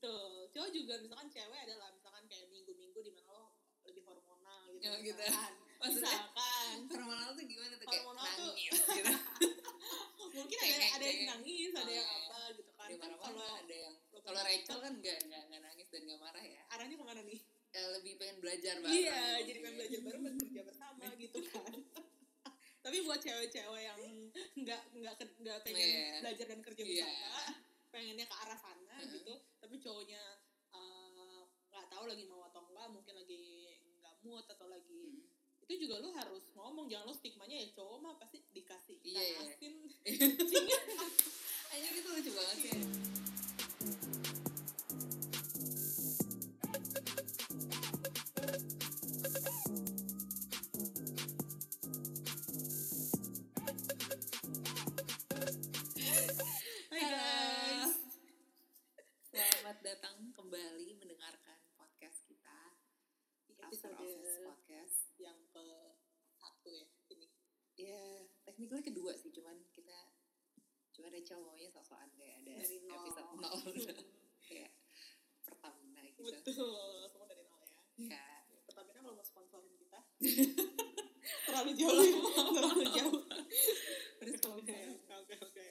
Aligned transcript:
betul 0.00 0.32
cowok 0.50 0.70
juga 0.72 0.94
misalkan 0.98 1.28
cewek 1.28 1.60
adalah 1.60 1.92
misalkan 1.92 2.24
kayak 2.24 2.48
minggu-minggu 2.48 2.98
di 2.98 3.12
mana 3.12 3.28
lo 3.30 3.52
lebih 3.82 4.00
hormonal 4.02 4.64
gitu, 4.70 4.80
Ya, 4.82 4.96
gitu. 4.98 5.20
misalkan. 5.20 5.52
Maksudnya? 5.76 6.08
misalkan 6.08 6.76
hormonal 6.90 7.28
tuh 7.30 7.44
gimana 7.44 7.74
tuh 7.74 7.86
kayak 7.86 8.00
Hormonal 8.02 8.24
tuh- 8.24 8.48
nangis 8.48 8.72
gitu 8.96 9.12
mungkin 10.30 10.56
ada 10.56 10.68
Cengeng, 10.70 10.92
ada 10.94 11.04
yang 11.04 11.20
nangis 11.28 11.70
ada 11.70 11.82
Oh, 11.82 11.92
yang 11.92 12.08
iya. 12.08 12.24
apa 12.24 12.40
gitu 12.50 12.70
kan 12.72 12.88
kan 12.96 13.12
kalau 13.14 13.44
ada 13.54 13.74
yang 13.74 13.94
kalau 14.20 14.40
Rachel 14.40 14.78
kan 14.78 14.92
nggak 14.96 15.16
nggak 15.20 15.60
nangis 15.60 15.86
dan 15.86 16.00
nggak 16.02 16.18
marah 16.18 16.44
ya 16.46 16.60
arahnya 16.70 16.96
ke 16.96 17.04
mana 17.04 17.20
nih 17.22 17.40
Eh, 17.70 17.86
lebih 17.92 18.12
pengen 18.16 18.36
belajar 18.40 18.74
bareng 18.78 18.96
iya 18.96 19.20
jadi 19.40 19.58
pengen 19.60 19.76
belajar 19.76 20.00
bareng 20.00 20.22
dan 20.24 20.34
kerja 20.40 20.60
bersama 20.64 21.04
gitu 21.22 21.38
kan 21.46 21.72
tapi 22.80 22.96
buat 23.04 23.20
cewek-cewek 23.20 23.82
yang 23.84 24.00
nggak 24.56 24.80
nggak 24.92 25.14
nggak 25.36 25.58
pengen 25.62 25.86
Iya. 25.86 26.18
belajar 26.18 26.46
dan 26.48 26.60
kerja 26.62 26.82
Iya. 26.82 27.04
bersama 27.04 27.52
pengennya 27.90 28.26
ke 28.26 28.36
arah 28.46 28.58
sana 28.58 28.94
Heeh. 28.98 29.10
gitu 29.20 29.34
tapi 29.58 29.76
cowoknya 29.82 30.22
eh, 30.74 31.42
nggak 31.70 31.86
tahu 31.90 32.04
lagi 32.10 32.24
mau 32.26 32.42
atau 32.46 32.62
enggak 32.70 32.88
mungkin 32.90 33.14
lagi 33.14 33.70
nggak 34.00 34.14
mood 34.26 34.46
atau 34.46 34.66
lagi 34.70 35.22
Hmm. 35.60 35.70
itu 35.70 35.86
juga 35.86 36.02
lu 36.02 36.10
harus 36.10 36.50
ngomong 36.58 36.90
jangan 36.90 37.06
lu 37.06 37.14
stigmanya 37.14 37.54
ya 37.54 37.70
cowok 37.78 37.98
mah 38.02 38.14
pasti 38.18 38.42
dikasih 38.50 38.98
ikan 39.06 39.22
iya. 39.22 39.38
asin 39.54 39.74
Aja 41.70 41.88
gitu 41.94 42.08
lucu 42.10 42.30
banget 42.34 42.56
sih. 42.58 44.09
Episode 63.80 64.44
Podcast. 64.44 64.96
yang 65.16 65.38
ke 65.48 65.64
satu 66.36 66.68
ya 66.68 66.84
ini. 67.08 67.28
Ya, 67.80 68.28
technically 68.44 68.84
kedua 68.84 69.16
sih, 69.16 69.32
cuman 69.32 69.56
kita 69.72 69.96
cuma 70.92 71.08
Rachel 71.08 71.40
maunya 71.40 71.72
sok-sokan 71.72 72.12
kayak 72.12 72.44
ada 72.44 72.52
Dari 72.60 72.76
nol. 72.84 72.96
episode 73.00 73.30
nol. 73.40 73.56
Kayak 74.50 74.74
pertama 75.46 76.02
gitu. 76.02 76.26
betul 76.26 76.52
semua 77.08 77.24
dari 77.24 77.46
nol 77.46 77.62
ya. 77.64 77.80
Ya, 78.10 78.24
Pertamina 78.68 79.00
kalau 79.00 79.16
mau 79.16 79.24
sponsorin 79.24 79.72
kita. 79.78 80.00
Terlalu 81.48 81.70
jauh. 81.78 82.04
Terlalu 82.52 82.84
jauh. 82.92 83.20
Terus 84.20 84.40
oke 84.44 84.78
oke 85.08 85.34
oke. 85.40 85.66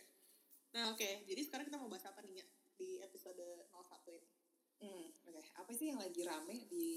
Nah 0.73 0.95
oke 0.95 1.09
jadi 1.27 1.41
sekarang 1.45 1.67
kita 1.69 1.77
mau 1.77 1.91
bahas 1.91 2.07
apa 2.09 2.23
nih 2.25 2.41
ya 2.41 2.45
di 2.80 2.89
episode 3.03 3.43
01 3.69 4.17
ini? 4.17 4.30
Hmm, 4.80 5.05
oke. 5.27 5.41
Apa 5.59 5.71
sih 5.75 5.91
yang 5.91 5.99
lagi 5.99 6.23
rame 6.23 6.65
di 6.71 6.87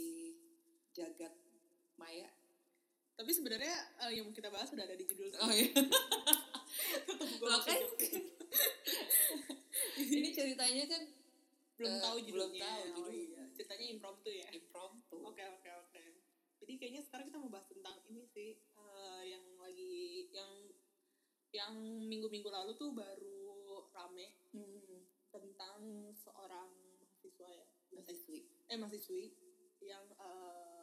jagat 0.93 1.33
maya? 1.97 2.29
tapi 3.13 3.29
sebenarnya 3.29 3.77
eh, 4.01 4.13
yang 4.15 4.25
mau 4.25 4.33
kita 4.33 4.49
bahas 4.49 4.67
sudah 4.67 4.83
ada 4.83 4.93
di 4.93 5.05
judul 5.05 5.29
Oh 5.39 5.53
iya. 5.53 5.69
Loh, 7.45 7.61
kan? 7.61 7.79
Ini 9.99 10.29
ceritanya 10.31 10.85
kan 10.87 11.03
belum 11.75 11.93
Eh, 11.93 12.01
tahu 12.01 12.17
belum 12.19 12.27
judulnya 12.51 12.63
tahu 12.63 12.81
Oh, 12.83 12.89
judulnya. 13.05 13.23
iya. 13.29 13.43
ceritanya 13.53 13.87
impromptu 13.89 14.31
ya 14.31 14.47
impromptu. 14.51 15.17
Oke 15.19 15.43
oke 15.43 15.71
oke. 15.79 16.03
Jadi 16.59 16.73
kayaknya 16.75 17.03
sekarang 17.03 17.27
kita 17.27 17.39
mau 17.39 17.51
bahas 17.51 17.67
tentang 17.67 17.97
ini 18.07 18.23
sih 18.25 18.51
eh, 18.57 19.23
yang 19.29 19.45
lagi 19.57 19.93
yang 20.31 20.51
yang 21.53 21.73
minggu-minggu 22.03 22.49
lalu 22.49 22.73
tuh 22.75 22.91
baru 22.91 23.45
rame 23.91 24.35
Hmm. 24.51 25.05
tentang 25.29 25.81
seorang 26.15 26.69
mahasiswa 26.99 27.49
ya 27.49 27.65
Mahasiswi 27.89 28.39
eh 28.67 28.77
mahasiswi 28.77 29.25
yang 29.81 30.05
eh, 30.13 30.82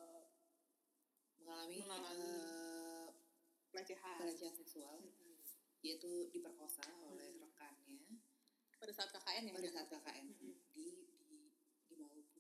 mengalami, 1.50 1.78
Mengalami. 1.81 2.22
eh, 2.22 3.08
pelecehan 3.69 4.18
pelecehan 4.19 4.53
seksual. 4.53 5.01
Mm-mm. 5.01 5.34
Dia 5.79 5.97
tuh 5.97 6.29
diperkosa 6.29 6.85
oleh 7.03 7.25
Hmm. 7.31 7.41
rekannya 7.41 8.22
pada 8.75 8.94
saat 8.94 9.09
KKN 9.09 9.44
ya. 9.46 9.53
pada 9.53 9.69
saat 9.72 9.88
KKN 9.90 10.25
Mm-mm. 10.29 10.38
di 10.38 10.50
di 10.69 10.88
di 11.84 11.96
Maluku. 11.96 12.38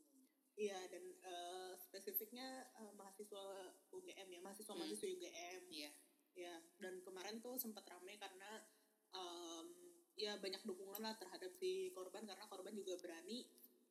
Iya 0.53 0.85
dan 0.85 1.03
eh, 1.17 1.73
spesifiknya 1.75 2.47
eh, 2.69 2.91
mahasiswa 2.93 3.43
UGM 3.89 4.27
ya 4.29 4.39
mahasiswa 4.39 4.69
Hmm. 4.69 4.79
mahasiswa 4.79 5.07
UGM 5.09 5.61
Iya. 5.67 5.91
ya 6.35 6.53
dan 6.77 7.01
kemarin 7.01 7.39
tuh 7.39 7.55
sempat 7.55 7.83
rame 7.83 8.13
karena 8.15 8.61
em, 9.09 9.65
ya 10.13 10.37
banyak 10.37 10.61
dukungan 10.61 11.01
lah 11.01 11.17
terhadap 11.17 11.49
si 11.51 11.89
korban 11.89 12.23
karena 12.23 12.45
korban 12.45 12.71
juga 12.71 12.93
berani 12.95 13.49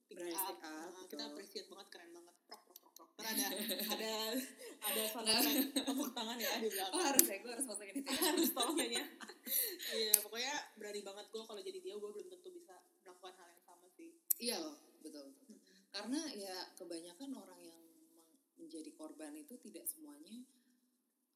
Berani 0.08 0.32
up. 0.32 0.56
Nah, 0.56 1.04
kita 1.04 1.20
appreciate 1.26 1.68
banget 1.68 1.88
keren 1.90 2.08
banget 2.10 2.32
prok 2.46 2.64
prok 2.64 2.78
prok 2.80 2.92
prok 2.96 3.08
Ntar 3.12 3.17
ada 3.32 3.46
ada 3.88 4.12
ada 4.78 5.02
suara 5.10 5.32
tepuk 5.74 6.10
tangan 6.12 6.38
ya 6.38 6.52
di 6.58 6.68
belakang 6.70 6.94
Oh 6.94 7.02
harus 7.02 7.24
ya, 7.24 7.36
gue 7.38 7.50
harus 7.50 7.66
masukin 7.66 7.94
itu. 7.96 8.08
ya. 8.08 8.20
harus 8.30 8.48
tolong 8.56 8.76
kayaknya 8.78 9.04
iya 9.90 10.14
pokoknya 10.20 10.54
berani 10.76 11.00
banget 11.02 11.26
gue 11.28 11.42
kalau 11.42 11.60
jadi 11.60 11.78
dia 11.78 11.94
gue 11.94 12.10
belum 12.10 12.28
tentu 12.28 12.48
bisa 12.50 12.74
melakukan 13.02 13.34
hal 13.36 13.48
yang 13.50 13.64
sama 13.64 13.86
sih 13.90 14.10
Iya 14.38 14.56
loh, 14.62 14.78
betul 15.02 15.34
betul. 15.34 15.50
betul. 15.50 15.58
Karena 15.90 16.20
ya 16.30 16.56
kebanyakan 16.78 17.30
orang 17.34 17.58
yang 17.58 17.82
menjadi 18.54 18.90
korban 18.94 19.34
itu 19.34 19.58
tidak 19.58 19.82
semuanya 19.82 20.46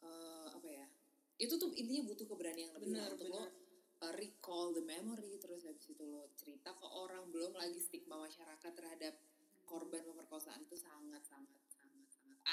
eh, 0.02 0.48
apa 0.48 0.68
ya? 0.70 0.86
Itu 1.34 1.58
tuh 1.58 1.74
intinya 1.74 2.06
butuh 2.06 2.26
keberanian 2.30 2.70
lebih 2.70 2.94
Benar, 2.94 3.10
lah 3.10 3.14
untuk 3.18 3.26
benar. 3.26 3.50
lo 3.50 3.58
uh, 4.02 4.14
recall 4.14 4.70
the 4.70 4.84
memory 4.84 5.34
terus 5.38 5.66
habis 5.66 5.82
itu 5.88 6.02
lo 6.02 6.30
cerita 6.34 6.70
ke 6.70 6.86
orang 6.86 7.26
belum 7.30 7.54
lagi 7.54 7.78
stigma 7.78 8.18
masyarakat 8.20 8.70
terhadap 8.70 9.14
korban 9.64 10.02
pemerkosaan 10.02 10.62
itu 10.62 10.78
sangat 10.78 11.22
sangat 11.22 11.58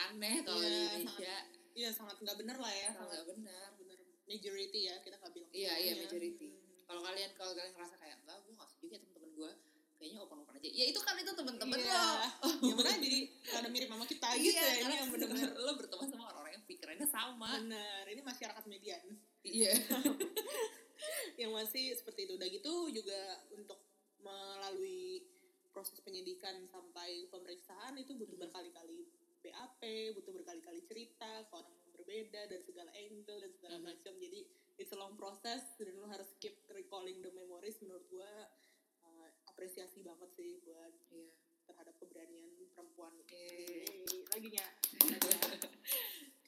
aneh 0.01 0.35
kalau 0.41 0.59
di 0.59 0.67
Iya, 0.67 0.81
Indonesia. 0.95 1.35
iya 1.73 1.89
sangat 1.89 2.17
nggak 2.17 2.37
bener 2.37 2.57
lah 2.57 2.71
ya 2.71 2.89
sangat 2.91 3.09
nggak 3.13 3.27
benar 3.29 3.67
bener. 3.75 3.97
Majority 4.25 4.79
ya 4.83 4.95
kita 4.99 5.15
nggak 5.17 5.31
bilang 5.31 5.51
iya 5.51 5.73
iya 5.75 5.91
semuanya. 5.91 6.03
majority. 6.05 6.47
Hmm. 6.49 6.85
kalau 6.85 7.01
kalian 7.03 7.29
kalau 7.33 7.51
kalian 7.51 7.73
ngerasa 7.73 7.95
kayak 7.97 8.15
enggak 8.19 8.37
gue 8.39 8.51
nggak 8.51 8.69
setuju 8.69 8.89
ya 8.89 8.99
temen-temen 8.99 9.29
gue 9.31 9.51
kayaknya 9.95 10.19
open 10.21 10.37
open 10.39 10.53
aja. 10.55 10.69
Ya 10.71 10.85
itu 10.85 10.99
kan 10.99 11.15
itu 11.15 11.31
temen-temen 11.33 11.77
Iya. 11.77 11.91
lo. 11.91 12.13
Yang 12.65 12.77
mana 12.77 12.91
jadi 12.97 13.19
rada 13.45 13.69
mirip 13.69 13.87
sama 13.89 14.05
kita 14.05 14.27
gitu 14.33 14.47
iya 14.49 14.55
ya 14.55 14.69
ini 14.69 14.79
karena 14.79 14.95
yang 14.97 15.09
bener-bener 15.11 15.49
lo 15.53 15.71
berteman 15.75 16.07
sama 16.07 16.23
orang-orang 16.25 16.53
yang 16.53 16.65
pikirannya 16.65 17.07
sama. 17.07 17.49
Bener 17.57 18.03
ini 18.07 18.21
masyarakat 18.23 18.63
median. 18.65 19.03
Iya. 19.41 19.73
Yang 21.37 21.51
masih 21.53 21.85
seperti 21.93 22.19
itu. 22.25 22.33
Udah 22.33 22.47
gitu 22.49 22.73
juga 22.89 23.19
untuk 23.49 23.79
melalui 24.19 25.23
proses 25.69 25.99
penyidikan 25.99 26.63
sampai 26.65 27.27
pemeriksaan 27.27 27.95
itu 27.95 28.11
butuh 28.13 28.35
berkali-kali 28.37 29.07
BAP 29.39 29.81
butuh 30.13 30.33
berkali-kali 30.33 30.81
cerita 30.83 31.43
ke 31.43 31.53
orang 31.53 31.71
yang 31.73 31.91
berbeda 31.91 32.41
dan 32.45 32.61
segala 32.61 32.91
angle 32.93 33.39
dan 33.39 33.51
segala 33.51 33.75
Mhm. 33.77 33.85
macam 33.85 34.13
jadi 34.15 34.39
it's 34.75 34.91
a 34.91 34.97
long 34.97 35.15
process 35.15 35.75
dan 35.75 35.91
lu 35.93 36.05
harus 36.05 36.27
keep 36.37 36.55
recalling 36.69 37.19
the 37.19 37.31
memories 37.31 37.79
menurut 37.79 38.03
gua 38.07 38.27
uh, 39.01 39.29
apresiasi 39.45 40.01
banget 40.01 40.29
sih 40.33 40.59
buat 40.61 40.91
iya 41.09 41.31
terhadap 41.63 41.93
keberanian 41.97 42.49
perempuan. 42.73 43.13
Yeay, 43.29 43.85
lagi 44.25 44.49
nya 44.49 44.65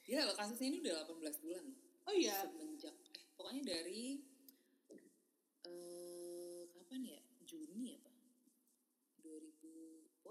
Gila 0.02 0.22
loh 0.25 0.35
kasusnya 0.35 0.68
ini 0.68 0.78
udah 0.81 1.06
18 1.08 1.40
bulan 1.40 1.63
loh. 1.63 1.78
oh 2.03 2.13
iya 2.13 2.41
Semenjak 2.41 2.96
eh 3.13 3.23
pokoknya 3.31 3.62
dari 3.63 4.19
eh 5.63 6.63
kapan 6.68 7.02
ya? 7.08 7.19
Juni 7.46 7.94
apa? 7.94 8.10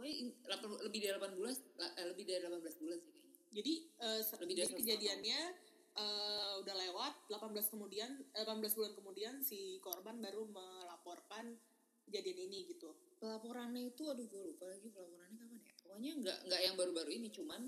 2000 0.01 0.33
Pokoknya 0.43 0.57
lebih 0.81 0.99
dari 0.99 1.13
8 1.15 1.33
bulan 1.35 1.53
la- 1.77 1.95
eh, 1.95 2.07
lebih 2.07 2.25
dari 2.25 2.41
18 2.41 2.57
bulan 2.77 2.99
sih 2.99 3.13
kayaknya. 3.13 3.37
Jadi 3.51 3.73
se- 4.21 4.39
Lebih 4.39 4.57
dari 4.57 4.67
jadi 4.67 4.79
kejadiannya 4.81 5.41
eh, 5.93 6.53
udah 6.59 6.75
lewat 6.81 7.15
18 7.27 7.67
kemudian 7.69 8.11
eh, 8.31 8.43
18 8.43 8.73
bulan 8.73 8.93
kemudian 8.95 9.35
si 9.41 9.59
korban 9.79 10.17
baru 10.19 10.47
melaporkan 10.47 11.59
kejadian 12.03 12.39
ini 12.43 12.67
gitu. 12.69 12.91
Pelaporannya 13.17 13.87
itu 13.87 14.03
aduh 14.05 14.25
gue 14.25 14.43
lupa 14.49 14.65
lagi 14.67 14.89
pelaporannya 14.89 15.37
kapan 15.37 15.59
ya. 15.59 15.73
Pokoknya 15.81 16.13
nggak 16.17 16.39
nggak 16.47 16.61
yang 16.63 16.75
baru-baru 16.75 17.11
ini 17.13 17.29
cuman 17.29 17.63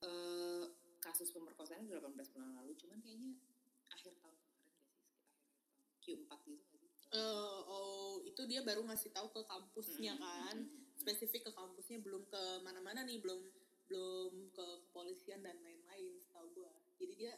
eh 0.00 0.64
kasus 0.98 1.30
pemerkosaan 1.30 1.86
udah 1.86 1.96
18 1.98 2.28
bulan 2.30 2.50
lalu 2.54 2.72
cuman 2.74 2.98
kayaknya 2.98 3.32
akhir 3.88 4.12
tahun 4.16 4.36
kemarin 4.36 4.68
gak 4.68 4.84
sih 4.84 5.00
sekitar 5.00 5.24
akhir 5.24 5.40
tahun 5.40 5.48
Q4 5.98 6.32
gitu 6.46 6.74
gak 6.76 6.92
sih? 6.92 7.08
Eh, 7.10 7.58
oh 7.66 8.20
itu 8.22 8.42
dia 8.44 8.60
baru 8.60 8.84
ngasih 8.84 9.10
tahu 9.10 9.28
ke 9.30 9.40
kampusnya 9.42 10.12
Hmm, 10.12 10.22
kan, 10.22 10.56
hmm. 10.60 10.89
Spesifik 11.00 11.48
ke 11.48 11.52
kampusnya 11.56 11.98
belum 12.04 12.28
ke 12.28 12.42
mana-mana 12.60 13.02
nih 13.08 13.16
belum 13.24 13.40
belum 13.90 14.32
ke 14.54 14.66
kepolisian 14.86 15.42
dan 15.42 15.58
lain-lain 15.64 16.14
setahu 16.22 16.46
gua. 16.54 16.70
Jadi 17.00 17.14
dia 17.16 17.34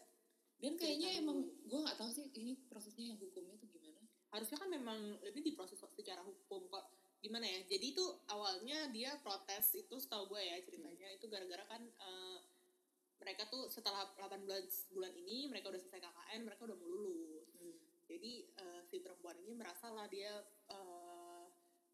Dan 0.63 0.79
kayaknya 0.79 1.19
emang 1.19 1.43
gue 1.43 1.75
nggak 1.75 1.99
tahu 1.99 2.07
sih 2.15 2.31
ini 2.39 2.55
prosesnya 2.71 3.11
yang 3.11 3.19
hukumnya 3.19 3.59
tuh 3.59 3.67
gimana. 3.67 3.99
harusnya 4.31 4.57
kan 4.63 4.71
memang 4.71 5.19
ini 5.27 5.43
diproses 5.43 5.75
secara 5.91 6.23
hukum 6.23 6.71
kok. 6.71 6.87
Gimana 7.19 7.43
ya? 7.43 7.67
Jadi 7.67 7.99
itu 7.99 8.05
awalnya 8.31 8.87
dia 8.95 9.19
protes 9.27 9.75
itu 9.75 9.99
setahu 9.99 10.31
gue 10.31 10.39
ya 10.39 10.63
ceritanya. 10.63 11.19
Itu 11.19 11.27
gara-gara 11.27 11.67
kan 11.67 11.83
eh, 11.83 12.39
mereka 13.19 13.51
tuh 13.51 13.67
setelah 13.75 14.07
18 14.15 14.47
bulan 14.95 15.11
ini 15.19 15.51
mereka 15.51 15.67
udah 15.67 15.83
selesai 15.83 15.99
KKN 15.99 16.41
mereka 16.47 16.63
udah 16.71 16.79
mau 16.79 16.87
lulus. 16.87 17.51
Jadi 18.07 18.47
eh, 18.47 18.81
si 18.87 19.03
perempuan 19.03 19.35
ini 19.43 19.59
merasa 19.59 19.91
lah 19.91 20.07
dia 20.07 20.31
eh, 20.71 21.12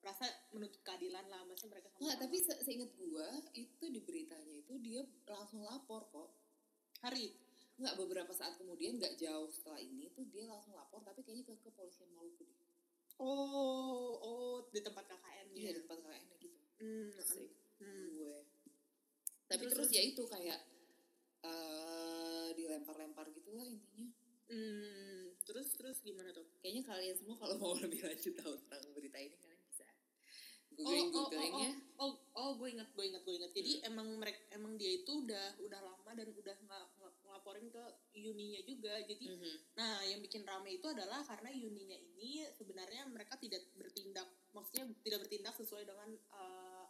rasa 0.01 0.25
menuntut 0.49 0.79
keadilan 0.81 1.27
lah 1.27 1.43
maksudnya 1.43 1.75
mereka 1.75 1.89
sama 1.89 2.01
Nggak, 2.05 2.19
tapi 2.21 2.37
se- 2.39 2.61
seingat 2.63 2.91
gua 2.95 3.27
itu 3.53 3.85
di 3.87 4.01
beritanya 4.01 4.55
itu 4.57 4.75
dia 4.79 5.01
langsung 5.27 5.61
lapor 5.61 6.07
kok. 6.07 6.31
hari 6.99 7.35
Nggak 7.77 7.95
beberapa 7.97 8.33
saat 8.33 8.55
kemudian 8.55 8.95
nggak 8.95 9.15
jauh 9.17 9.47
setelah 9.49 9.79
ini 9.79 10.11
tuh 10.11 10.27
dia 10.27 10.45
langsung 10.45 10.73
lapor 10.73 10.99
tapi 11.01 11.23
kayaknya 11.23 11.47
ke 11.47 11.55
kepolisian 11.61 12.11
Maluku 12.11 12.43
deh. 12.43 12.59
oh 13.17 14.15
oh 14.17 14.57
di 14.69 14.79
tempat 14.79 15.05
KKN 15.05 15.47
Iya 15.53 15.71
di 15.73 15.81
tempat 15.81 15.99
KKN 16.01 16.25
gitu. 16.37 16.59
hmm, 16.79 17.09
hmm. 17.79 18.07
gue. 18.13 18.39
Tapi 19.47 19.63
Terus- 19.63 19.75
terus, 19.75 19.91
ya 19.91 20.03
itu 20.05 20.23
kayak 20.25 20.61
eh 21.41 22.49
dilempar-lempar 22.53 23.31
gitu 23.31 23.51
lah 23.53 23.63
intinya. 23.63 24.07
Hmm, 24.49 25.29
terus 25.43 25.69
terus 25.71 26.01
gimana 26.01 26.33
tuh 26.33 26.49
Kayaknya 26.59 26.83
kalian 26.83 27.15
semua 27.15 27.37
kalau 27.37 27.57
mau 27.59 27.77
lebih 27.77 28.01
lanjut 28.01 28.33
tahu 28.35 28.57
tentang 28.59 28.81
berita 28.91 29.19
ini 29.19 29.37
Oh, 30.79 30.87
googling 30.87 31.11
oh, 31.11 31.19
oh, 31.19 31.27
googlingnya. 31.27 31.71
oh, 31.99 32.13
oh, 32.39 32.51
gue 32.55 32.69
ingat, 32.71 32.89
gue 32.95 33.05
ingat, 33.11 33.23
gue 33.27 33.35
ingat. 33.35 33.51
Jadi 33.51 33.73
Hmm. 33.83 33.89
emang 33.91 34.09
mereka, 34.15 34.39
emang 34.55 34.79
dia 34.79 34.91
itu 34.95 35.11
udah, 35.27 35.59
udah 35.59 35.81
lama 35.83 36.11
dan 36.15 36.31
udah 36.31 36.55
ngelaporin 37.27 37.67
ke 37.67 37.83
uninya 38.15 38.63
juga. 38.63 38.95
Jadi, 39.03 39.27
Mhm. 39.27 39.55
nah 39.75 40.07
yang 40.07 40.23
bikin 40.23 40.47
rame 40.47 40.79
itu 40.79 40.87
adalah 40.87 41.27
karena 41.27 41.51
uninya 41.51 41.99
ini 41.99 42.47
sebenarnya 42.55 43.11
mereka 43.11 43.35
tidak 43.43 43.67
bertindak, 43.75 44.31
maksudnya 44.55 44.87
tidak 45.03 45.27
bertindak 45.27 45.55
sesuai 45.59 45.83
dengan 45.83 46.15
eh, 46.15 46.87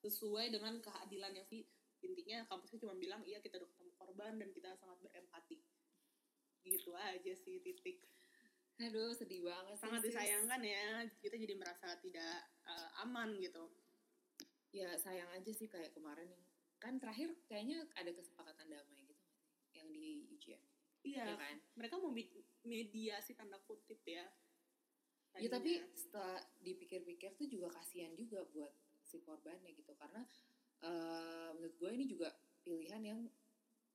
sesuai 0.00 0.50
dengan 0.50 0.80
keadilan 0.82 1.30
yang 1.36 1.46
sih 1.46 1.62
intinya 2.00 2.48
kampusnya 2.48 2.80
cuma 2.80 2.96
bilang 2.96 3.20
iya 3.28 3.38
kita 3.44 3.60
udah 3.60 3.68
ketemu 3.68 3.92
korban 4.00 4.32
dan 4.40 4.48
kita 4.50 4.72
sangat 4.80 4.98
berempati. 5.04 5.60
Gitu 6.64 6.90
aja 6.96 7.32
sih 7.36 7.60
titik. 7.62 8.00
Aduh 8.80 9.12
sedih 9.12 9.44
banget 9.44 9.76
sih, 9.76 9.82
Sangat 9.84 10.00
sis. 10.00 10.08
disayangkan 10.08 10.60
ya, 10.64 10.84
kita 11.20 11.36
jadi 11.36 11.54
merasa 11.54 12.00
tidak 12.00 12.34
eh, 12.64 12.90
aman 13.04 13.36
gitu. 13.36 13.68
Ya 14.72 14.96
sayang 14.96 15.28
aja 15.30 15.50
sih 15.50 15.68
kayak 15.68 15.92
kemarin 15.92 16.30
yang 16.30 16.42
kan 16.80 16.96
terakhir 16.96 17.36
kayaknya 17.44 17.84
ada 17.92 18.08
kesepakatan 18.08 18.72
damai 18.72 19.04
gitu 19.04 19.20
sih 19.20 19.44
yang 19.76 19.88
di 19.90 20.24
UGM. 20.32 20.62
Iya, 21.00 21.24
Ya 21.26 21.36
kan? 21.36 21.56
mereka 21.76 21.94
mau 21.96 22.12
mediasi 22.62 23.36
tanda 23.36 23.60
kutip 23.60 24.00
ya. 24.04 24.24
Ya 25.36 25.48
tapi 25.48 25.78
Tadinya. 25.78 25.94
setelah 25.94 26.36
dipikir-pikir 26.58 27.36
tuh 27.36 27.46
juga 27.46 27.68
kasihan 27.70 28.12
juga 28.16 28.42
buat 28.50 28.72
si 29.04 29.20
korbannya 29.20 29.76
gitu 29.76 29.92
karena 29.94 30.24
eh, 30.80 31.50
menurut 31.52 31.76
gue 31.76 31.90
ini 31.92 32.04
juga 32.08 32.32
pilihan 32.62 33.02
yang 33.02 33.20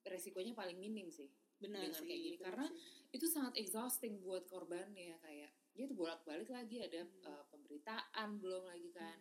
resikonya 0.03 0.53
paling 0.53 0.77
minim 0.77 1.09
sih. 1.09 1.25
Benar 1.57 1.81
dengan 1.81 1.95
sih, 1.95 2.05
kayak 2.05 2.21
gini, 2.21 2.37
karena 2.37 2.65
sih. 2.67 2.77
Itu 3.11 3.25
sangat 3.25 3.53
exhausting 3.55 4.19
buat 4.19 4.43
korbannya 4.45 5.15
kayak 5.19 5.51
dia 5.71 5.85
tuh 5.85 5.95
bolak-balik 5.95 6.47
lagi 6.47 6.79
ada 6.79 7.01
Hmm. 7.01 7.23
eh, 7.23 7.43
pemberitaan 7.49 8.29
belum 8.37 8.63
lagi 8.65 8.89
kan. 8.91 9.17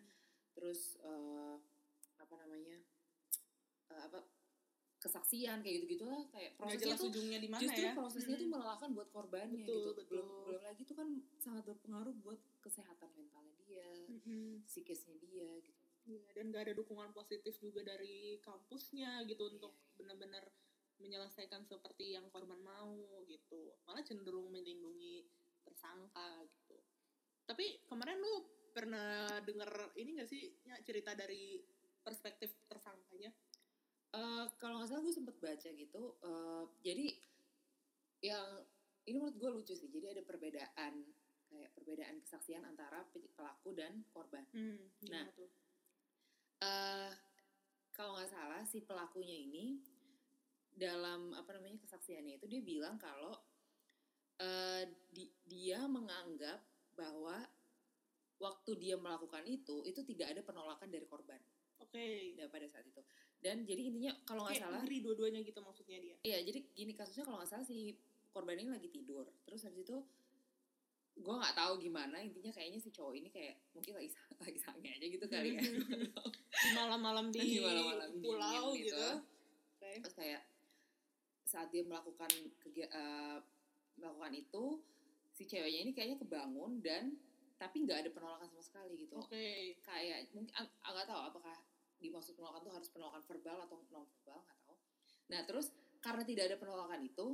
Terus 0.53 0.99
eh, 0.99 1.55
apa 2.17 2.35
namanya? 2.37 2.79
eh, 3.87 4.03
apa 4.03 4.19
kesaksian 4.97 5.61
kayak 5.61 5.75
gitu-gitu 5.79 6.09
lah 6.09 6.25
kayak 6.33 6.57
prosesnya 6.57 6.81
jelas 6.89 6.99
tuh 6.99 7.13
ujungnya 7.13 7.37
di 7.37 7.49
mana 7.53 7.61
justru 7.61 7.85
ya. 7.85 7.93
prosesnya 7.93 8.35
tuh 8.35 8.49
Hmm. 8.49 8.55
melelahkan 8.57 8.91
buat 8.91 9.09
korbannya 9.13 9.61
Betul, 9.61 9.77
gitu 9.77 9.91
betul. 9.93 10.09
belum 10.09 10.27
belum 10.49 10.63
lagi 10.65 10.83
tuh 10.83 10.97
kan 10.97 11.09
sangat 11.37 11.63
berpengaruh 11.63 12.15
buat 12.17 12.41
kesehatan 12.59 13.11
mentalnya 13.13 13.53
dia 13.61 13.85
Mm-mm. 14.09 14.65
psikisnya 14.65 15.21
dia 15.21 15.45
gitu 15.61 15.77
Iya, 16.05 16.21
dan 16.33 16.53
gak 16.53 16.69
ada 16.69 16.75
dukungan 16.77 17.13
positif 17.13 17.57
juga 17.57 17.81
dari 17.81 18.37
kampusnya 18.41 19.25
gitu 19.25 19.49
untuk 19.51 19.73
Iya. 19.97 20.41
Menyelesaikan 20.99 21.67
seperti 21.67 22.15
yang 22.15 22.31
korban 22.31 22.61
mau 22.61 23.23
gitu. 23.27 23.75
Malah 23.87 24.03
cenderung 24.03 24.51
melindungi 24.51 25.27
tersangka 25.65 26.43
gitu. 26.45 26.77
Tapi 27.45 27.85
kemarin 27.87 28.19
lu 28.19 28.35
pernah 28.75 29.39
denger 29.43 29.95
ini 29.97 30.19
gak 30.19 30.29
sih 30.31 30.51
ya, 30.67 30.75
cerita 30.83 31.15
dari 31.15 31.63
perspektif 32.03 32.55
tersangkanya? 32.67 33.31
Eh, 34.15 34.47
kalau 34.63 34.79
nggak 34.79 34.89
salah 34.95 35.03
gue 35.03 35.11
sempet 35.11 35.35
baca 35.43 35.71
gitu 35.75 36.03
eh, 36.23 36.65
jadi 36.87 37.07
yang 38.23 38.47
ini 39.05 39.17
menurut 39.19 39.35
gue 39.35 39.51
lucu 39.51 39.75
sih 39.75 39.91
jadi 39.91 40.15
ada 40.15 40.23
perbedaan 40.23 41.03
kayak 41.51 41.71
perbedaan 41.75 42.23
kesaksian 42.23 42.63
antara 42.63 43.03
pe- 43.11 43.27
pelaku 43.35 43.75
dan 43.75 44.07
korban 44.15 44.47
Hmm, 44.55 44.79
Nah. 45.11 45.27
eh 46.63 47.11
kalau 47.91 48.15
nggak 48.15 48.31
salah 48.31 48.63
si 48.63 48.87
pelakunya 48.87 49.35
ini 49.35 49.83
dalam 50.75 51.31
apa 51.33 51.55
namanya 51.55 51.79
kesaksiannya 51.81 52.37
itu 52.37 52.47
dia 52.47 52.61
bilang 52.61 52.99
kalau 52.99 53.35
eh, 54.37 54.83
di- 55.09 55.31
dia 55.45 55.87
menganggap 55.87 56.59
bahwa 56.93 57.39
waktu 58.37 58.71
dia 58.77 58.99
melakukan 58.99 59.47
itu 59.47 59.87
itu 59.87 60.03
tidak 60.05 60.35
ada 60.35 60.43
penolakan 60.43 60.91
dari 60.91 61.07
korban 61.07 61.39
Oke. 61.79 62.35
ya, 62.35 62.51
pada 62.51 62.67
saat 62.67 62.83
itu 62.85 62.99
dan 63.39 63.63
jadi 63.63 63.87
intinya 63.87 64.13
kalau 64.25 64.43
nggak 64.43 64.59
Kayak 64.59 64.65
salah 64.67 64.81
ngeri 64.83 64.99
dua-duanya 65.01 65.41
gitu 65.41 65.61
maksudnya 65.61 65.99
dia. 66.01 66.17
iya 66.23 66.39
jadi 66.43 66.59
gini 66.73 66.93
kasusnya 66.93 67.23
kalau 67.23 67.39
nggak 67.39 67.51
salah 67.51 67.63
si 67.63 67.95
korban 68.33 68.59
ini 68.59 68.71
lagi 68.73 68.91
tidur 68.91 69.31
terus 69.47 69.63
habis 69.63 69.85
itu 69.85 69.97
gue 71.15 71.35
nggak 71.35 71.55
tahu 71.55 71.79
gimana 71.79 72.19
intinya 72.19 72.51
kayaknya 72.51 72.83
si 72.83 72.91
cowok 72.91 73.15
ini 73.15 73.29
kayak 73.31 73.55
mungkin 73.71 73.95
lagi 73.95 74.11
lagi 74.43 74.59
sange 74.59 74.91
aja 74.91 75.07
gitu 75.07 75.27
kali 75.31 75.55
ya 75.55 75.63
Di 76.65 76.71
malam-malam 76.73 77.31
di, 77.31 77.39
Di 77.39 77.59
malam-malam 77.61 78.11
pulau 78.19 78.73
dingin 78.73 78.83
gitu. 78.83 78.97
gitu. 78.99 79.07
Oke. 79.79 79.91
terus 80.03 80.15
kayak 80.17 80.43
saat 81.55 81.71
dia 81.71 81.87
melakukan 81.87 82.27
eh, 82.67 83.39
melakukan 83.95 84.33
itu 84.35 84.65
si 85.31 85.47
ceweknya 85.47 85.81
ini 85.81 85.93
kayaknya 85.93 86.19
kebangun 86.19 86.83
dan 86.83 87.15
tapi 87.55 87.87
nggak 87.87 88.03
ada 88.03 88.11
penolakan 88.11 88.51
sama 88.51 88.63
sekali 88.63 88.95
gitu 89.01 89.15
Oke. 89.17 89.79
kayak 89.81 90.27
mungkin 90.31 90.51
nggak 90.51 91.07
tahu 91.07 91.21
apakah 91.25 91.55
dimaksud 91.97 92.35
penolakan 92.35 92.61
itu 92.61 92.73
harus 92.75 92.91
penolakan 92.91 93.23
verbal 93.25 93.59
atau 93.63 93.77
non 93.89 94.03
verbal 94.05 94.43
nggak 94.43 94.59
tahu 94.61 94.77
nah 95.31 95.41
terus 95.45 95.71
karena 96.03 96.23
tidak 96.23 96.45
ada 96.51 96.57
penolakan 96.59 97.01
itu 97.01 97.27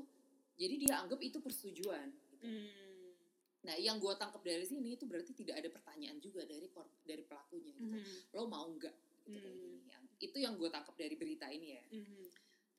jadi 0.55 0.75
dia 0.77 0.95
anggap 1.01 1.19
itu 1.19 1.41
persetujuan 1.41 2.13
gitu. 2.31 2.45
Hmm. 2.45 3.17
nah 3.61 3.77
yang 3.77 3.97
gue 3.97 4.13
tangkap 4.15 4.41
dari 4.41 4.63
sini 4.63 4.95
itu 4.95 5.05
berarti 5.05 5.33
tidak 5.33 5.57
ada 5.59 5.69
pertanyaan 5.69 6.17
juga 6.19 6.45
dari 6.45 6.69
kor- 6.69 6.93
dari 7.03 7.25
pelakunya 7.25 7.73
gitu 7.75 7.89
Mhm. 7.91 8.15
lo 8.33 8.45
mau 8.47 8.69
nggak 8.71 8.97
gitu 9.27 9.49
Hmm. 9.49 10.05
itu 10.19 10.37
yang 10.37 10.57
gue 10.57 10.69
tangkap 10.69 10.93
dari 10.95 11.17
berita 11.17 11.49
ini 11.49 11.69
ya 11.75 11.83
Mhm. 11.91 12.25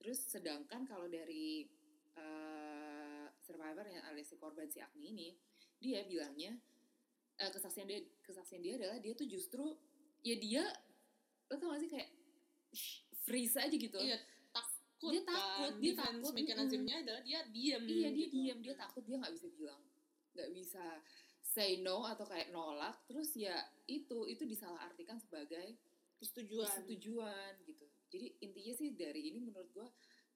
Terus 0.02 0.18
sedangkan 0.26 0.82
kalau 0.82 1.06
dari 1.06 1.70
eh, 2.18 3.26
survivor 3.38 3.86
yang 3.86 4.02
alias 4.10 4.34
si 4.34 4.36
korban 4.36 4.66
si 4.66 4.82
Agni 4.82 5.14
ini, 5.14 5.28
dia 5.78 6.02
bilangnya 6.02 6.58
eh, 7.38 7.50
kesaksian 7.54 7.86
dia 7.86 8.02
kesaksian 8.26 8.60
dia 8.60 8.74
adalah 8.82 8.98
dia 8.98 9.14
tuh 9.14 9.30
justru 9.30 9.78
ya 10.26 10.34
dia 10.42 10.66
lo 11.50 11.54
tau 11.58 11.70
gak 11.70 11.80
sih 11.86 11.90
kayak 11.90 12.10
freeze 13.22 13.54
aja 13.54 13.70
gitu. 13.70 13.98
Iya, 13.98 14.18
takut 14.50 15.12
Dia 15.14 15.22
kan. 15.22 15.34
takut, 15.38 15.72
dia 15.78 15.92
Defense 15.94 16.22
takut, 16.26 16.34
mechanism-nya 16.34 16.96
adalah 17.06 17.22
dia 17.22 17.40
diam 17.50 17.82
Iya 17.86 18.08
dia 18.10 18.26
gitu. 18.26 18.34
diam, 18.34 18.58
dia 18.58 18.74
takut 18.74 19.02
dia 19.06 19.16
nggak 19.22 19.34
bisa 19.38 19.46
bilang, 19.54 19.82
nggak 20.34 20.50
bisa 20.50 20.84
say 21.42 21.78
no 21.84 22.02
atau 22.08 22.26
kayak 22.26 22.50
nolak. 22.50 22.96
Terus 23.06 23.30
ya 23.38 23.54
itu 23.86 24.26
itu 24.26 24.42
disalahartikan 24.48 25.20
sebagai 25.22 25.78
persetujuan 26.18 26.66
persetujuan 26.66 27.52
gitu. 27.66 27.86
Jadi 28.12 28.26
intinya 28.40 28.74
sih 28.74 28.92
dari 28.92 29.20
ini 29.26 29.40
menurut 29.40 29.72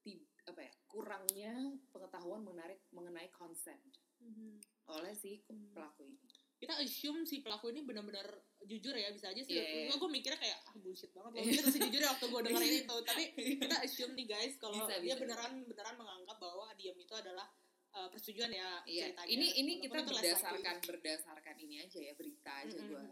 ti- 0.00 0.24
apa 0.46 0.62
ya 0.62 0.72
kurangnya 0.86 1.52
pengetahuan 1.90 2.40
mengenai 2.40 2.78
mengenai 2.90 3.28
consent 3.28 3.82
Mhm. 4.16 4.56
oleh 4.88 5.12
si 5.12 5.44
Hmm. 5.44 5.70
pelaku 5.70 6.08
ini. 6.08 6.16
kita 6.56 6.72
assume 6.80 7.20
si 7.22 7.44
pelaku 7.44 7.68
ini 7.68 7.84
benar-benar 7.84 8.24
jujur 8.64 8.96
ya 8.96 9.12
bisa 9.12 9.28
aja 9.28 9.44
sih 9.44 9.52
Iya. 9.52 9.92
gue 9.92 10.08
mikirnya 10.08 10.40
kayak 10.40 10.56
ah 10.64 10.72
bullshit 10.74 11.12
banget 11.12 11.36
loh 11.36 11.42
Iya. 11.42 11.52
dia 11.52 11.62
masih 11.62 11.80
jujur 11.84 12.00
ya 12.00 12.08
waktu 12.08 12.26
gue 12.26 12.40
dengerin 12.42 12.72
itu 12.80 12.96
tapi 13.04 13.22
kita 13.60 13.76
assume 13.78 14.12
nih 14.16 14.26
guys 14.26 14.54
kalau 14.56 14.72
Bisa, 14.80 14.94
dia 14.96 15.12
bisa, 15.12 15.20
beneran 15.20 15.52
beneran 15.62 15.94
menganggap 15.94 16.36
bahwa 16.40 16.66
diam 16.72 16.96
itu 16.96 17.12
adalah 17.12 17.44
uh, 17.92 18.08
persetujuan 18.08 18.48
ya 18.50 18.80
Iya. 18.84 19.04
ceritanya 19.12 19.28
Ini 19.28 19.46
ini 19.54 19.72
Walaupun 19.76 19.84
kita 19.84 19.98
berdasarkan 20.08 20.76
berdasarkan 20.82 21.56
ini 21.58 21.74
aja 21.78 21.98
ya 21.98 22.12
berita 22.14 22.52
aja 22.58 22.78
Mhm. 22.78 22.88
gua 22.88 23.02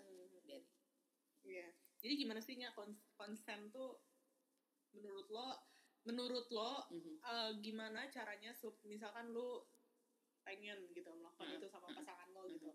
dari. 0.43 0.65
Iya. 1.43 1.69
Jadi 1.99 2.13
gimana 2.17 2.41
sih 2.41 2.55
nya 2.55 2.73
konsen 3.13 3.61
tuh 3.69 4.01
menurut 4.95 5.27
lo 5.29 5.49
menurut 6.05 6.47
lo 6.49 6.85
Mhm. 6.89 7.15
uh, 7.21 7.51
gimana 7.59 8.07
caranya 8.09 8.53
sup 8.53 8.77
misalkan 8.83 9.31
lu 9.31 9.65
pengen 10.43 10.87
gitu 10.93 11.09
melakukan 11.11 11.49
Hmm. 11.49 11.57
itu 11.57 11.67
sama 11.67 11.89
Hmm. 11.89 11.97
pasangan 11.99 12.29
lo 12.31 12.45
gitu 12.47 12.71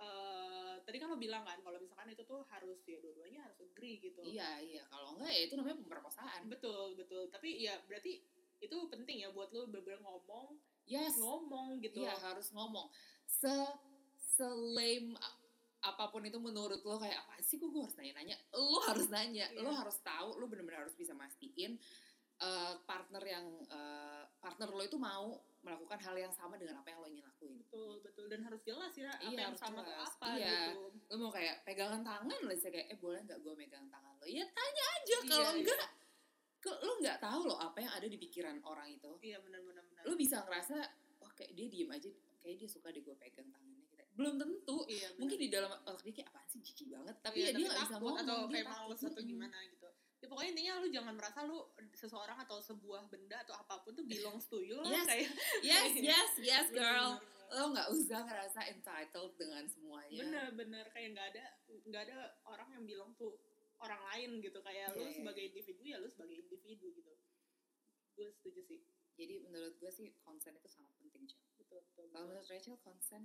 Eh, 0.00 0.74
tadi 0.80 0.96
kan 0.96 1.12
lo 1.12 1.20
bilang 1.20 1.44
kan 1.44 1.60
kalau 1.60 1.76
misalkan 1.76 2.08
itu 2.08 2.24
tuh 2.24 2.40
harus 2.48 2.80
ya 2.88 2.96
dua-duanya 2.98 3.44
harus 3.44 3.60
agree 3.60 4.00
gitu 4.00 4.24
Iya 4.24 4.56
iya 4.58 4.82
kalau 4.88 5.12
enggak 5.12 5.28
ya 5.28 5.40
itu 5.44 5.60
namanya 5.60 5.76
pemerkosaan. 5.76 6.48
betul 6.48 6.96
betul 6.96 7.28
tapi 7.28 7.60
ya 7.60 7.76
berarti 7.84 8.24
itu 8.58 8.76
penting 8.88 9.20
ya 9.20 9.28
buat 9.28 9.52
lo 9.52 9.68
bener 9.68 10.00
ngomong 10.00 10.56
Yes. 10.88 11.20
ngomong 11.20 11.84
gitu 11.84 12.00
Iya 12.00 12.16
harus 12.16 12.48
ngomong. 12.50 12.88
Se 13.22 13.52
se 14.16 14.48
lame 14.48 15.20
a- 15.20 15.39
apa 15.80 16.04
pun 16.06 16.20
itu 16.22 16.36
menurut 16.36 16.80
lo 16.80 16.96
kayak 16.96 17.16
apa 17.18 17.40
sih 17.40 17.56
kok 17.56 17.68
gue 17.68 17.80
harus 17.80 17.96
nanya-nanya? 17.96 18.36
Lo 18.52 18.78
harus 18.82 19.08
nanya 19.08 19.46
Iya. 19.48 19.60
lo 19.60 19.72
harus 19.72 19.96
tahu 20.00 20.36
lo 20.36 20.44
benar-benar 20.44 20.84
harus 20.84 20.92
bisa 20.94 21.12
mastiin 21.12 21.80
eh, 22.38 22.74
partner 22.82 23.20
yang 23.22 23.46
eh, 23.64 24.22
partner 24.36 24.68
lo 24.68 24.80
itu 24.80 24.96
mau 24.96 25.36
melakukan 25.60 26.00
hal 26.00 26.16
yang 26.16 26.32
sama 26.32 26.56
dengan 26.56 26.80
apa 26.80 26.88
yang 26.88 27.00
lo 27.00 27.06
ingin 27.06 27.20
lakuin. 27.22 27.60
Betul 27.60 28.00
betul. 28.00 28.28
Dan 28.28 28.40
harus 28.42 28.60
jelas 28.60 28.92
ya 28.92 29.08
apa 29.10 29.24
Iya, 29.24 29.36
yang 29.38 29.52
harus 29.52 29.60
sama 29.60 29.80
jelas. 29.82 30.08
apa 30.10 30.26
Iya. 30.34 30.56
gitu. 30.72 30.80
Lo 31.06 31.14
mau 31.18 31.30
kayak 31.30 31.56
pegangan 31.64 32.00
tangan 32.00 32.38
lo 32.40 32.52
saya 32.54 32.72
kayak 32.74 32.88
eh 32.88 32.98
boleh 32.98 33.20
nggak 33.22 33.38
gue 33.38 33.54
megang 33.54 33.86
tangan 33.88 34.12
lo? 34.16 34.24
Ya 34.24 34.44
tanya 34.46 34.84
aja. 34.90 35.16
Iya, 35.16 35.28
kalau 35.28 35.44
iya. 35.46 35.58
enggak 35.60 35.80
ke- 36.60 36.80
lo 36.82 36.92
nggak 36.98 37.18
tahu 37.18 37.40
lo 37.44 37.56
apa 37.56 37.78
yang 37.78 37.92
ada 37.92 38.04
di 38.04 38.16
pikiran 38.16 38.56
orang 38.62 38.88
itu. 38.88 39.10
Iya 39.20 39.40
benar 39.40 39.60
benar 39.60 39.84
lo 40.00 40.16
bisa 40.16 40.40
ngerasa 40.40 40.76
wah 41.20 41.32
kayak 41.36 41.52
dia 41.52 41.68
diem 41.68 41.92
aja 41.92 42.08
kayak 42.40 42.56
dia 42.56 42.68
suka 42.68 42.88
deh 42.88 43.04
gue 43.04 43.12
pegang 43.14 43.44
kita 43.44 43.60
belum 44.20 44.34
tentu. 44.36 44.76
Iya 44.86 45.08
mungkin 45.16 45.36
di 45.36 45.48
dalam 45.48 45.70
otak 45.72 45.98
dia 46.00 46.12
kayak 46.14 46.28
apaan 46.28 46.46
sih 46.46 46.60
jijik 46.60 46.88
banget. 46.88 47.16
Tapi 47.18 47.36
Iya, 47.36 47.46
ya 47.46 47.50
dia 47.50 47.64
nggak 47.64 47.78
bisa 47.78 47.88
takut 47.90 48.00
ngomong 48.04 48.16
atau 48.20 48.36
dia 48.38 48.52
kayak 48.52 48.66
males 48.68 49.00
atau 49.00 49.08
Mm-mm. 49.16 49.26
gimana 49.26 49.56
gitu. 49.64 49.88
Ya 50.20 50.26
pokoknya 50.28 50.50
intinya 50.52 50.72
lu 50.76 50.88
jangan 50.90 51.14
merasa 51.16 51.38
lu 51.42 51.58
seseorang 51.90 52.38
atau 52.38 52.58
sebuah 52.60 53.02
benda 53.08 53.40
atau 53.40 53.56
apa 53.56 53.80
pun 53.80 53.90
tuh 53.90 54.04
belongs 54.04 54.44
to 54.46 54.60
you 54.60 54.76
lah 54.76 54.92
Yes, 54.92 55.08
kayak 55.08 55.28
yes 55.62 55.92
yes 56.12 56.30
yes 56.38 56.66
girl. 56.70 57.16
lo 57.50 57.64
nggak 57.66 57.88
usah 57.90 58.20
ngerasa 58.22 58.60
entitled 58.68 59.32
dengan 59.34 59.64
semuanya. 59.64 60.20
Bener 60.20 60.46
bener 60.54 60.84
kayak 60.92 61.08
nggak 61.10 61.26
ada 61.32 61.44
nggak 61.82 62.02
ada 62.06 62.18
orang 62.44 62.68
yang 62.70 62.84
bilang 62.84 63.10
tuh 63.16 63.34
orang 63.80 63.98
lain 64.12 64.38
gitu. 64.38 64.60
Kayak 64.60 64.92
lu 64.92 65.02
Iya, 65.02 65.08
iya. 65.08 65.16
sebagai 65.18 65.42
individu 65.42 65.82
ya 65.82 65.96
lu 65.96 66.06
sebagai 66.06 66.36
individu 66.38 66.86
gitu. 66.92 67.12
Gue 68.12 68.28
setuju 68.30 68.60
sih. 68.60 68.80
Jadi 69.16 69.34
menurut 69.40 69.74
gue 69.74 69.90
sih 69.90 70.12
konsen 70.20 70.54
itu 70.54 70.68
sangat 70.68 70.92
penting 70.96 71.24
Cel. 71.26 71.40
betul 71.56 71.80
betul, 71.82 72.04
kalau 72.06 72.28
betul. 72.28 72.28
menurut 72.30 72.46
Rachel 72.46 72.76
konsen 72.78 73.22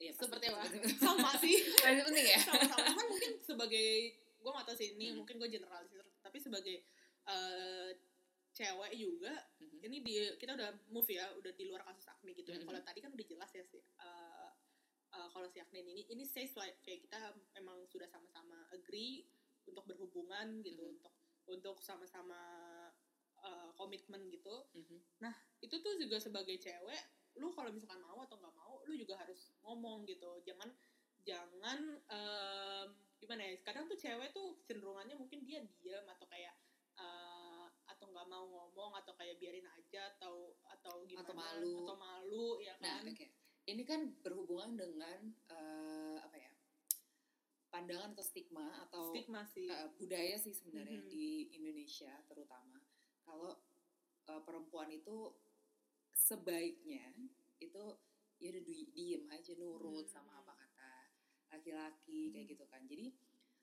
Iya, 0.00 0.12
seperti 0.16 0.48
apa 0.48 0.64
sama 1.04 1.30
sih 1.36 1.54
pasti 1.84 2.00
penting 2.00 2.26
ya 2.26 2.40
sama-sama 2.40 2.88
kan 2.96 3.06
mungkin 3.06 3.32
sebagai 3.38 3.88
gue 4.40 4.50
gak 4.50 4.64
tau 4.64 4.72
sih 4.74 4.96
ini 4.96 5.12
Hmm. 5.12 5.16
mungkin 5.20 5.36
gue 5.36 5.48
generalisir 5.50 6.00
tapi 6.18 6.40
sebagai 6.40 6.76
eh, 7.22 7.90
cewek 8.50 8.92
juga 8.96 9.30
Mhm. 9.60 9.78
ini 9.84 9.96
di 10.00 10.12
kita 10.34 10.56
udah 10.56 10.72
move 10.88 11.06
ya 11.06 11.28
udah 11.36 11.52
di 11.52 11.68
luar 11.68 11.84
kasus 11.84 12.08
Agni 12.08 12.32
gitu 12.32 12.48
ya 12.48 12.58
Mhm. 12.58 12.66
kalau 12.66 12.80
tadi 12.80 12.98
kan 12.98 13.12
udah 13.12 13.26
jelas 13.28 13.50
ya 13.52 13.62
sih 13.62 13.78
eh, 13.78 14.50
eh, 15.12 15.28
kalau 15.28 15.46
si 15.46 15.60
Agni 15.60 15.84
ini 15.84 16.08
ini 16.08 16.24
says 16.24 16.56
like 16.56 16.80
kayak 16.80 17.04
kita 17.04 17.20
emang 17.54 17.84
sudah 17.86 18.08
sama-sama 18.08 18.56
agree 18.72 19.28
untuk 19.68 19.84
berhubungan 19.84 20.64
gitu 20.64 20.80
Mhm. 20.80 20.92
untuk 20.96 21.12
untuk 21.46 21.76
sama-sama 21.84 22.40
eh, 23.38 23.70
komitmen 23.74 24.28
gitu 24.28 24.64
Mhm. 24.72 24.98
itu 25.60 25.76
tuh 25.76 25.92
juga 25.96 26.16
sebagai 26.16 26.56
cewek 26.56 27.00
lu 27.34 27.52
kalau 27.52 27.70
misalkan 27.70 28.00
mau 28.00 28.18
atau 28.20 28.36
nggak 28.36 28.54
mau 28.54 28.82
lu 28.84 28.94
juga 28.94 29.14
harus 29.16 29.52
ngomong 29.60 30.02
gitu 30.04 30.40
jangan 30.42 30.70
jangan 31.20 31.78
em, 32.00 32.86
gimana 33.16 33.42
ya 33.44 33.54
kadang 33.60 33.84
tuh 33.84 33.94
cewek 33.94 34.32
tuh 34.32 34.56
cenderungannya 34.64 35.14
mungkin 35.14 35.44
dia 35.44 35.60
diam 35.78 36.06
atau 36.08 36.24
kayak 36.26 36.56
eh, 36.96 37.66
atau 37.86 38.06
nggak 38.08 38.26
mau 38.26 38.44
ngomong 38.46 38.96
atau 38.96 39.12
kayak 39.14 39.36
biarin 39.36 39.68
aja 39.68 40.10
atau 40.16 40.56
atau 40.64 41.04
gimana 41.04 41.28
Atau 41.28 41.36
malu. 41.36 41.74
atau 41.84 41.96
malu 41.96 42.46
ya 42.58 42.74
Nah, 42.78 42.98
kan 42.98 43.12
oke. 43.12 43.26
Ini 43.60 43.82
kan 43.84 44.00
berhubungan 44.18 44.72
dengan 44.74 45.20
eh, 45.46 46.16
apa 46.18 46.34
ya? 46.34 46.50
Pandangan 47.70 48.16
atau 48.16 48.24
stigma 48.24 48.66
atau 48.82 49.14
stigma 49.14 49.46
sih 49.46 49.68
eh, 49.68 49.88
budaya 49.94 50.34
sih 50.34 50.50
sebenarnya 50.50 51.04
Mhm. 51.04 51.08
di 51.08 51.28
Indonesia 51.52 52.10
terutama. 52.26 52.80
Kalau 53.22 53.54
eh, 54.26 54.42
perempuan 54.42 54.90
itu 54.90 55.30
sebaiknya 56.12 57.06
itu 57.58 57.84
ya 58.40 58.48
udah 58.52 58.62
di- 58.64 58.90
diem 58.94 59.24
aja 59.28 59.52
nurut 59.56 60.06
Hmm. 60.08 60.14
sama 60.14 60.32
apa 60.40 60.52
kata 60.56 60.92
laki-laki 61.52 62.30
kayak 62.32 62.46
gitu 62.56 62.64
kan. 62.66 62.82
Jadi 62.88 63.12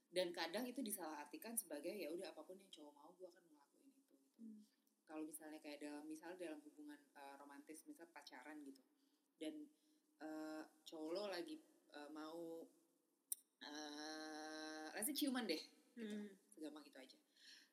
dan 0.07 0.31
kadang 0.31 0.63
itu 0.63 0.79
disalahartikan 0.79 1.53
sebagai 1.59 1.91
ya 1.91 2.07
udah 2.09 2.31
apa 2.31 2.41
pun 2.41 2.55
yang 2.55 2.71
cowok 2.71 2.93
mau 2.95 3.11
gue 3.13 3.27
akan 3.27 3.43
ngelakuin 3.43 3.91
itu 3.91 4.01
gitu 4.07 4.17
Hmm. 4.39 4.63
kalau 5.03 5.27
misalnya 5.27 5.59
kayak 5.59 5.83
dalam 5.83 6.07
misalnya 6.07 6.37
dalam 6.47 6.63
hubungan 6.63 6.95
uh, 7.11 7.35
romantis 7.35 7.83
misal 7.83 8.07
pacaran 8.15 8.55
gitu 8.63 8.79
dan 9.35 9.67
uh, 10.23 10.63
cowok 10.87 11.11
lo 11.11 11.23
lagi 11.27 11.59
uh, 11.91 12.07
mau 12.07 12.63
uh, 13.61 14.87
say 15.03 15.11
ciuman 15.13 15.43
deh 15.43 15.59
Hmm, 15.97 16.29
segampang 16.47 16.85
itu 16.85 16.97
aja 16.97 17.17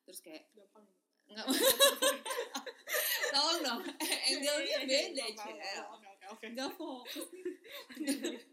terus 0.03 0.19
kayak 0.19 0.49
gampang 0.51 0.83
nggak 1.31 1.45
tolong 3.35 3.59
dong. 3.61 3.81
Angle-nya 4.31 4.63
Iya, 4.63 4.79
iya, 4.79 4.87
beda 4.87 5.25
iya, 5.27 5.35
Cel. 5.35 5.59
nggak 6.45 6.71
fokus 6.77 7.27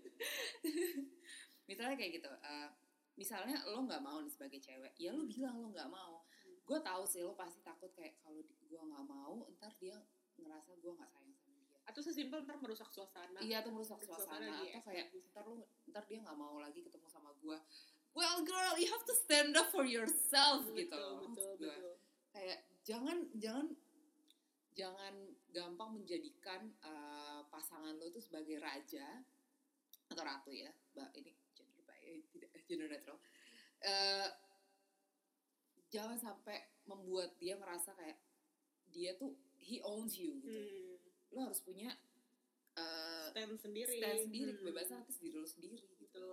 misalnya 1.68 1.96
kayak 1.96 2.12
gitu 2.20 2.28
uh, 2.28 2.68
misalnya 3.16 3.56
lo 3.68 3.84
nggak 3.84 4.00
mau 4.00 4.20
nih 4.20 4.32
sebagai 4.32 4.60
cewek 4.60 4.92
ya 4.98 5.12
lo 5.14 5.24
bilang 5.24 5.62
lo 5.62 5.68
nggak 5.70 5.88
mau. 5.88 6.24
Gue 6.62 6.78
tahu 6.80 7.04
sih 7.08 7.24
lo 7.24 7.34
pasti 7.36 7.60
takut 7.64 7.90
kayak 7.96 8.20
kalau 8.22 8.42
gue 8.44 8.80
nggak 8.80 9.04
mau 9.06 9.46
ntar 9.58 9.72
dia 9.80 9.96
ngerasa 10.36 10.76
gue 10.78 10.92
nggak 10.92 11.10
sayang 11.10 11.36
sama 11.36 11.60
dia. 11.64 11.80
Atau 11.88 12.00
sesimpel 12.04 12.44
ntar 12.44 12.60
merusak 12.60 12.88
suasana. 12.92 13.40
Iya 13.40 13.64
atau 13.64 13.72
merusak 13.72 14.00
suasana 14.04 14.36
suasana, 14.36 14.56
atau 14.56 14.66
iya. 14.68 14.80
kayak 14.84 15.06
ntar 15.32 15.44
lo 15.48 15.54
ntar 15.92 16.02
dia 16.08 16.18
nggak 16.20 16.38
mau 16.38 16.60
lagi 16.60 16.80
ketemu 16.84 17.08
sama 17.08 17.32
gue 17.40 17.58
well 18.14 18.44
girl 18.44 18.74
you 18.76 18.88
have 18.88 19.04
to 19.08 19.14
stand 19.24 19.56
up 19.56 19.72
for 19.72 19.84
yourself 19.84 20.64
betul 20.72 20.76
gitu 20.76 21.04
betul 21.32 21.52
betul, 21.56 21.92
kayak 22.32 22.58
jangan 22.84 23.24
jangan 23.40 23.66
jangan 24.72 25.14
gampang 25.52 26.00
menjadikan 26.00 26.72
uh, 26.80 27.44
pasangan 27.52 27.92
lo 27.96 28.08
itu 28.08 28.20
sebagai 28.20 28.56
raja 28.60 29.20
atau 30.08 30.22
ratu 30.24 30.52
ya. 30.52 30.72
Mbak 30.96 31.10
ini 31.20 31.32
gender 31.56 31.82
bias 31.84 32.26
tidak 32.32 32.50
gender 32.68 32.88
netral 32.88 33.18
Eh, 33.82 34.28
jangan 35.90 36.14
sampai 36.14 36.54
membuat 36.86 37.34
dia 37.42 37.58
merasa 37.58 37.90
kayak 37.98 38.14
dia 38.94 39.18
tuh 39.18 39.34
he 39.58 39.82
owns 39.82 40.14
you 40.14 40.38
gitu. 40.38 40.54
Hmm, 40.54 40.94
lo 41.34 41.38
harus 41.50 41.58
punya 41.66 41.90
uh, 42.78 43.26
stand 43.34 43.58
sendiri. 43.58 43.98
stand 43.98 44.30
sendiri 44.30 44.50
Hmm. 44.54 44.58
kebebasan 44.62 45.02
atas 45.02 45.18
diri 45.18 45.34
lo 45.34 45.48
sendiri 45.50 45.82
gitu. 45.82 45.98
Gitu 45.98 46.26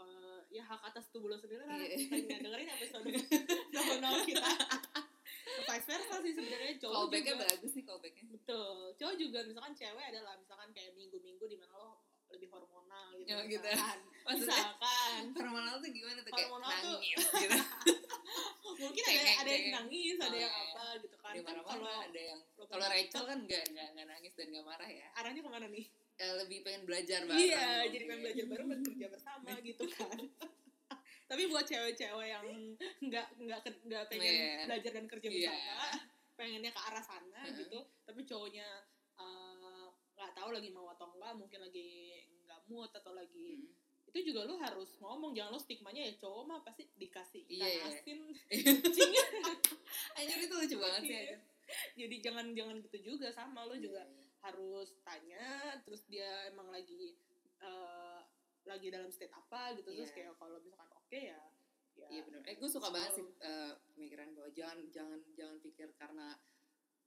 eh, 0.00 0.40
ya 0.56 0.64
hak 0.64 0.88
atas 0.88 1.12
tubuh 1.12 1.28
lo 1.28 1.36
sendiri 1.36 1.68
lah. 1.68 1.84
Pengen 1.84 2.40
dengerin 2.48 2.68
episode 2.80 3.04
nol 4.02 4.18
kita 4.24 4.50
vice 5.46 5.86
versa 5.86 6.14
sih 6.18 6.32
sebenarnya. 6.32 6.72
Cowok 6.76 6.94
callbacknya 6.96 7.34
bagus 7.38 7.72
nih 7.72 7.84
callbacknya. 7.84 8.24
Betul. 8.30 8.76
Cowok 8.94 9.14
juga 9.16 9.38
misalkan 9.42 9.72
cewek 9.72 10.04
adalah 10.06 10.34
misalkan 10.34 10.68
kayak 10.70 10.92
minggu-minggu 10.92 11.44
di 11.44 11.56
mana 11.56 11.72
lo 11.74 11.90
lebih 12.26 12.48
hormonal 12.50 13.14
gitu. 13.14 13.28
Ya, 13.28 13.38
gitu. 13.44 13.62
misalkan. 13.62 13.98
Maksudnya? 14.26 14.50
misalkan. 14.50 15.20
hormonal 15.32 15.74
tuh 15.78 15.90
gimana 15.90 16.18
tuh? 16.18 16.32
Kayak 16.32 16.48
Hormonal 16.48 16.70
tuh- 16.76 16.98
nangis 16.98 17.18
gitu. 17.42 17.58
Mungkin 18.76 19.02
ada 19.02 19.14
Cengeng, 19.14 19.38
ada 19.40 19.50
yang 19.50 19.66
nangis 19.72 20.16
ada 20.18 20.26
Oh, 20.26 20.36
yang 20.36 20.52
iya. 20.52 20.68
apa 20.68 20.84
gitu 20.98 21.16
kan. 21.16 21.32
Kan 21.38 21.56
kalau 21.62 21.94
ada 22.02 22.20
yang 22.20 22.40
kalau 22.58 22.86
Rachel 22.86 23.24
kan 23.24 23.38
nggak 23.40 23.62
nggak 23.72 24.06
nangis 24.06 24.32
dan 24.34 24.46
nggak 24.50 24.66
marah 24.66 24.90
ya. 24.90 25.06
Arahnya 25.16 25.40
ke 25.40 25.48
mana 25.48 25.66
nih? 25.66 25.86
Eh, 26.16 26.32
lebih 26.34 26.64
pengen 26.64 26.82
belajar 26.82 27.20
bareng. 27.22 27.36
iya 27.38 27.84
jadi 27.86 28.04
pengen 28.04 28.20
belajar 28.24 28.44
bareng 28.48 28.68
dan 28.68 28.80
kerja 28.82 29.06
bersama 29.06 29.48
gitu 29.68 29.84
kan 29.92 30.16
tapi 31.26 31.42
buat 31.46 31.62
cewek-cewek 31.62 32.28
yang 32.28 32.46
nggak 33.00 33.26
nggak 33.36 33.60
nggak 33.82 34.04
pengen 34.06 34.32
Iya. 34.32 34.64
belajar 34.64 34.92
dan 34.92 35.06
kerja 35.06 35.26
Iya. 35.26 35.50
bersama 35.50 35.86
pengennya 36.32 36.70
ke 36.70 36.80
arah 36.82 37.02
sana 37.02 37.40
Heeh. 37.42 37.56
gitu 37.58 37.78
tapi 38.02 38.20
cowoknya 38.22 38.66
eh, 39.16 39.86
nggak 40.12 40.32
tahu 40.32 40.48
lagi 40.50 40.68
mau 40.70 40.86
atau 40.88 41.10
enggak 41.10 41.32
mungkin 41.34 41.60
lagi 41.60 41.88
nggak 42.40 42.60
mood 42.66 42.90
atau 42.90 43.12
lagi 43.12 43.58
Hmm. 43.58 43.74
itu 44.08 44.32
juga 44.32 44.44
lo 44.44 44.56
harus 44.56 44.96
ngomong 44.96 45.32
jangan 45.32 45.50
lo 45.50 45.58
stigmanya 45.58 46.00
ya 46.00 46.14
cowok 46.16 46.42
mah 46.44 46.60
pasti 46.62 46.86
dikasih 46.94 47.42
ikan 47.48 47.58
Iya, 47.58 47.68
iya. 47.68 47.84
asin 47.90 48.18
kucing 48.80 49.12
Anjir 50.16 50.38
itu 50.40 50.54
lucu 50.54 50.76
banget 50.78 51.02
sih 51.04 51.16
anjir. 51.16 51.38
jadi 51.96 52.16
jangan 52.22 52.46
jangan 52.52 52.76
gitu 52.80 52.98
juga 53.04 53.28
sama 53.28 53.64
lo 53.64 53.74
juga 53.74 54.00
iya. 54.00 54.24
harus 54.40 54.94
tanya 55.02 55.44
terus 55.82 56.06
dia 56.06 56.28
emang 56.46 56.70
lagi 56.70 57.18
eh, 57.58 58.18
lagi 58.62 58.88
dalam 58.88 59.08
state 59.08 59.30
apa 59.30 59.74
gitu 59.74 59.90
terus 59.90 60.10
Iya. 60.10 60.30
kayak 60.30 60.34
kalau 60.36 60.58
misalkan 60.60 60.95
oke 61.06 61.18
ya 61.22 61.40
ya 61.96 62.08
Iya 62.08 62.22
benar. 62.22 62.40
Eh 62.44 62.54
gue 62.54 62.68
suka 62.68 62.88
banget 62.90 63.12
sih 63.14 63.24
eh, 63.40 63.72
pemikiran 63.88 64.28
bahwa 64.30 64.50
jangan 64.52 64.78
jangan 64.90 65.18
jangan 65.32 65.56
pikir 65.58 65.88
karena 65.96 66.28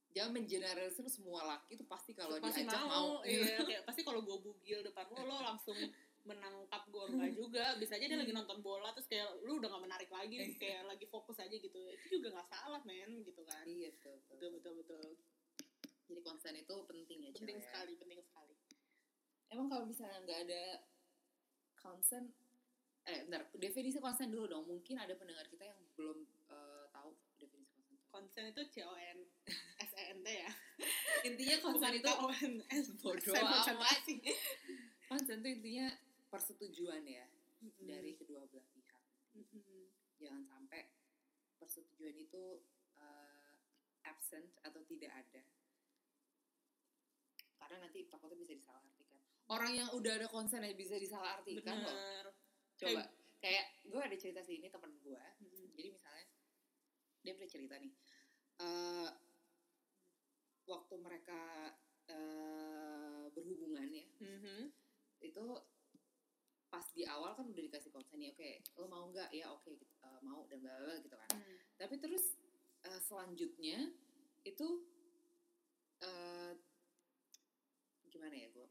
jangan 0.10 0.32
mengeneralisir 0.34 1.06
semua 1.06 1.46
laki 1.46 1.78
itu 1.78 1.86
pasti 1.86 2.12
kalau 2.12 2.36
pasti 2.38 2.66
diajak 2.66 2.82
mau, 2.82 2.90
mau. 2.90 3.08
iya 3.22 3.62
kayak 3.70 3.84
pasti 3.86 4.02
kalau 4.02 4.20
gue 4.20 4.38
bugil 4.40 4.82
depan 4.82 5.06
lo 5.08 5.22
lo 5.22 5.38
langsung 5.40 5.78
menangkap 6.20 6.84
gue 6.86 7.04
enggak 7.08 7.32
juga 7.32 7.64
bisa 7.78 7.96
aja 7.96 8.06
dia 8.06 8.18
lagi 8.18 8.34
nonton 8.34 8.60
bola 8.60 8.90
terus 8.92 9.06
kayak 9.06 9.30
lu 9.40 9.58
udah 9.58 9.70
gak 9.70 9.84
menarik 9.84 10.10
lagi 10.10 10.36
Iya. 10.36 10.58
kayak 10.58 10.82
lagi 10.88 11.06
fokus 11.06 11.38
aja 11.38 11.54
gitu 11.54 11.80
itu 11.88 12.20
juga 12.20 12.34
nggak 12.34 12.50
salah 12.50 12.82
men 12.82 13.22
gitu 13.22 13.42
kan 13.44 13.64
Iya 13.64 13.94
betul 13.94 14.18
betul. 14.18 14.34
betul 14.34 14.50
betul 14.52 14.74
betul 14.82 15.06
Jadi 16.10 16.22
konsen 16.22 16.54
itu 16.56 16.76
penting 16.84 17.18
ya 17.22 17.30
penting 17.32 17.56
cewek. 17.56 17.68
sekali 17.70 17.94
penting 17.96 18.20
sekali 18.20 18.54
Emang 19.48 19.68
kalau 19.68 19.86
misalnya 19.86 20.18
nggak 20.22 20.40
ada 20.46 20.64
konsen, 21.76 22.34
eh 23.10 23.26
bentar, 23.26 23.42
definisi 23.58 23.98
konsen 23.98 24.30
dulu 24.30 24.46
dong. 24.46 24.64
Mungkin 24.70 24.96
ada 25.02 25.18
pendengar 25.18 25.46
kita 25.50 25.66
yang 25.66 25.80
belum 25.98 26.24
eh, 26.50 26.86
tahu 26.94 27.12
definisi 27.42 27.82
konsen. 27.82 27.98
konsen 28.10 28.44
itu 28.54 28.62
C 28.70 28.76
O 28.86 28.94
N 28.94 29.20
S 29.90 29.92
E 29.98 30.04
N 30.14 30.20
T 30.22 30.28
ya 30.30 30.52
Intinya 31.26 31.56
konsen 31.66 31.92
itu 31.98 32.10
O 32.10 32.28
N 32.30 32.54
S 32.70 32.86
bodoh 33.02 33.34
amat. 33.34 33.66
Konsen 35.10 35.38
itu 35.42 35.50
intinya 35.50 35.88
persetujuan 36.30 37.02
ya 37.10 37.26
Mm-mm. 37.66 37.90
dari 37.90 38.14
kedua 38.14 38.46
belah 38.46 38.66
pihak. 38.70 39.04
Mm-mm. 39.34 39.90
Jangan 40.22 40.46
sampai 40.46 40.94
persetujuan 41.58 42.14
itu 42.14 42.62
eh, 42.96 43.52
absent 44.06 44.54
atau 44.62 44.82
tidak 44.86 45.12
ada 45.12 45.44
karena 47.60 47.86
nanti 47.86 48.08
takutnya 48.10 48.40
bisa 48.40 48.56
disalahartikan 48.56 49.20
orang 49.52 49.72
yang 49.78 49.90
udah 49.94 50.14
ada 50.18 50.28
konsen 50.32 50.64
ya 50.66 50.74
bisa 50.74 50.96
disalahartikan 50.98 51.78
bener 51.78 52.26
coba. 52.80 53.04
Kayak 53.40 53.66
gue 53.88 54.02
ada 54.04 54.16
cerita 54.20 54.40
sih 54.44 54.60
ini 54.60 54.68
temen 54.68 54.92
gue 55.00 55.24
Mm-mm. 55.40 55.72
jadi 55.76 55.90
misalnya 55.92 56.26
dia 57.20 57.34
pernah 57.36 57.52
cerita 57.52 57.76
nih. 57.80 57.94
Eh, 58.60 59.10
waktu 60.66 60.96
mereka 61.00 61.40
eh, 62.08 63.26
berhubungan 63.32 63.88
ya. 63.92 64.06
Mhm. 64.20 64.72
itu 65.20 65.44
pas 66.72 66.86
di 66.96 67.04
awal 67.04 67.36
kan 67.36 67.44
udah 67.44 67.60
dikasih 67.60 67.92
konsen 67.92 68.24
ya 68.24 68.32
oke 68.32 68.64
lo 68.80 68.88
mau 68.88 69.12
nggak? 69.12 69.36
Ya 69.36 69.52
oke 69.52 69.68
gitu, 69.76 69.92
eh, 70.00 70.20
mau 70.24 70.48
dan 70.48 70.64
bla 70.64 70.80
bla 70.80 70.96
gitu 71.00 71.12
kan. 71.12 71.32
Hmm. 71.36 71.58
tapi 71.76 72.00
terus 72.00 72.40
eh, 72.88 73.00
selanjutnya 73.04 73.92
itu 74.48 74.68
eh, 76.00 76.54
gimana 78.08 78.36
ya 78.36 78.48
gue 78.52 78.68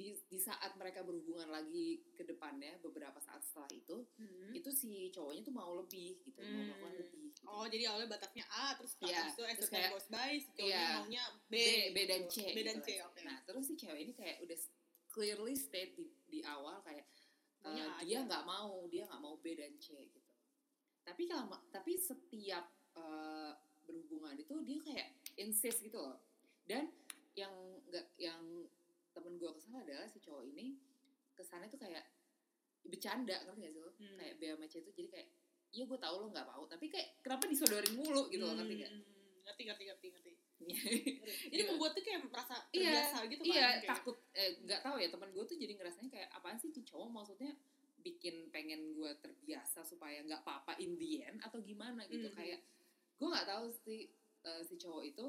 di 0.00 0.08
di 0.26 0.38
saat 0.38 0.72
mereka 0.74 1.04
berhubungan 1.04 1.46
lagi 1.46 1.88
ke 2.10 2.24
depannya 2.24 2.80
beberapa 2.80 3.20
saat 3.20 3.44
setelah 3.44 3.68
itu 3.68 4.00
Mhm. 4.16 4.56
itu 4.56 4.70
si 4.70 4.90
cowoknya 5.10 5.42
tuh 5.42 5.52
mau 5.52 5.76
lebih 5.76 6.16
gitu 6.18 6.40
mau 6.40 6.48
Hmm. 6.56 6.66
melakukan 6.66 6.92
lebih 6.96 7.20
gitu. 7.28 7.40
Oh 7.44 7.64
jadi 7.64 7.84
awalnya 7.86 8.08
batasnya 8.10 8.44
A 8.48 8.72
terus 8.74 8.96
habis 8.96 9.12
itu 9.30 9.42
terus 9.44 9.68
time 9.68 9.76
kayak- 9.76 9.92
goes 9.92 10.08
by 10.08 10.32
si 10.34 10.48
cowoknya 10.48 10.64
iya, 10.72 10.88
maunya 10.96 11.24
B, 11.46 11.54
B, 11.54 11.60
B 11.92 11.98
dan 12.06 12.22
C 12.26 12.36
B 12.48 12.58
dan 12.62 12.76
gitu 12.78 12.88
C 12.88 13.04
oke. 13.04 13.20
nah 13.22 13.38
terus 13.44 13.64
si 13.66 13.74
cewek 13.74 14.00
ini 14.00 14.12
kayak 14.12 14.36
udah 14.40 14.58
clearly 15.10 15.54
state 15.54 15.92
di, 15.94 16.04
di 16.26 16.40
awal 16.42 16.80
kayak 16.80 17.04
A 17.62 18.00
dia 18.00 18.24
nggak 18.24 18.42
mau 18.42 18.88
dia 18.88 19.04
nggak 19.04 19.20
mau 19.20 19.36
B 19.36 19.52
dan 19.52 19.76
C 19.76 19.92
gitu 20.08 20.32
tapi 21.02 21.28
kalau 21.28 21.44
tapi 21.68 21.92
setiap 21.94 22.64
eh, 22.92 23.52
berhubungan 23.82 24.34
itu 24.34 24.54
dia 24.62 24.78
kayak 24.80 25.08
insist 25.36 25.78
gitu 25.78 25.96
loh 25.96 26.16
dan 26.64 26.88
yang 27.32 27.52
nggak 27.86 28.06
yang 28.16 28.40
temen 29.10 29.34
gue 29.36 29.50
kesal 29.52 29.74
adalah 29.76 30.06
si 30.06 30.18
cowok 30.18 30.46
ini 30.46 30.78
kesannya 31.40 31.66
tuh 31.66 31.80
kayak 31.80 32.04
bercanda 32.82 33.36
ngerti 33.42 33.60
gak 33.62 33.72
sih 33.72 33.80
lo 33.80 33.90
Hmm. 33.92 34.16
kayak 34.16 34.34
B 34.36 34.42
sama 34.46 34.66
C 34.66 34.74
itu 34.78 34.90
jadi 34.92 35.08
kayak 35.10 35.28
iya 35.70 35.84
gue 35.84 35.98
tahu 35.98 36.14
lo 36.18 36.26
nggak 36.28 36.46
mau 36.46 36.62
tapi 36.66 36.86
kayak 36.86 37.20
kenapa 37.20 37.44
disodorin 37.46 37.94
mulu 37.94 38.28
gitu 38.28 38.42
loh 38.42 38.54
ngerti 38.54 38.74
gak 38.78 38.90
Hmm, 38.90 39.04
ngerti 39.42 39.62
ngerti 39.64 39.84
ngerti 39.86 40.06
ngerti. 40.10 40.30
Iya. 40.60 40.76
Jadi 41.48 41.62
membuat 41.66 41.92
tuh 41.92 42.02
kayak 42.02 42.20
merasa 42.22 42.52
Iya, 42.70 42.84
terbiasa 42.84 43.18
gitu 43.26 43.42
kan. 43.42 43.48
iya 43.50 43.66
kayak- 43.74 43.88
takut 43.90 44.16
eh, 44.34 44.50
nggak 44.60 44.80
tahu 44.82 44.96
ya 44.96 45.08
teman 45.08 45.30
gue 45.30 45.44
tuh 45.46 45.56
jadi 45.56 45.72
ngerasanya 45.74 46.10
kayak 46.10 46.28
apaan 46.30 46.56
sih 46.56 46.68
si 46.68 46.80
cowok 46.82 47.08
maksudnya 47.10 47.52
bikin 47.98 48.48
pengen 48.48 48.92
gue 48.92 49.10
terbiasa 49.16 49.80
supaya 49.82 50.20
nggak 50.20 50.40
apa-apa 50.40 50.76
in 50.76 50.96
the 50.96 51.20
end 51.22 51.40
atau 51.40 51.60
gimana 51.60 52.04
gitu 52.06 52.26
Mhm. 52.26 52.34
kayak 52.34 52.60
gue 53.16 53.26
nggak 53.26 53.44
tahu 53.46 53.64
si 53.74 54.12
eh, 54.42 54.62
si 54.62 54.74
cowok 54.74 55.04
itu 55.06 55.26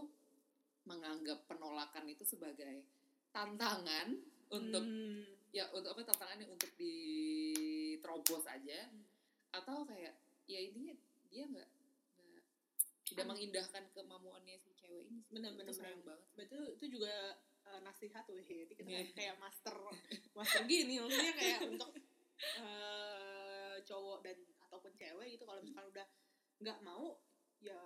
menganggap 0.82 1.46
penolakan 1.46 2.08
itu 2.08 2.24
sebagai 2.25 2.84
tantangan 3.30 4.12
untuk 4.50 4.84
Hmm. 4.84 5.24
Ya 5.51 5.67
untuk 5.70 5.91
apa 5.91 6.01
tantangannya 6.05 6.48
untuk 6.48 6.72
diterobos 6.75 8.43
aja 8.46 8.88
Hmm. 8.88 9.03
atau 9.51 9.84
kayak 9.84 10.15
ya 10.46 10.60
intinya 10.60 10.96
dia 11.27 11.43
nggak 11.46 11.70
tidak 13.03 13.24
An- 13.24 13.29
mengindahkan 13.29 13.84
kemampuannya 13.91 14.55
si 14.55 14.72
cewek 14.74 15.03
ini 15.05 15.20
Itu 15.22 15.36
bener, 15.36 15.67
sayang 15.70 16.00
banget 16.01 16.24
Betul 16.34 16.63
itu 16.72 16.86
juga 16.89 17.12
uh, 17.62 17.79
nasihat 17.81 18.24
weh. 18.25 18.39
Jadi 18.39 18.72
kita 18.72 18.88
Iya. 18.88 19.03
kayak 19.20 19.36
master 19.38 19.75
master 20.31 20.63
gini 20.63 20.96
maksudnya 20.98 21.34
kayak 21.36 21.60
untuk 21.67 21.91
uh, 22.58 23.75
cowok 23.81 24.20
dan 24.24 24.38
ataupun 24.62 24.91
cewek 24.93 25.27
gitu 25.29 25.43
kalau 25.43 25.60
misalkan 25.60 25.91
udah 25.91 26.08
nggak 26.58 26.79
mau 26.81 27.20
ya 27.60 27.79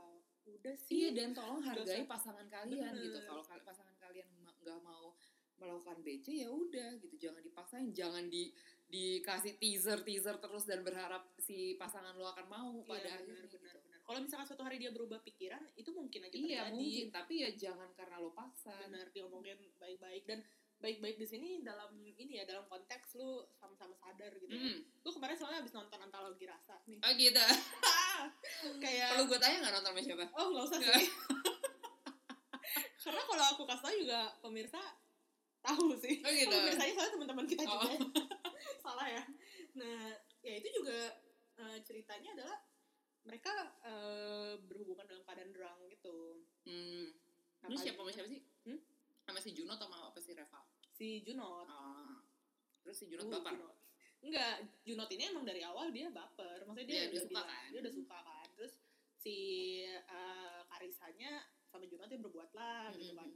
udah 0.45 0.75
sih. 0.77 0.93
Iya 1.01 1.09
dan 1.15 1.29
tolong 1.33 1.57
hargai 1.59 2.05
pasangan 2.05 2.45
kalian 2.45 2.93
Bener. 2.93 3.03
gitu. 3.03 3.17
Kalau 3.25 3.41
kal- 3.41 3.65
pasangan 3.65 3.97
kalian 3.97 4.29
nggak 4.61 4.79
mau 4.79 5.17
melakukan 5.59 5.97
BC 6.03 6.45
ya 6.45 6.49
udah 6.51 6.99
gitu. 6.99 7.15
Jangan 7.29 7.41
dipaksain, 7.43 7.89
jangan 7.95 8.27
di 8.27 8.51
dikasih 8.85 9.57
teaser 9.57 10.05
teaser 10.05 10.37
terus 10.37 10.63
dan 10.69 10.85
berharap 10.85 11.33
si 11.41 11.73
pasangan 11.75 12.13
lo 12.13 12.29
akan 12.29 12.45
mau 12.47 12.69
Iya, 12.85 12.85
pada 12.85 13.01
benar, 13.01 13.15
akhirnya 13.17 13.33
benar, 13.33 13.45
gitu. 13.49 13.57
benar. 13.57 13.99
Kalau 14.05 14.19
misalkan 14.21 14.45
suatu 14.45 14.61
hari 14.61 14.77
dia 14.77 14.91
berubah 14.93 15.19
pikiran, 15.25 15.63
itu 15.73 15.89
mungkin 15.89 16.21
aja 16.21 16.37
terjadi. 16.37 16.45
Iya 16.53 16.61
mungkin, 16.69 17.05
tapi 17.09 17.33
ya 17.41 17.49
jangan 17.57 17.89
karena 17.97 18.21
lo 18.21 18.29
paksa. 18.37 18.77
Benar, 18.85 19.09
diomongin 19.09 19.57
baik-baik 19.81 20.23
dan 20.29 20.45
baik-baik 20.77 21.17
di 21.17 21.25
sini 21.25 21.49
dalam 21.65 21.89
ini 21.97 22.37
ya 22.37 22.45
dalam 22.45 22.69
konteks 22.69 23.17
lu 23.17 23.41
sama-sama 23.57 23.97
sadar 23.97 24.29
gitu. 24.37 24.53
Mm. 24.53 24.85
Lu 25.01 25.09
kemarin 25.09 25.33
soalnya 25.33 25.65
habis 25.65 25.73
nonton 25.73 25.97
antologi 25.97 26.45
rasa 26.45 26.77
nih. 26.85 27.01
Oh 27.01 27.11
gitu. 27.17 27.41
Kayak 28.83 29.17
Perlu 29.17 29.23
gue 29.33 29.39
tanya 29.41 29.57
nggak 29.65 29.73
nonton 29.81 29.91
sama 29.97 30.01
siapa? 30.05 30.25
oh 30.37 30.45
nggak 30.53 30.65
usah 30.69 30.79
sih. 30.85 31.07
Karena 33.05 33.21
kalau 33.21 33.45
aku 33.53 33.63
kasih 33.69 33.83
tau 33.85 33.95
juga 33.97 34.19
pemirsa 34.41 34.81
tahu 35.65 35.87
sih. 35.95 36.15
Oh 36.19 36.29
gitu. 36.29 36.53
Pemirsanya 36.53 36.93
soalnya 36.93 37.13
teman-teman 37.13 37.45
kita 37.45 37.61
Oh. 37.63 37.81
juga. 37.81 38.21
Salah 38.83 39.07
ya. 39.07 39.23
Nah, 39.73 40.13
ya 40.39 40.53
itu 40.55 40.69
juga 40.71 40.99
eh, 41.57 41.77
ceritanya 41.81 42.29
adalah 42.33 42.57
mereka 43.21 43.51
eh, 43.81 44.53
berhubungan 44.61 45.03
dalam 45.03 45.23
keadaan 45.23 45.49
drunk 45.49 45.79
gitu. 45.89 46.45
Hmm. 46.63 47.09
Apa 47.59 47.69
Lu 47.69 47.75
siapa 47.75 47.97
sama 47.97 48.11
siapa 48.11 48.29
sih? 48.29 48.41
Hmm? 48.63 48.79
Sama 49.21 49.39
si 49.39 49.49
Juno 49.51 49.73
atau 49.73 49.85
sama 49.85 50.07
apa 50.07 50.19
sih 50.19 50.31
Reva? 50.31 50.61
Si 50.91 51.07
Junot. 51.21 51.65
Ah. 51.65 52.21
Terus 52.79 52.95
si 52.95 53.05
Junot 53.07 53.25
Uh, 53.25 53.33
baper. 53.35 53.57
Junot. 53.57 53.75
Enggak, 54.21 54.55
Junot 54.81 55.09
ini 55.11 55.23
emang 55.27 55.43
dari 55.43 55.61
awal 55.61 55.89
dia 55.89 56.09
baper. 56.09 56.61
Maksudnya 56.63 56.85
dia, 56.85 56.99
Dia 57.03 57.09
udah 57.09 57.21
suka 57.21 57.31
bilang- 57.33 57.49
kan? 57.49 57.67
Dia 57.69 57.79
udah 57.81 57.93
suka 57.93 58.17
kan. 58.21 58.47
Terus 58.53 58.73
si 59.15 59.37
eh, 59.83 60.59
Karisanya 60.65 61.31
sama 61.65 61.85
Junot 61.85 62.05
dia 62.05 62.21
berbuat 62.21 62.53
lah 62.53 62.93
gitu 62.93 63.13
kan. 63.13 63.29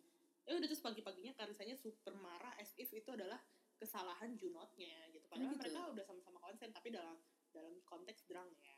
Ya 0.45 0.57
udah 0.57 0.67
terus 0.67 0.81
pagi-paginya 0.81 1.33
Karisanya 1.33 1.75
super 1.75 2.13
marah 2.15 2.53
as 2.57 2.71
if 2.75 2.89
itu 2.89 3.09
adalah 3.11 3.37
kesalahan 3.75 4.35
Junotnya 4.35 5.07
gitu. 5.11 5.23
Padahal 5.29 5.55
gitu. 5.55 5.61
mereka 5.61 5.79
udah 5.91 6.03
sama-sama 6.03 6.37
konsen 6.39 6.69
tapi 6.71 6.89
dalam 6.91 7.17
dalam 7.49 7.75
konteks 7.83 8.27
drunk 8.27 8.53
ya. 8.59 8.75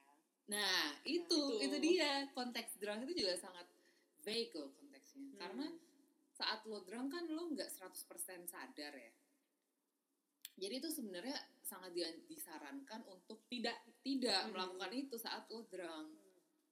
Nah, 0.51 0.97
itu, 1.07 1.61
itu. 1.61 1.63
itu 1.63 1.77
dia 1.79 2.27
konteks 2.33 2.75
drunk 2.81 3.07
itu 3.07 3.23
juga 3.23 3.39
sangat 3.39 3.67
vague 4.21 4.51
loh 4.53 4.71
konteksnya. 4.75 5.23
Hmm. 5.31 5.37
Karena 5.39 5.65
saat 6.31 6.65
lo 6.67 6.81
drunk 6.83 7.13
kan 7.13 7.25
lo 7.29 7.51
nggak 7.51 7.69
100% 7.71 8.45
sadar 8.47 8.93
ya. 8.93 9.13
Jadi 10.59 10.73
itu 10.77 10.89
sebenarnya 10.91 11.37
sangat 11.63 11.95
di- 11.95 12.25
disarankan 12.27 13.07
untuk 13.07 13.47
tidak 13.47 13.79
tidak 14.03 14.45
Hmm. 14.45 14.51
melakukan 14.53 14.91
itu 14.91 15.15
saat 15.15 15.47
lo 15.49 15.63
drunk. 15.65 16.19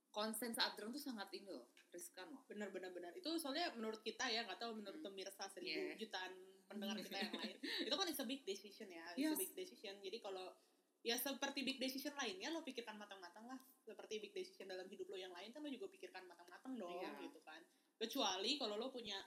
Konsen 0.09 0.51
saat 0.51 0.73
drunk 0.73 0.91
tuh 0.91 1.03
sangat 1.03 1.29
ini 1.31 1.47
loh, 1.47 1.63
riskan 1.89 2.27
loh. 2.27 2.41
benar 2.45 2.69
benar 2.69 2.89
benar 2.89 3.11
itu 3.11 3.29
soalnya 3.35 3.69
menurut 3.71 3.99
kita 3.99 4.25
ya 4.25 4.41
nggak 4.41 4.57
tahu 4.57 4.73
menurut 4.75 4.97
Hmm. 4.97 5.07
pemirsa 5.07 5.45
seribu 5.47 5.69
Yeah. 5.69 5.97
jutaan 5.97 6.33
pendengar 6.65 6.97
kita 6.97 7.17
yang 7.19 7.33
lain 7.35 7.55
itu 7.85 7.95
kan 7.95 8.05
it's 8.05 8.17
a 8.17 8.25
big 8.25 8.41
decision 8.43 8.87
ya 8.87 9.05
it's 9.11 9.19
Yes. 9.19 9.33
a 9.33 9.39
big 9.39 9.53
decision 9.55 9.95
jadi 9.97 10.17
kalau 10.19 10.53
ya 10.99 11.15
seperti 11.15 11.63
big 11.63 11.77
decision 11.77 12.11
lainnya 12.13 12.49
lo 12.49 12.61
pikirkan 12.61 12.93
matang-matang 12.95 13.45
lah 13.45 13.55
seperti 13.79 14.19
big 14.19 14.33
decision 14.33 14.67
dalam 14.67 14.85
hidup 14.85 15.07
lo 15.07 15.15
yang 15.15 15.31
lain 15.31 15.49
kan 15.49 15.59
lo 15.59 15.69
juga 15.69 15.87
pikirkan 15.87 16.25
matang-matang 16.25 16.73
dong 16.75 16.99
Iya. 16.99 17.09
gitu 17.23 17.39
kan 17.41 17.61
kecuali 17.95 18.51
kalau 18.55 18.75
lo 18.75 18.89
punya 18.89 19.17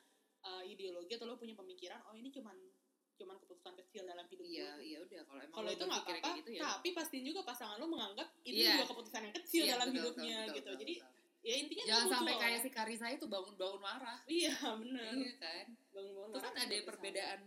uh, 0.42 0.62
ideologi 0.62 1.12
atau 1.12 1.24
lo 1.24 1.34
punya 1.34 1.54
pemikiran 1.54 2.02
oh 2.04 2.14
ini 2.14 2.28
cuman 2.28 2.54
cuman 3.14 3.36
keputusan 3.38 3.74
kecil 3.78 4.02
dalam 4.04 4.26
hidup 4.26 4.44
Iya, 4.44 4.68
gue 4.72 4.82
iya 4.82 4.98
udah 5.00 5.20
kalau 5.22 5.40
emang 5.40 5.54
kalau 5.54 5.70
itu 5.70 5.84
nggak 5.84 6.02
apa-apa 6.02 6.28
gitu 6.36 6.50
ya. 6.50 6.60
tapi 6.66 6.88
pastiin 6.90 7.24
juga 7.24 7.40
pasangan 7.42 7.76
lo 7.76 7.86
menganggap 7.86 8.28
itu 8.42 8.58
Iya. 8.58 8.72
juga 8.74 8.86
keputusan 8.90 9.20
yang 9.22 9.34
kecil 9.36 9.62
Iya, 9.62 9.72
dalam 9.72 9.86
betul, 9.86 9.96
hidupnya 9.96 10.22
betul, 10.24 10.40
betul, 10.42 10.52
gitu 10.52 10.58
betul, 10.62 10.80
jadi 10.80 10.94
betul. 10.96 11.10
ya 11.42 11.54
intinya 11.56 11.84
jangan 11.84 12.02
dia 12.02 12.12
sampai 12.12 12.34
kayak 12.36 12.58
si 12.60 12.70
Karisa 12.70 13.06
itu 13.08 13.26
bangun-bangun 13.26 13.80
marah. 13.80 14.18
iya 14.26 14.54
benar 14.74 15.12
Iya 15.14 15.32
kan? 15.36 15.64
bangun-bangun 15.90 16.30
Itu 16.30 16.38
kan 16.40 16.54
ada 16.56 16.76
perbedaan 16.82 17.40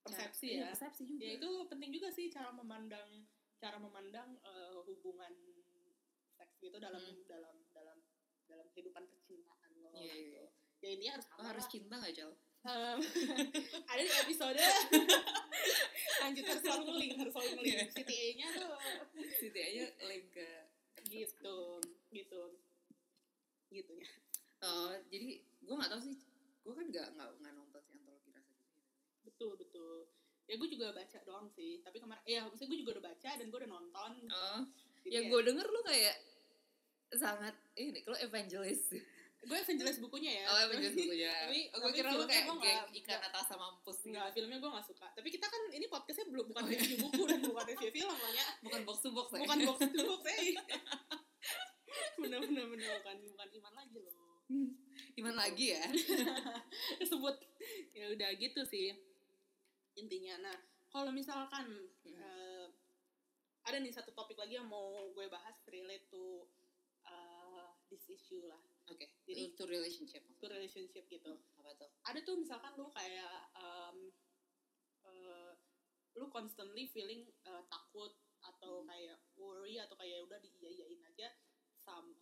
persepsi 0.00 0.46
Iya, 0.48 0.58
ya. 0.58 0.66
persepsi 0.72 1.02
juga. 1.04 1.20
Ya 1.22 1.32
itu 1.36 1.50
penting 1.66 1.90
juga 1.90 2.08
sih 2.08 2.26
cara 2.28 2.48
memandang 2.50 3.08
cara 3.56 3.76
memandang 3.76 4.38
eh, 4.40 4.78
hubungan 4.80 5.34
seks 6.32 6.54
gitu 6.58 6.78
dalam 6.78 6.96
Hmm. 6.98 7.26
dalam 7.26 7.56
dalam 7.68 7.98
dalam 8.46 8.66
kehidupan 8.70 9.04
percintaan 9.04 9.70
lo 9.76 9.90
Iya, 9.92 10.00
iya, 10.00 10.14
gitu. 10.14 10.32
iya. 10.32 10.44
Ya 10.78 10.88
intinya 10.88 11.12
harus 11.14 11.26
Lo 11.26 11.32
sama 11.34 11.48
harus 11.50 11.66
cinta 11.66 11.94
gak, 11.96 12.12
Cal? 12.14 12.32
Em, 12.58 12.98
ada 13.90 14.00
di 14.00 14.12
episode. 14.20 14.58
Lanjut 16.22 16.44
harus 16.44 16.62
selalu 16.62 16.82
ngeling 16.86 17.12
harus 17.16 17.32
selalu 17.32 17.50
ngeling 17.54 17.70
Iya. 17.70 17.84
CTA-nya 17.94 18.46
tuh 18.52 18.68
Siti 19.38 19.60
aja 19.60 19.84
link 20.04 20.26
ke 20.34 20.48
gitu 21.08 21.56
gitu. 22.10 22.42
Gitunya. 23.68 24.08
Oh, 24.58 24.90
jadi 25.06 25.38
gue 25.38 25.74
gak 25.76 25.88
tahu 25.88 26.00
sih 26.02 26.16
gue 26.66 26.74
kan 26.74 26.86
gak, 26.90 27.06
gak, 27.14 27.28
gak 27.38 27.52
nonton 27.54 27.80
si 27.80 27.90
antologi 27.94 28.30
rasa 28.30 28.52
ya. 28.52 28.66
betul 29.22 29.54
betul. 29.54 30.10
Ya 30.44 30.56
gue 30.56 30.68
juga 30.68 30.90
baca 30.90 31.18
doang 31.22 31.46
sih 31.48 31.80
tapi 31.80 31.96
kemarin 31.98 32.24
ya 32.24 32.42
maksudnya 32.42 32.68
gue 32.68 32.80
juga 32.82 32.90
udah 32.98 33.04
baca 33.06 33.30
dan 33.32 33.46
gue 33.46 33.58
udah 33.58 33.70
nonton. 33.70 34.10
Jadi 34.26 35.08
yang 35.08 35.24
kayak- 35.24 35.32
gue 35.32 35.40
denger 35.46 35.66
lu 35.68 35.80
kayak 35.82 36.16
sangat 37.10 37.54
ini 37.74 38.02
kalau 38.02 38.18
evangelis 38.18 38.92
gue 39.48 39.56
evangelis 39.58 39.98
bukunya 39.98 40.32
ya 40.38 40.44
oh 40.46 40.58
evangelis 40.62 40.94
bukunya 40.94 41.32
Tapi- 41.42 41.66
gue 41.66 41.80
tapi 41.80 41.92
kira 41.94 42.08
lu 42.10 42.24
kayak 42.24 42.44
gua 42.44 42.54
geng 42.54 42.60
nggak- 42.60 42.88
ikan 43.00 43.20
atas 43.24 43.44
sama 43.46 43.64
mampus 43.66 43.96
gitu 43.98 44.08
Enggak, 44.10 44.28
filmnya 44.30 44.58
gue 44.58 44.70
gak 44.70 44.86
suka. 44.86 45.06
Tapi 45.10 45.28
kita 45.28 45.46
kan 45.46 45.62
ini 45.70 45.86
podcastnya 45.86 46.26
belum 46.28 46.46
bukan 46.48 46.62
Oh, 46.62 46.68
iya. 46.68 46.76
review 46.76 46.96
buku 47.00 47.22
dan 47.24 47.40
bukan 47.42 47.64
review 47.66 47.90
film 47.90 48.12
lah 48.14 48.32
ya. 48.32 48.46
bukan 48.60 48.80
box 48.84 48.98
to 49.00 49.10
box 49.10 49.26
ya? 49.30 49.40
Bukan 49.42 49.58
box 49.64 49.78
to 49.80 50.02
box, 50.02 50.22
eh. 50.28 50.52
bener 52.20 52.38
bener 52.40 52.64
bener 52.68 52.88
bukan. 53.00 53.16
lagi 55.38 55.66
ya 55.70 55.84
sebut 57.08 57.36
ya 57.92 58.10
udah 58.10 58.30
gitu 58.34 58.60
sih 58.64 58.90
intinya 59.94 60.34
nah 60.40 60.56
kalau 60.88 61.10
misalkan 61.10 61.66
Hmm. 62.02 62.14
eh, 62.14 62.66
ada 63.62 63.78
nih 63.78 63.92
satu 63.92 64.10
topik 64.10 64.34
lagi 64.34 64.56
yang 64.56 64.66
mau 64.66 65.08
gue 65.08 65.26
bahas 65.28 65.56
relate 65.66 66.08
to 66.08 66.48
eh, 67.04 67.66
this 67.86 68.08
issue 68.08 68.44
lah 68.44 68.60
oke 68.88 69.06
Jadi- 69.24 69.52
to, 69.52 69.62
to 69.62 69.64
relationship 69.66 70.22
to 70.34 70.46
relationship 70.46 71.04
gitu 71.06 71.32
apa 71.56 71.70
tuh 71.74 71.88
ada 72.02 72.18
tuh 72.20 72.36
misalkan 72.36 72.72
lu 72.74 72.88
kayak 72.90 73.52
um, 73.54 73.96
eh, 75.04 75.52
lu 76.14 76.26
constantly 76.28 76.86
feeling 76.86 77.28
eh, 77.44 77.62
takut 77.66 78.12
atau 78.40 78.82
Hmm. 78.82 78.88
kayak 78.88 79.18
worry 79.34 79.76
atau 79.76 79.94
kayak 79.94 80.22
udah 80.22 80.38
diiyain 80.38 81.02
aja 81.04 81.28
sama, 81.78 82.12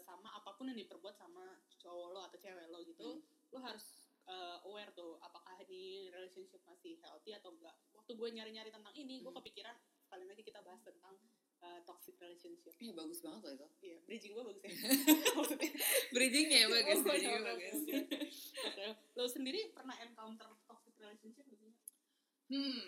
sama 0.00 0.34
apa 0.34 0.52
pun 0.52 0.66
yang 0.66 0.76
diperbuat 0.76 1.14
sama 1.14 1.44
cowok 1.78 2.08
lo 2.10 2.20
atau 2.22 2.38
cewek 2.38 2.66
lo 2.68 2.82
gitu 2.82 3.08
Hmm. 3.18 3.22
lu 3.50 3.58
harus 3.58 3.84
eh, 4.22 4.56
aware 4.62 4.92
tuh 4.92 5.18
apakah 5.18 5.58
ini 5.60 6.06
relationship 6.08 6.62
masih 6.62 6.94
healthy 6.98 7.34
atau 7.34 7.50
enggak 7.50 7.74
waktu 7.92 8.12
gue 8.12 8.28
nyari-nyari 8.30 8.70
tentang 8.70 8.94
ini 8.94 9.18
gue 9.18 9.26
Hmm. 9.26 9.38
kepikiran 9.42 9.74
sekali 9.98 10.24
lagi 10.26 10.42
kita 10.42 10.62
bahas 10.62 10.78
tentang 10.80 11.18
eh, 11.62 11.80
toxic 11.86 12.18
relationship. 12.18 12.74
Iya 12.82 12.92
bagus 12.98 13.22
banget 13.22 13.40
loh 13.46 13.52
itu. 13.54 13.68
Iya 13.86 13.96
bridging 14.02 14.32
gue 14.34 14.44
bagus 14.44 14.62
ya. 14.66 14.70
Maksudnya 15.38 15.70
bridgingnya 16.10 16.58
ya 16.66 16.68
bagus 16.68 16.98
Oh, 16.98 17.04
bridgingnya 17.06 17.40
oke, 17.40 17.48
bagus. 17.54 17.78
Lo 19.14 19.24
sendiri 19.30 19.60
pernah 19.70 19.96
encounter 20.02 20.50
toxic 20.66 20.94
relationship 20.98 21.46
gak 21.46 21.58
sih? 21.58 21.72
hmm 22.52 22.84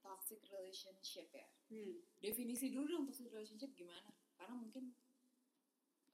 toxic 0.00 0.40
relationship 0.48 1.28
ya? 1.32 1.48
Hmm. 1.70 2.02
definisi 2.18 2.74
dulu 2.74 2.86
dong 2.90 3.04
toxic 3.08 3.30
relationship 3.32 3.72
gimana? 3.74 4.10
Karena 4.36 4.54
mungkin 4.58 4.92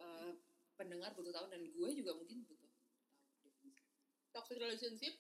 eh, 0.01 0.33
pendengar 0.79 1.17
butuh 1.17 1.33
tahu 1.35 1.47
dan 1.51 1.65
gue 1.67 1.89
juga 1.97 2.13
mungkin 2.15 2.47
butuh 2.47 2.69
tahu 2.71 2.87
definisi. 3.43 3.83
Toxic 4.31 4.57
relationship 4.61 5.15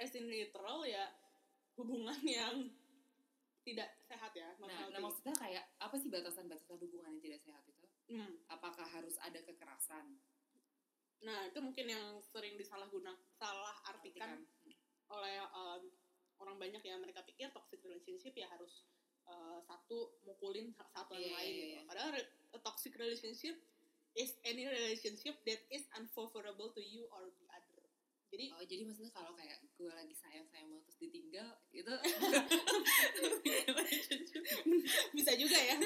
as 0.00 0.16
in 0.16 0.32
literal 0.32 0.80
ya 0.88 1.12
hubungan 1.76 2.16
yang 2.24 2.72
tidak 3.70 3.88
sehat 4.02 4.32
ya. 4.34 4.50
nah, 4.58 4.90
nah 4.90 5.00
maksudnya 5.00 5.34
kayak 5.38 5.64
apa 5.78 5.94
sih 5.94 6.10
batasan-batasan 6.10 6.76
hubungan 6.76 7.14
yang 7.14 7.22
tidak 7.22 7.40
sehat 7.42 7.64
itu 7.66 7.86
Hmm. 8.10 8.42
apakah 8.50 8.82
harus 8.90 9.14
ada 9.22 9.38
kekerasan 9.38 10.18
Nah 11.20 11.46
itu 11.46 11.60
mungkin 11.60 11.84
yang 11.84 12.16
sering 12.24 12.56
disalahguna, 12.56 13.12
salah 13.36 13.76
artikan 13.86 14.40
Artikan. 14.40 14.72
oleh 15.12 15.36
um, 15.52 15.82
orang 16.40 16.56
banyak 16.56 16.80
ya 16.80 16.96
mereka 16.96 17.20
pikir 17.22 17.52
toxic 17.52 17.78
relationship 17.84 18.32
ya 18.32 18.48
harus 18.48 18.88
uh, 19.28 19.60
satu 19.60 20.16
mukulin 20.24 20.72
satu 20.72 21.12
yang 21.12 21.28
Iya, 21.28 21.36
lain 21.36 21.50
iya, 21.52 21.60
gitu. 21.60 21.70
iya. 21.76 21.80
Padahal 21.86 22.10
a 22.50 22.58
toxic 22.64 22.96
relationship 22.96 23.52
is 24.16 24.32
any 24.42 24.64
relationship 24.64 25.36
that 25.44 25.60
is 25.68 25.84
unfavorable 25.94 26.72
to 26.72 26.80
you 26.80 27.04
or 27.12 27.28
the. 27.28 27.49
Jadi 28.30 28.54
Oh 28.54 28.62
jadi 28.62 28.86
maksudnya 28.86 29.10
kalau 29.10 29.34
kayak 29.34 29.58
gue 29.74 29.90
lagi 29.90 30.14
sayang 30.14 30.46
sayang 30.46 30.70
banget 30.70 30.86
terus 30.86 30.98
ditinggal 31.02 31.48
itu 31.74 31.90
bisa 35.18 35.32
juga 35.34 35.58
ya. 35.58 35.76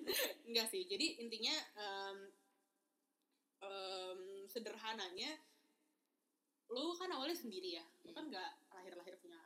Enggak 0.48 0.68
sih. 0.68 0.84
Jadi 0.84 1.24
intinya 1.24 1.56
um, 1.80 2.18
um, 3.64 4.20
sederhananya 4.48 5.40
lu 6.68 6.92
kan 6.96 7.08
awalnya 7.12 7.36
sendiri 7.36 7.80
ya. 7.80 7.84
Lu 8.04 8.12
kan 8.12 8.28
nggak 8.28 8.52
lahir-lahir 8.72 9.16
punya 9.20 9.40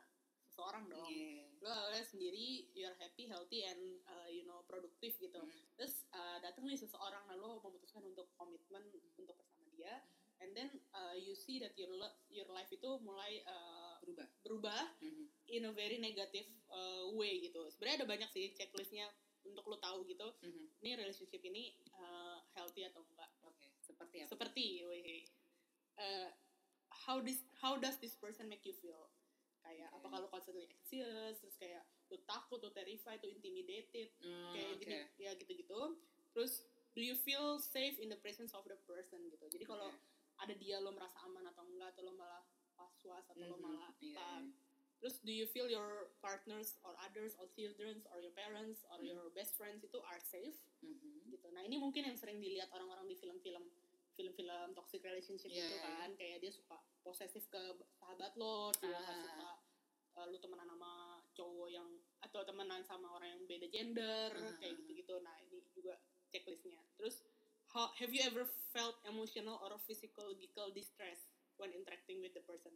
seseorang 0.59 0.91
dong. 0.91 1.07
Iya. 1.07 1.47
Lu 1.63 1.71
awalnya 1.71 2.03
sendiri, 2.03 2.67
you're 2.75 2.99
happy, 2.99 3.31
healthy, 3.31 3.63
and 3.63 4.03
uh, 4.11 4.27
you 4.27 4.43
know 4.43 4.59
produktif 4.67 5.15
gitu. 5.15 5.39
Hmm. 5.39 5.55
Terus 5.79 6.03
uh, 6.11 6.35
datang 6.43 6.67
nih 6.67 6.75
seseorang 6.75 7.23
lalu 7.31 7.63
memutuskan 7.63 8.03
untuk 8.03 8.27
komitmen 8.35 8.83
untuk 9.15 9.39
bersama 9.39 9.63
dia, 9.71 10.03
and 10.39 10.55
then 10.55 10.69
uh, 10.91 11.15
you 11.15 11.35
see 11.35 11.59
that 11.59 11.75
your 11.75 11.91
your 12.31 12.47
life 12.49 12.71
itu 12.71 12.87
mulai 13.03 13.43
uh, 13.43 13.99
berubah 14.01 14.27
berubah 14.43 14.81
Mhm. 15.03 15.23
in 15.49 15.61
a 15.65 15.73
very 15.73 15.97
negative 15.97 16.47
uh, 16.69 17.07
way 17.13 17.43
gitu. 17.43 17.67
Sebenarnya 17.69 18.03
ada 18.03 18.07
banyak 18.07 18.29
sih 18.31 18.51
checklistnya 18.55 19.07
untuk 19.43 19.67
lo 19.67 19.77
tahu 19.77 20.07
gitu. 20.07 20.27
Mhm. 20.41 20.79
Ini 20.79 20.89
relationship 20.95 21.41
ini 21.43 21.75
uh, 21.93 22.39
healthy 22.55 22.87
atau 22.87 23.03
enggak. 23.03 23.27
oke 23.41 23.67
seperti 23.83 24.21
apa 24.23 24.29
Seperti, 24.29 24.65
uh, 25.97 26.29
how 27.07 27.19
this 27.19 27.41
how 27.59 27.75
does 27.75 27.97
this 27.99 28.15
person 28.15 28.47
make 28.47 28.63
you 28.63 28.75
feel? 28.77 29.09
Kayak 29.59 29.91
Oke. 29.91 29.97
apakah 30.01 30.17
lo 30.23 30.27
constantly 30.31 30.65
anxious, 30.65 31.35
terus 31.43 31.55
kayak 31.59 31.83
lo 32.09 32.17
takut, 32.25 32.63
lo 32.63 32.71
terrified, 32.71 33.19
lo 33.19 33.27
intimidated, 33.27 34.07
Hmm, 34.23 34.55
kayak 34.55 34.73
gini, 34.79 34.97
ya 35.19 35.31
gitu-gitu. 35.35 35.99
Terus 36.31 36.63
do 36.95 37.01
you 37.03 37.13
feel 37.15 37.59
safe 37.59 37.99
in 37.99 38.09
the 38.09 38.17
presence 38.17 38.55
of 38.55 38.63
the 38.65 38.77
person 38.87 39.19
gitu. 39.29 39.45
Jadi 39.51 39.65
kalau 39.67 39.91
Oke. 39.91 40.18
Ada 40.39 40.53
dia 40.53 40.79
lo 40.79 40.91
merasa 40.91 41.19
aman 41.21 41.45
atau 41.45 41.63
enggak 41.63 41.91
atau 41.91 42.03
lo 42.03 42.13
malah 42.13 42.43
was-was 42.75 43.25
atau 43.27 43.43
lo 43.45 43.55
Mhm. 43.55 43.61
malah 43.61 43.83
apa 43.85 43.99
iya. 43.99 44.27
terus 44.99 45.19
do 45.19 45.31
you 45.31 45.47
feel 45.47 45.67
your 45.67 46.11
partners 46.19 46.75
or 46.83 46.91
others 46.99 47.31
or 47.35 47.47
children 47.49 48.03
or 48.11 48.19
your 48.19 48.31
parents 48.33 48.83
or 48.87 48.99
Mhm. 48.99 49.07
your 49.07 49.23
best 49.31 49.55
friends 49.55 49.79
itu 49.79 49.99
are 50.01 50.19
safe 50.19 50.59
Mhm. 50.79 51.27
gitu 51.29 51.47
nah 51.51 51.61
ini 51.61 51.75
mungkin 51.75 52.03
yang 52.03 52.15
sering 52.15 52.39
dilihat 52.39 52.67
orang-orang 52.69 53.07
di 53.07 53.15
film-film 53.15 53.63
film-film 54.11 54.75
toxic 54.75 54.99
relationship 54.99 55.47
Iya, 55.47 55.63
itu 55.63 55.75
iya. 55.77 55.83
kan 55.95 56.09
kayak 56.13 56.37
dia 56.39 56.51
suka 56.51 56.75
posesif 56.99 57.47
ke 57.47 57.63
sahabat 57.95 58.35
lo 58.35 58.67
dia 58.75 58.91
Ah. 58.91 59.23
suka 59.23 59.49
uh, 60.15 60.25
lu 60.27 60.35
temenan 60.35 60.67
sama 60.67 60.91
cowok 61.31 61.69
yang 61.69 61.87
atau 62.19 62.43
temenan 62.43 62.83
sama 62.83 63.15
orang 63.15 63.39
yang 63.39 63.43
beda 63.47 63.67
gender 63.71 64.27
Ah, 64.29 64.51
kayak 64.59 64.75
ah, 64.75 64.77
gitu-gitu 64.77 65.15
nah 65.21 65.39
ini 65.39 65.63
juga 65.71 65.95
checklistnya 66.27 66.83
terus 66.99 67.23
how, 67.69 67.89
have 67.95 68.09
you 68.09 68.21
ever 68.21 68.43
felt 68.69 68.97
emotional 69.05 69.57
or 69.61 69.77
physical 69.83 70.29
distress 70.71 71.19
when 71.57 71.69
interacting 71.71 72.19
with 72.19 72.33
the 72.33 72.41
person 72.41 72.73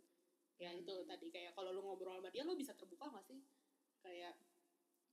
ya 0.55 0.69
Hmm. 0.69 0.81
itu 0.81 0.95
tadi 1.03 1.27
kayak 1.29 1.51
kalau 1.53 1.69
lu 1.69 1.81
ngobrol 1.81 2.17
sama 2.17 2.29
dia 2.29 2.45
lu 2.45 2.53
bisa 2.53 2.73
terbuka 2.73 3.09
gak 3.09 3.25
sih 3.25 3.41
kayak 3.99 4.37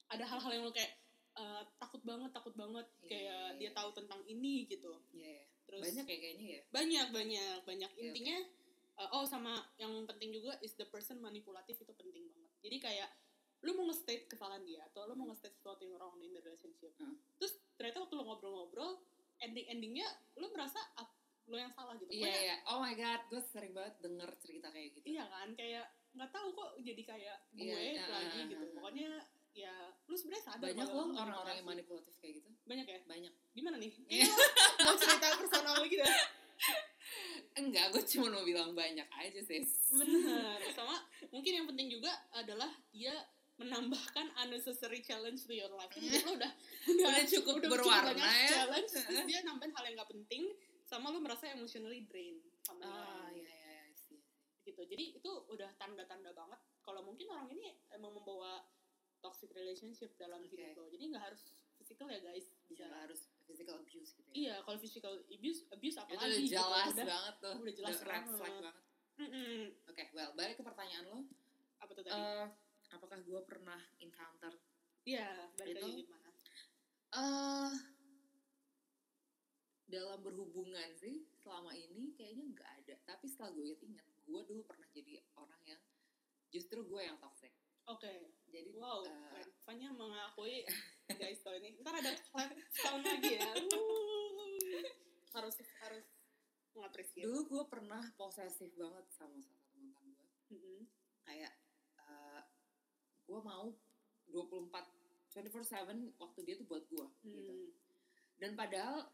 ada 0.09 0.25
hal-hal 0.27 0.53
yang 0.53 0.65
lu 0.65 0.73
kayak 0.73 0.93
eh, 1.33 1.63
takut 1.79 2.03
banget 2.03 2.31
takut 2.31 2.53
banget 2.53 2.85
Iya, 3.01 3.09
kayak 3.09 3.45
dia 3.57 3.71
tahu 3.73 3.91
tentang 3.95 4.21
ini 4.27 4.67
gitu 4.67 5.01
Iya, 5.11 5.41
iya. 5.41 5.45
terus 5.65 5.83
banyak 5.83 6.05
ya 6.05 6.17
kayaknya 6.19 6.47
ya 6.51 6.63
banyak 6.69 7.07
banyak 7.11 7.57
banyak 7.65 7.91
Oke, 7.91 8.03
intinya 8.03 8.37
eh, 9.01 9.09
oh 9.15 9.25
sama 9.25 9.55
yang 9.77 9.95
penting 10.05 10.29
juga 10.31 10.59
is 10.61 10.75
the 10.75 10.85
person 10.85 11.19
manipulatif 11.19 11.79
itu 11.79 11.93
penting 11.95 12.29
banget 12.29 12.53
jadi 12.61 12.77
kayak 12.79 13.11
lu 13.61 13.77
mau 13.77 13.89
nge-state 13.89 14.25
kesalahan 14.27 14.65
dia 14.65 14.85
atau 14.87 15.05
lu 15.05 15.15
mau 15.15 15.25
Hmm. 15.25 15.33
nge-state 15.33 15.57
sesuatu 15.57 15.81
yang 15.85 15.97
wrong 15.97 16.21
in 16.21 16.33
the 16.33 16.43
relationship 16.43 16.93
Hmm. 16.99 17.17
terus 17.39 17.57
ternyata 17.75 18.05
waktu 18.05 18.15
lu 18.15 18.25
ngobrol-ngobrol 18.27 19.01
ending 19.41 19.67
endingnya 19.67 20.09
lu 20.35 20.49
merasa 20.49 20.79
ap- 20.95 21.17
lu 21.45 21.57
yang 21.57 21.69
salah 21.69 21.97
gitu. 21.97 22.07
Iya 22.09 22.25
Pokoknya- 22.25 22.43
iya. 22.43 22.57
Oh 22.65 22.79
my 22.79 22.95
god 22.95 23.21
gue 23.27 23.43
sering 23.43 23.73
banget 23.73 23.95
denger 23.99 24.31
cerita 24.39 24.69
kayak 24.69 24.95
gitu. 24.95 25.07
Iya 25.09 25.25
kan? 25.27 25.49
Kayak 25.53 25.85
nggak 26.11 26.31
tahu 26.31 26.49
kok 26.53 26.71
jadi 26.79 27.03
kayak 27.05 27.37
gue 27.53 27.65
Iya, 27.65 28.05
lagi 28.05 28.39
ah, 28.39 28.47
gitu. 28.47 28.55
ah, 28.57 28.63
ah. 28.63 28.73
pokoknya 28.77 29.09
ya 29.51 29.75
lu 30.05 30.15
sebenarnya 30.15 30.45
sadar 30.45 30.63
banyak 30.65 30.89
loh 30.89 31.07
orang-orang 31.13 31.55
yang 31.57 31.67
manipulatif 31.69 32.15
kayak 32.19 32.39
gitu. 32.39 32.49
Banyak 32.65 32.87
ya? 32.87 33.01
Banyak. 33.05 33.33
Gimana 33.51 33.77
nih? 33.77 33.93
Iya. 34.09 34.27
mau 34.81 34.95
cerita 34.95 35.27
personal 35.37 35.77
gitu 35.85 36.03
enggak 37.53 37.91
gue 37.91 38.03
cuma 38.07 38.31
mau 38.31 38.47
bilang 38.47 38.71
banyak 38.73 39.09
aja 39.11 39.41
sih 39.43 39.59
bener. 39.91 40.59
Sama 40.71 40.97
mungkin 41.29 41.53
yang 41.53 41.67
penting 41.67 41.91
juga 41.91 42.09
adalah 42.33 42.71
dia 42.91 43.11
menambahkan 43.61 44.27
unnecessary 44.41 45.05
challenge 45.05 45.45
to 45.45 45.53
your 45.53 45.69
life. 45.77 45.93
Jadi 45.93 46.25
lo 46.25 46.33
udah 46.41 46.53
Udah 47.05 47.25
cukup 47.29 47.55
berwarna 47.61 48.17
banyak 48.17 48.25
ya. 48.25 48.49
challenge 48.49 48.89
terus 48.89 49.21
dia 49.31 49.45
nambahin 49.45 49.73
hal 49.77 49.85
yang 49.85 49.97
nggak 50.01 50.11
penting 50.11 50.43
sama 50.89 51.13
lo 51.13 51.21
merasa 51.21 51.53
emotionally 51.53 52.09
drained 52.09 52.41
sama 52.65 52.89
ah 52.89 53.29
iya 53.37 53.47
iya 53.47 53.85
iya 53.85 54.21
gitu. 54.65 54.83
Jadi 54.89 55.05
itu 55.21 55.31
udah 55.53 55.71
tanda-tanda 55.77 56.33
banget 56.33 56.61
kalau 56.81 57.05
mungkin 57.05 57.29
orang 57.29 57.53
ini 57.53 57.77
emang 57.93 58.17
membawa 58.17 58.65
toxic 59.21 59.53
relationship 59.53 60.17
dalam 60.17 60.41
Oke. 60.41 60.57
hidup 60.57 60.81
lo. 60.81 60.89
Jadi 60.89 61.05
nggak 61.13 61.25
harus 61.29 61.53
physical 61.77 62.09
ya 62.09 62.21
guys. 62.25 62.57
Bisa 62.65 62.89
bisa 62.89 62.97
harus 62.97 63.21
physical 63.45 63.77
abuse 63.77 64.11
gitu 64.17 64.29
ya. 64.33 64.35
Iya 64.35 64.55
kalau 64.65 64.79
physical 64.81 65.13
abuse 65.29 65.61
abuse 65.69 65.97
itu 65.97 66.01
apalagi 66.01 66.25
udah 66.25 66.41
gitu. 66.41 66.57
jelas 66.57 66.89
udah, 66.97 67.07
banget 67.07 67.35
tuh. 67.45 67.55
udah 67.61 67.75
jelas 67.77 67.97
red 68.01 68.09
banget. 68.25 68.39
flag 68.41 68.55
banget. 68.65 68.77
Mm-mm. 69.21 69.61
oke 69.85 70.05
well 70.17 70.31
balik 70.33 70.57
ke 70.57 70.63
pertanyaan 70.65 71.05
lo. 71.13 71.21
Apa 71.81 71.91
tuh 71.93 72.03
tadi? 72.09 72.17
Eh, 72.17 72.47
apakah 72.91 73.19
gue 73.21 73.41
pernah 73.47 73.81
encounter? 73.99 74.53
Iya 75.05 75.49
balik 75.57 75.75
itu- 75.77 76.05
gimana? 76.05 76.29
Eh 77.11 77.73
dalam 79.91 80.23
berhubungan 80.23 80.87
sih 80.95 81.27
selama 81.43 81.75
ini 81.75 82.15
kayaknya 82.15 82.47
nggak 82.55 82.71
ada. 82.85 82.95
Tapi 83.05 83.27
setelah 83.27 83.51
gue 83.51 83.75
inget 83.83 84.07
gue 84.23 84.41
dulu 84.47 84.63
pernah 84.63 84.87
jadi 84.95 85.19
orang 85.35 85.63
yang 85.67 85.83
justru 86.55 86.87
gue 86.87 87.01
yang 87.03 87.19
toxic. 87.19 87.51
Oke. 87.91 88.31
Jadi 88.47 88.71
wow 88.79 89.03
keren. 89.03 89.51
Fanya 89.67 89.91
mengakui 89.91 90.63
guys 91.21 91.43
kalau 91.43 91.59
ini. 91.59 91.75
Ntar 91.83 91.99
ada 91.99 92.13
sound 92.71 93.03
lagi 93.03 93.35
ya. 93.39 93.51
Uh. 94.71 94.87
harus 95.35 95.59
harus 95.83 96.07
mengapresiasi. 96.75 97.27
Dulu 97.27 97.41
gue 97.47 97.65
pernah 97.67 98.03
posesif 98.15 98.71
banget 98.79 99.07
sama 99.11 99.39
salah 99.43 99.59
satu 99.59 99.79
mantan 99.83 100.07
gue 100.15 100.27
Mm-mm. 100.55 100.83
kayak 101.27 101.51
eh, 101.51 101.60
gue 103.31 103.41
mau 103.41 103.71
24 104.27 104.91
24/7 105.31 106.19
waktu 106.19 106.39
dia 106.43 106.55
tuh 106.57 106.67
buat 106.67 106.83
gue 106.85 107.07
gitu 107.23 107.53
Hmm. 107.55 107.71
dan 108.37 108.53
padahal 108.53 109.07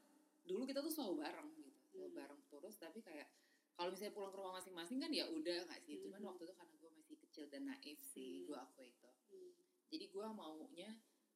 dulu 0.43 0.65
kita 0.65 0.81
tuh 0.81 0.89
selalu 0.89 1.21
bareng 1.21 1.49
gitu 1.55 1.69
selalu 1.87 2.09
Hmm. 2.09 2.17
bareng 2.17 2.41
terus 2.49 2.75
tapi 2.77 2.99
kayak 3.01 3.29
kalau 3.73 3.93
misalnya 3.93 4.15
pulang 4.15 4.33
ke 4.33 4.39
rumah 4.39 4.55
masing-masing 4.57 4.97
kan 4.97 5.13
ya 5.13 5.29
udah 5.29 5.59
nggak 5.63 5.81
sih 5.83 6.01
cuman 6.01 6.17
Mhm. 6.19 6.27
waktu 6.27 6.43
itu 6.43 6.55
karena 6.55 6.75
gue 6.75 6.91
masih 6.91 7.17
kecil 7.21 7.45
dan 7.47 7.63
naif 7.67 7.99
sih 8.07 8.33
Hmm. 8.39 8.47
gue 8.47 8.57
aku 8.59 8.81
itu 8.83 9.09
Hmm. 9.29 9.53
jadi 9.87 10.05
gue 10.09 10.27
maunya 10.33 10.91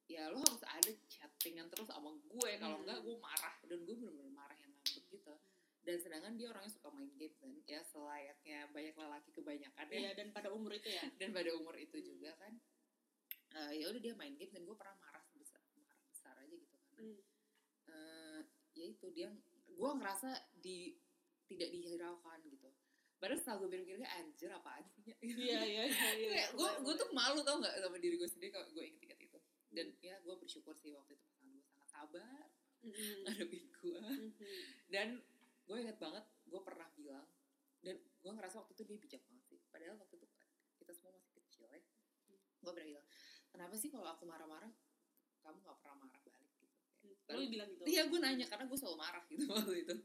ya 0.07 0.27
lo 0.27 0.41
harus 0.41 0.63
ada 0.65 0.91
chattingan 1.07 1.69
terus 1.69 1.85
sama 1.85 2.09
gue 2.11 2.51
kalau 2.57 2.75
Hmm. 2.75 2.83
enggak 2.83 2.99
gue 2.99 3.15
marah 3.15 3.55
dan 3.61 3.79
gue 3.79 3.95
bener-bener 3.95 4.33
marah 4.33 4.57
yang 4.57 4.73
ngambek 4.73 5.05
gitu 5.07 5.33
dan 5.81 5.97
sedangkan 5.97 6.33
dia 6.35 6.47
orangnya 6.47 6.69
suka 6.69 6.89
main 6.89 7.09
game 7.15 7.33
kan 7.35 7.49
ya 7.65 7.81
selayaknya 7.83 8.69
banyak 8.69 8.93
lelaki 8.93 9.29
kebanyakan 9.31 9.85
ya 9.85 9.97
Iya 9.99 10.11
dan 10.13 10.27
pada 10.29 10.49
umur 10.49 10.71
itu 10.71 10.87
ya. 10.87 11.01
dan 11.19 11.29
pada 11.31 11.49
umur 11.51 11.73
itu 11.75 11.95
Hmm. 11.95 12.05
juga 12.07 12.31
kan 12.35 12.53
eh, 13.51 13.71
ya 13.75 13.85
udah 13.87 13.99
dia 13.99 14.13
main 14.13 14.33
game 14.33 14.49
dan 14.49 14.63
gue 14.63 14.73
pernah 14.73 14.95
marah 14.95 15.23
sebesar 15.25 15.59
marah 15.75 15.97
besar 16.05 16.35
aja 16.37 16.53
gitu 16.53 16.75
karena 16.79 17.01
Hmm. 17.01 17.19
eh, 17.87 18.39
ya 18.73 18.85
itu 18.87 19.07
dia 19.09 19.29
gue 19.67 19.89
ngerasa 19.91 20.31
di 20.55 20.95
tidak 21.45 21.69
dihiraukan 21.69 22.39
gitu 22.45 22.69
padahal 23.17 23.37
setelah 23.37 23.57
gue 23.59 23.69
pikir-pikir 23.71 24.01
anjir 24.07 24.49
apaan 24.49 24.85
sih 24.87 25.01
Nya?" 25.03 25.15
Iya 25.19 25.59
iya 25.61 25.61
iya. 25.61 25.83
iya. 26.15 26.29
kayak 26.31 26.49
gue 26.55 26.69
gue 26.81 26.93
tuh 26.95 27.09
malu 27.11 27.41
tau 27.41 27.57
nggak 27.57 27.75
sama 27.77 27.97
diri 27.97 28.15
gue 28.15 28.25
sendiri 28.25 28.49
kalau 28.49 28.69
gue 28.71 28.81
inget-inget 28.83 29.19
itu 29.19 29.37
dan 29.69 29.87
ya 29.99 30.15
gue 30.19 30.35
bersyukur 30.35 30.73
sih 30.73 30.89
waktu 30.91 31.13
itu 31.13 31.23
pasangan 31.23 31.51
gue 31.51 31.65
sangat 31.65 31.89
sabar 31.89 32.45
Mhm. 32.81 32.93
ngadepin 33.27 33.65
gue 33.75 33.99
Mhm. 33.99 34.29
dan 34.87 35.07
gue 35.65 35.77
inget 35.77 35.97
banget 36.01 36.25
gue 36.47 36.61
pernah 36.61 36.87
bilang 36.97 37.27
dan 37.81 37.97
gue 37.97 38.31
ngerasa 38.31 38.61
waktu 38.61 38.73
itu 38.77 38.83
dia 38.85 38.97
bijak 38.97 39.21
banget 39.25 39.43
sih 39.49 39.59
padahal 39.73 39.97
waktu 39.97 40.15
itu 40.21 40.27
kan 40.29 40.47
kita 40.77 40.91
semua 40.93 41.17
masih 41.17 41.31
kecil 41.41 41.65
ya 41.69 41.81
gue 42.61 42.71
pernah 42.71 42.87
bilang 42.87 43.07
kenapa 43.49 43.73
sih 43.77 43.89
kalau 43.89 44.07
aku 44.09 44.23
marah-marah 44.29 44.71
kamu 45.41 45.57
nggak 45.65 45.77
pernah 45.81 45.97
marah 46.05 46.19
balik 46.21 46.45
gitu 46.53 46.69
Kayak, 47.01 47.37
Lo 47.37 47.41
bilang 47.49 47.69
gitu. 47.73 47.83
Iya 47.89 48.01
gue 48.05 48.19
nanya 48.21 48.45
karena 48.45 48.65
gue 48.69 48.77
selalu 48.77 48.97
marah 48.99 49.23
gitu 49.25 49.43
waktu 49.55 49.73
itu. 49.81 49.95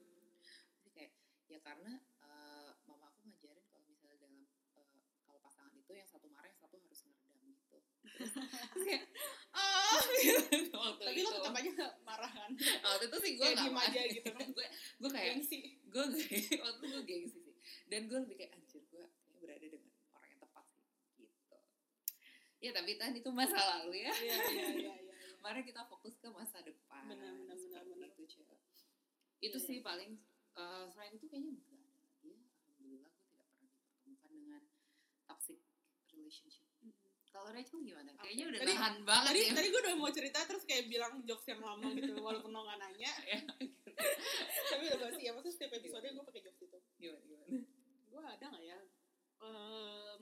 Jadi 0.80 0.90
kayak 0.96 1.12
ya 1.46 1.58
karena 1.60 1.92
eh, 2.24 2.70
mama 2.88 3.12
aku 3.12 3.20
ngajarin 3.28 3.66
kalau 3.68 3.84
misalnya 3.84 4.16
dalam 4.24 4.46
eh, 4.80 4.86
kalau 5.26 5.40
pasangan 5.44 5.74
itu 5.76 5.92
yang 5.92 6.08
satu 6.08 6.26
marah 6.32 6.48
yang 6.48 6.60
satu 6.60 6.80
harus 6.80 7.00
ngeredam 7.04 7.44
gitu. 7.52 7.78
Terus, 8.16 8.32
kayak 8.80 9.04
ah 9.52 10.00
gitu, 10.24 10.72
waktu 10.72 11.02
Tapi 11.04 11.20
itu. 11.20 11.28
lo 11.28 11.36
tetap 11.36 11.54
aja 11.54 11.72
marah 12.00 12.32
kan. 12.32 12.50
waktu 12.56 13.04
itu 13.06 13.16
sih 13.20 13.32
gue 13.36 13.46
nggak 13.46 13.70
marah. 13.70 14.04
gitu 14.08 14.28
kan. 14.30 14.46
gue 14.56 14.66
gue 14.98 15.10
kayak 15.12 15.32
Gengsi. 15.36 15.58
gue 15.84 16.04
waktu 16.56 16.80
itu 16.80 16.86
gue 16.88 17.02
gengsi 17.04 17.38
sih. 17.42 17.54
Dan 17.86 18.08
gue 18.08 18.18
lebih 18.18 18.36
kayak 18.36 18.52
anjir 18.52 18.82
gue 18.82 19.04
berada 19.36 19.60
dengan 19.62 19.84
orang 20.10 20.28
yang 20.28 20.40
tepat 20.40 20.64
sih 20.72 20.84
gitu. 21.20 21.56
Ya 22.58 22.70
tapi 22.72 22.96
kan 22.96 23.12
itu 23.12 23.28
masa 23.28 23.60
lalu 23.60 24.00
ya. 24.00 24.12
Iya 24.12 24.36
iya 24.48 24.66
iya 24.72 24.94
iya. 24.96 25.14
Mari 25.38 25.62
kita 25.62 25.84
fokus 25.86 26.16
ke 26.16 26.26
masa 26.26 26.58
depan. 26.60 27.06
Benar, 27.06 27.30
benar, 27.38 27.54
benar, 27.54 27.82
benar. 27.86 28.08
Itu, 28.10 28.24
Cel. 28.26 28.48
Itu 29.38 29.54
Iya, 29.54 29.58
sih 29.60 29.78
paling 29.80 30.18
eh, 30.56 30.84
selain 30.90 31.12
itu 31.14 31.28
kayaknya 31.28 31.54
enggak 31.54 31.70
ada 31.70 32.00
lagi 32.02 32.26
ya. 32.26 32.38
Alhamdulillah 32.66 33.12
gue 33.12 33.26
tidak 33.30 33.46
pernah 33.46 33.70
dipertemukan 33.70 34.32
dengan 34.34 34.62
toxic 35.24 35.58
relationship. 36.10 36.65
Kalau 37.36 37.52
Rachel 37.52 37.80
gimana? 37.82 38.10
Kayaknya 38.16 38.44
udah 38.46 38.58
Tadi- 38.58 38.72
tahan 38.74 38.94
banget 39.04 39.28
Tadi 39.28 39.40
ya. 39.42 39.52
tadi 39.52 39.68
gue 39.68 39.80
udah 39.82 39.94
mau 39.94 40.08
cerita 40.10 40.38
terus 40.42 40.64
kayak 40.64 40.84
bilang 40.86 41.12
jokes 41.22 41.46
yang 41.46 41.60
lama 41.60 41.84
gitu 41.92 42.12
walaupun 42.24 42.48
lo 42.48 42.64
gak 42.64 42.80
nanya. 42.80 43.12
Ya, 43.26 43.40
Tapi 44.72 44.82
udah 44.86 44.98
pasti 45.02 45.22
ya 45.22 45.30
maksudnya 45.30 45.54
setiap 45.54 45.72
episode 45.74 46.04
gue 46.06 46.24
pakai 46.26 46.42
jokes 46.42 46.60
itu. 46.62 46.78
gimana 46.96 47.20
gimana? 47.22 47.52
Gue 48.06 48.20
ada 48.22 48.46
gak 48.46 48.64
ya? 48.64 48.78
Ehm, 49.38 50.20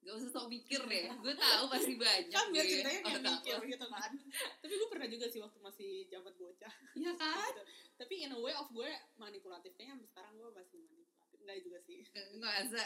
Gak 0.00 0.14
usah 0.14 0.28
sok 0.30 0.46
mikir 0.48 0.80
deh. 0.82 1.04
Gue 1.14 1.32
tahu 1.34 1.64
pasti 1.66 1.92
banyak. 1.94 2.28
kan 2.30 2.48
biar 2.50 2.60
ceritanya 2.62 3.00
kayak 3.02 3.20
Oh, 3.20 3.24
mikir 3.30 3.56
gitu 3.70 3.86
kan. 3.86 4.10
Tapi 4.58 4.72
gue 4.74 4.88
pernah 4.88 5.08
juga 5.10 5.26
sih 5.26 5.40
waktu 5.40 5.58
masih 5.60 5.90
jabat 6.06 6.34
bocah. 6.34 6.74
Iya 6.94 7.12
kan? 7.14 7.52
Gitu. 7.52 7.62
Tapi 7.96 8.14
in 8.18 8.30
a 8.30 8.38
way 8.38 8.52
of 8.52 8.68
gue 8.70 8.90
manipulatif 9.16 9.72
kayaknya 9.72 9.96
sampai 9.96 10.08
sekarang 10.10 10.32
gue 10.34 10.50
masih 10.50 10.80
manipulatif. 10.82 11.03
Enggak 11.44 11.58
juga 11.60 11.78
sih. 11.84 12.00
Enggak 12.34 12.52
bisa. 12.64 12.82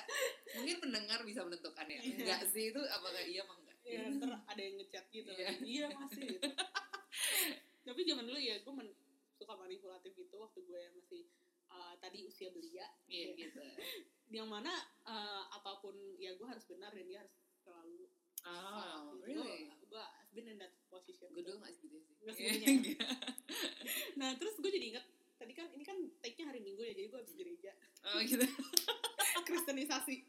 Mungkin 0.58 0.76
pendengar 0.82 1.18
bisa 1.22 1.40
menentukan 1.42 1.86
ya. 1.86 2.00
Iya. 2.02 2.14
Enggak 2.18 2.42
sih 2.50 2.64
itu 2.68 2.80
apakah 2.82 3.22
iya 3.22 3.40
apa 3.42 3.54
enggak? 3.54 3.76
Ya, 3.88 4.00
ntar 4.12 4.30
ada 4.44 4.60
yang 4.60 4.74
ngechat 4.76 5.04
gitu. 5.08 5.30
Iya. 5.30 5.48
Iya 5.62 5.84
masih 5.94 6.22
gitu. 6.28 6.42
Tapi 7.86 8.00
zaman 8.04 8.24
dulu 8.26 8.36
ya 8.36 8.60
gue 8.60 8.74
men- 8.74 8.96
suka 9.32 9.54
manipulatif 9.54 10.12
gitu 10.12 10.34
waktu 10.36 10.60
gue 10.60 10.82
masih 10.92 11.22
uh, 11.70 11.94
tadi 11.96 12.26
usia 12.26 12.50
belia. 12.50 12.84
Iya 13.06 13.32
Kayak- 13.32 13.36
gitu. 13.38 13.60
Yang 14.36 14.48
mana 14.50 14.74
uh, 15.02 15.48
apa 15.48 15.80
pun 15.80 15.96
ya 16.18 16.34
gue 16.34 16.44
harus 16.44 16.66
benar 16.68 16.92
dan 16.92 17.06
dia 17.06 17.22
harus 17.22 17.32
selalu 17.64 18.10
salah. 18.36 19.08
Oh, 19.08 19.16
gitu. 19.16 19.40
really? 19.40 19.72
Gue 19.88 19.96
I've 19.96 20.34
been 20.36 20.46
in 20.46 20.58
that 20.58 20.74
position. 20.86 21.32
Gue 21.32 21.40
dulu 21.40 21.64
gak 21.64 21.72
segitu 21.72 21.96
sih. 21.96 22.12
Iya, 22.20 22.32
segitunya. 22.34 22.68
enggak. 22.92 23.08
Nah 24.20 24.36
terus 24.36 24.58
gue 24.58 24.68
jadi 24.68 24.86
inget 24.92 25.06
tadi 25.38 25.54
kan 25.54 25.70
ini 25.70 25.80
kan 25.80 25.94
take-nya 26.18 26.50
hari 26.50 26.58
Minggu 26.58 26.82
ya 26.82 26.92
jadi 26.92 27.08
gue 27.08 27.14
habis 27.16 27.30
gereja 27.32 27.70
Oh 28.04 28.18
gitu. 28.20 28.42
kristenisasi 29.40 30.26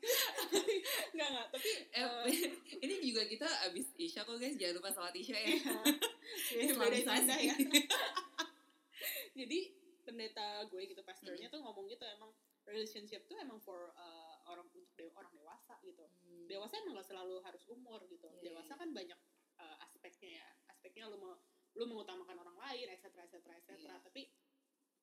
nggak 1.11 1.27
nggak 1.27 1.47
tapi 1.49 1.69
Eh, 1.89 2.05
eh, 2.29 2.49
ini 2.79 2.95
juga 3.03 3.25
kita 3.25 3.47
kok 4.29 4.37
guys, 4.37 4.55
jangan 4.55 4.75
lupa 4.77 4.89
sholat 4.91 5.15
Isya 5.15 5.33
ya. 5.33 5.49
ya, 6.53 6.69
beda 6.69 6.93
Islamisasi. 6.93 7.01
ibadah 7.01 7.37
ya 7.39 7.55
jadi 9.35 9.59
pendeta 10.03 10.45
gue 10.67 10.81
gitu 10.85 11.01
pastornya 11.01 11.47
tuh 11.47 11.61
ngomong 11.61 11.85
gitu 11.87 12.03
emang 12.07 12.29
relationship 12.63 13.25
tuh 13.25 13.37
emang 13.37 13.57
for 13.57 13.89
uh, 13.95 14.35
orang 14.45 14.65
untuk 14.67 14.85
de- 14.93 15.13
orang 15.13 15.31
dewasa 15.31 15.77
gitu 15.81 16.05
Hmm. 16.19 16.45
dewasa 16.45 16.77
emang 16.77 16.93
gak 16.95 17.07
selalu 17.07 17.41
harus 17.41 17.63
umur 17.65 18.01
gitu 18.05 18.29
Iya, 18.37 18.51
dewasa 18.51 18.73
iya. 18.73 18.79
kan 18.79 18.89
banyak 18.91 19.19
uh, 19.55 19.77
aspeknya 19.81 20.29
ya 20.35 20.47
aspeknya 20.67 21.09
lu 21.09 21.17
mau 21.17 21.33
lu 21.73 21.83
mengutamakan 21.85 22.37
orang 22.37 22.57
lain 22.59 22.85
etc 22.91 23.05
etc 23.25 23.37
etc 23.55 23.69
Iya. 23.75 23.97
tapi 23.99 24.29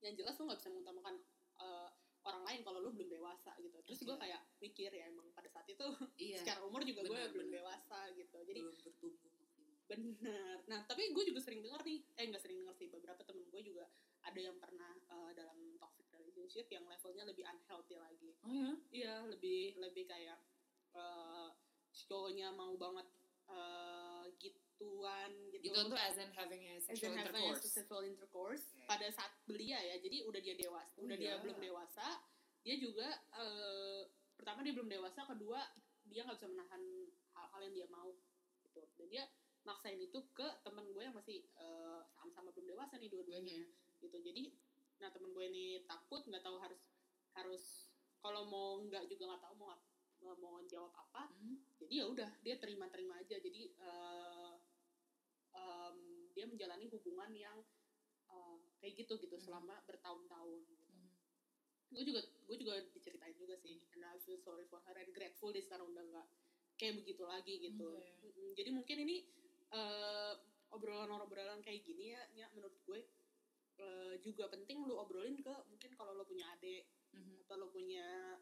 yang 0.01 0.15
jelas 0.15 0.37
lu 0.37 0.47
nggak 0.47 0.61
bisa 0.61 0.71
mengutamakan 0.71 1.15
uh, 1.57 1.89
orang 2.23 2.43
lain 2.45 2.61
kalau 2.63 2.79
lu 2.79 2.91
belum 2.91 3.09
dewasa 3.09 3.55
gitu 3.57 3.79
terus 3.83 4.03
gue 4.03 4.13
Oke. 4.13 4.23
kayak 4.23 4.43
mikir 4.61 4.91
ya 4.93 5.07
emang 5.07 5.31
pada 5.33 5.47
saat 5.49 5.67
itu 5.67 5.87
Iya. 6.17 6.39
secara 6.43 6.61
umur 6.63 6.83
juga 6.83 7.03
gue 7.03 7.11
Benar, 7.13 7.31
belum 7.33 7.49
benar. 7.49 7.57
dewasa 7.63 7.99
gitu 8.13 8.37
jadi 8.45 8.61
belum 8.61 8.77
bertumbuh 8.77 9.31
maksimal. 9.33 9.75
Bener. 9.87 10.57
Nah, 10.67 10.83
tapi 10.85 11.11
gue 11.11 11.25
juga 11.25 11.39
sering 11.39 11.63
dengar 11.63 11.79
nih, 11.81 12.03
eh 12.13 12.27
nggak 12.27 12.43
sering 12.43 12.59
dengar 12.59 12.75
sih, 12.75 12.91
beberapa 12.91 13.23
temen 13.23 13.47
gue 13.47 13.63
juga 13.63 13.87
ada 14.21 14.35
yang 14.37 14.59
pernah 14.59 14.91
uh, 15.07 15.31
dalam 15.31 15.55
toxic 15.79 16.11
relationship 16.11 16.67
yang 16.67 16.83
levelnya 16.85 17.23
lebih 17.23 17.47
unhealthy 17.47 17.95
lagi. 17.95 18.35
Oh 18.43 18.51
ya? 18.51 18.75
Iya, 18.91 19.15
lebih 19.31 19.79
lebih 19.79 20.11
kayak 20.11 20.43
uh, 20.91 21.55
cowoknya 22.27 22.51
mau 22.59 22.75
banget 22.75 23.07
uh, 23.47 24.27
gituan 24.43 25.31
gitu. 25.55 25.71
Gitu 25.71 25.79
tuh 25.79 25.95
as 25.95 26.19
in 26.19 26.27
having 26.35 26.59
a 26.67 26.75
As 26.75 26.91
in 26.91 26.99
sexual 26.99 27.15
having 27.15 27.23
a 27.23 27.55
intercourse. 27.55 27.63
sexual 27.71 28.03
intercourse 28.03 28.65
Oke. 28.75 28.83
pada 28.91 29.07
saat 29.15 29.31
belia 29.47 29.79
ya. 29.79 29.95
Jadi 30.03 30.27
udah 30.27 30.41
dia 30.43 30.59
dewasa, 30.59 30.99
Oh, 30.99 31.07
udah 31.07 31.15
dia 31.15 31.39
iya. 31.39 31.43
belum 31.47 31.59
dewasa. 31.63 32.19
Dia 32.67 32.83
juga 32.83 33.07
uh, 33.39 34.11
pertama 34.35 34.67
dia 34.67 34.75
belum 34.75 34.91
dewasa, 34.91 35.23
kedua 35.23 35.63
dia 36.03 36.27
nggak 36.27 36.35
bisa 36.35 36.51
menahan 36.51 36.83
hal-hal 37.39 37.61
yang 37.71 37.75
dia 37.79 37.87
mau 37.95 38.11
gitu. 38.67 38.83
Dan 38.99 39.07
dia 39.07 39.25
maksain 39.63 40.03
itu 40.03 40.19
ke 40.35 40.47
temen 40.67 40.91
gue 40.91 41.03
yang 41.07 41.15
masih 41.15 41.47
uh, 41.63 42.03
sama-sama 42.19 42.51
belum 42.59 42.75
dewasa 42.75 42.99
nih 42.99 43.07
dua-duanya 43.07 43.63
gitu. 44.03 44.19
Jadi 44.19 44.51
nah 44.99 45.15
temen 45.15 45.31
gue 45.31 45.47
ini 45.47 45.87
takut 45.87 46.27
nggak 46.27 46.43
tahu 46.43 46.59
harus 46.59 46.83
harus 47.39 47.87
kalau 48.19 48.51
mau 48.51 48.83
nggak 48.83 49.07
juga 49.07 49.31
nggak 49.31 49.43
tahu 49.47 49.55
mau 49.63 49.71
ngap- 50.27 50.39
mau- 50.39 50.59
jawab 50.67 50.91
apa 50.93 51.31
Hmm. 51.31 51.57
jadi 51.79 51.95
ya 51.97 52.05
udah 52.07 52.31
dia 52.41 52.57
terima-terima 52.57 53.17
aja 53.17 53.37
jadi 53.37 53.63
eh, 53.71 54.55
em, 55.53 55.97
dia 56.31 56.45
menjalani 56.45 56.87
hubungan 56.87 57.31
yang 57.33 57.59
eh, 58.27 58.59
kayak 58.77 58.95
gitu 58.99 59.15
gitu 59.17 59.37
Mhm. 59.37 59.45
selama 59.45 59.79
bertahun-tahun 59.83 60.61
gitu. 60.67 60.87
Hmm. 60.89 61.11
gue 61.87 62.03
juga 62.05 62.19
gue 62.43 62.57
juga 62.59 62.75
diceritain 62.91 63.33
juga 63.33 63.55
sih 63.57 63.79
and 63.89 64.03
I 64.05 64.19
feel 64.19 64.37
sorry 64.37 64.67
for 64.67 64.83
her 64.83 64.97
and 64.97 65.15
grateful 65.15 65.49
dia 65.49 65.63
sekarang 65.63 65.87
udah 65.87 66.03
nggak 66.05 66.29
kayak 66.75 66.99
begitu 66.99 67.23
lagi 67.25 67.63
gitu 67.63 67.87
Oke. 67.95 68.27
Mm-mm. 68.27 68.51
jadi 68.53 68.71
mungkin 68.71 68.97
ini 69.01 69.17
eh, 69.71 70.35
obrolan-obrolan 70.69 71.63
kayak 71.63 71.83
gini 71.83 72.11
ya, 72.11 72.23
ya 72.35 72.47
menurut 72.51 72.75
gue 72.83 73.01
eh, 73.77 74.15
juga 74.19 74.49
penting 74.49 74.83
lu 74.83 74.95
obrolin 74.95 75.39
ke 75.39 75.55
mungkin 75.65 75.95
kalau 75.95 76.11
lo 76.13 76.25
punya 76.25 76.51
adik 76.51 76.91
Mhm. 77.13 77.47
atau 77.47 77.55
lo 77.57 77.71
punya 77.71 78.35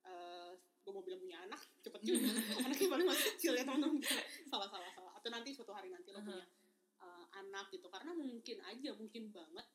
eh 0.00 0.52
gue 0.88 0.96
mau 0.96 1.04
bilang 1.04 1.20
punya 1.20 1.44
anak 1.44 1.60
cepet 1.84 2.00
juga. 2.00 2.32
Anaknya 2.64 2.88
paling 2.88 3.06
masih 3.06 3.24
kecil 3.36 3.52
ya 3.52 3.62
teman-teman. 3.62 4.00
Salah 4.48 4.68
salah 4.72 4.88
salah. 4.90 5.12
Atau 5.12 5.28
nanti 5.28 5.52
suatu 5.52 5.76
hari 5.76 5.92
nanti 5.92 6.08
lo 6.08 6.24
punya 6.24 6.40
eh, 6.98 7.24
anak 7.36 7.68
gitu. 7.68 7.92
Karena 7.92 8.16
mungkin 8.16 8.56
aja 8.64 8.90
mungkin 8.96 9.28
banget 9.28 9.66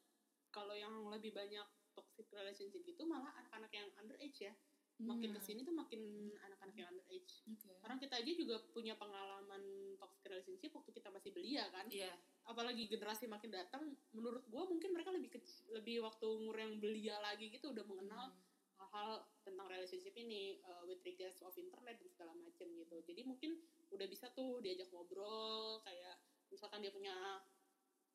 kalau 0.50 0.74
yang 0.74 0.90
lebih 1.08 1.30
banyak 1.30 1.62
toxic 1.94 2.26
relationship 2.30 2.82
gitu 2.82 3.06
malah 3.06 3.30
anak-anak 3.38 3.70
yang 3.70 3.86
underage 4.02 4.42
ya. 4.42 4.54
Makin 4.94 5.30
Hmm. 5.30 5.38
ke 5.38 5.42
sini 5.42 5.60
tuh 5.62 5.74
makin 5.74 6.02
anak-anak 6.38 6.74
yang 6.74 6.90
underage. 6.90 7.46
Oke. 7.46 7.70
karena 7.82 7.98
kita 8.00 8.16
aja 8.16 8.32
juga 8.32 8.56
punya 8.72 8.94
pengalaman 8.96 9.62
toxic 9.98 10.24
relationship 10.24 10.72
waktu 10.72 10.92
kita 10.94 11.10
masih 11.12 11.30
belia 11.30 11.68
kan? 11.70 11.86
Iya. 11.90 12.14
apalagi 12.44 12.92
generasi 12.92 13.24
makin 13.26 13.56
datang 13.56 13.96
menurut 14.12 14.44
gue 14.44 14.64
mungkin 14.68 14.92
mereka 14.92 15.16
lebih 15.16 15.32
kecil, 15.32 15.64
lebih 15.72 16.04
waktu 16.04 16.28
umur 16.28 16.56
yang 16.56 16.76
belia 16.78 17.16
lagi 17.20 17.48
gitu 17.48 17.72
udah 17.72 17.84
mengenal 17.84 18.32
Hmm. 18.32 18.53
Hal-hal 18.86 19.10
tentang 19.42 19.64
relationship 19.66 20.12
ini 20.14 20.60
uh, 20.62 20.84
with 20.84 21.00
regards 21.02 21.40
of 21.40 21.56
internet 21.56 21.96
dan 21.96 22.10
segala 22.10 22.32
macam 22.34 22.68
gitu 22.70 22.96
jadi 23.02 23.22
mungkin 23.24 23.56
udah 23.90 24.06
bisa 24.06 24.28
tuh 24.30 24.60
diajak 24.60 24.90
ngobrol 24.90 25.80
kayak 25.82 26.20
misalkan 26.50 26.80
dia 26.80 26.92
punya 26.92 27.16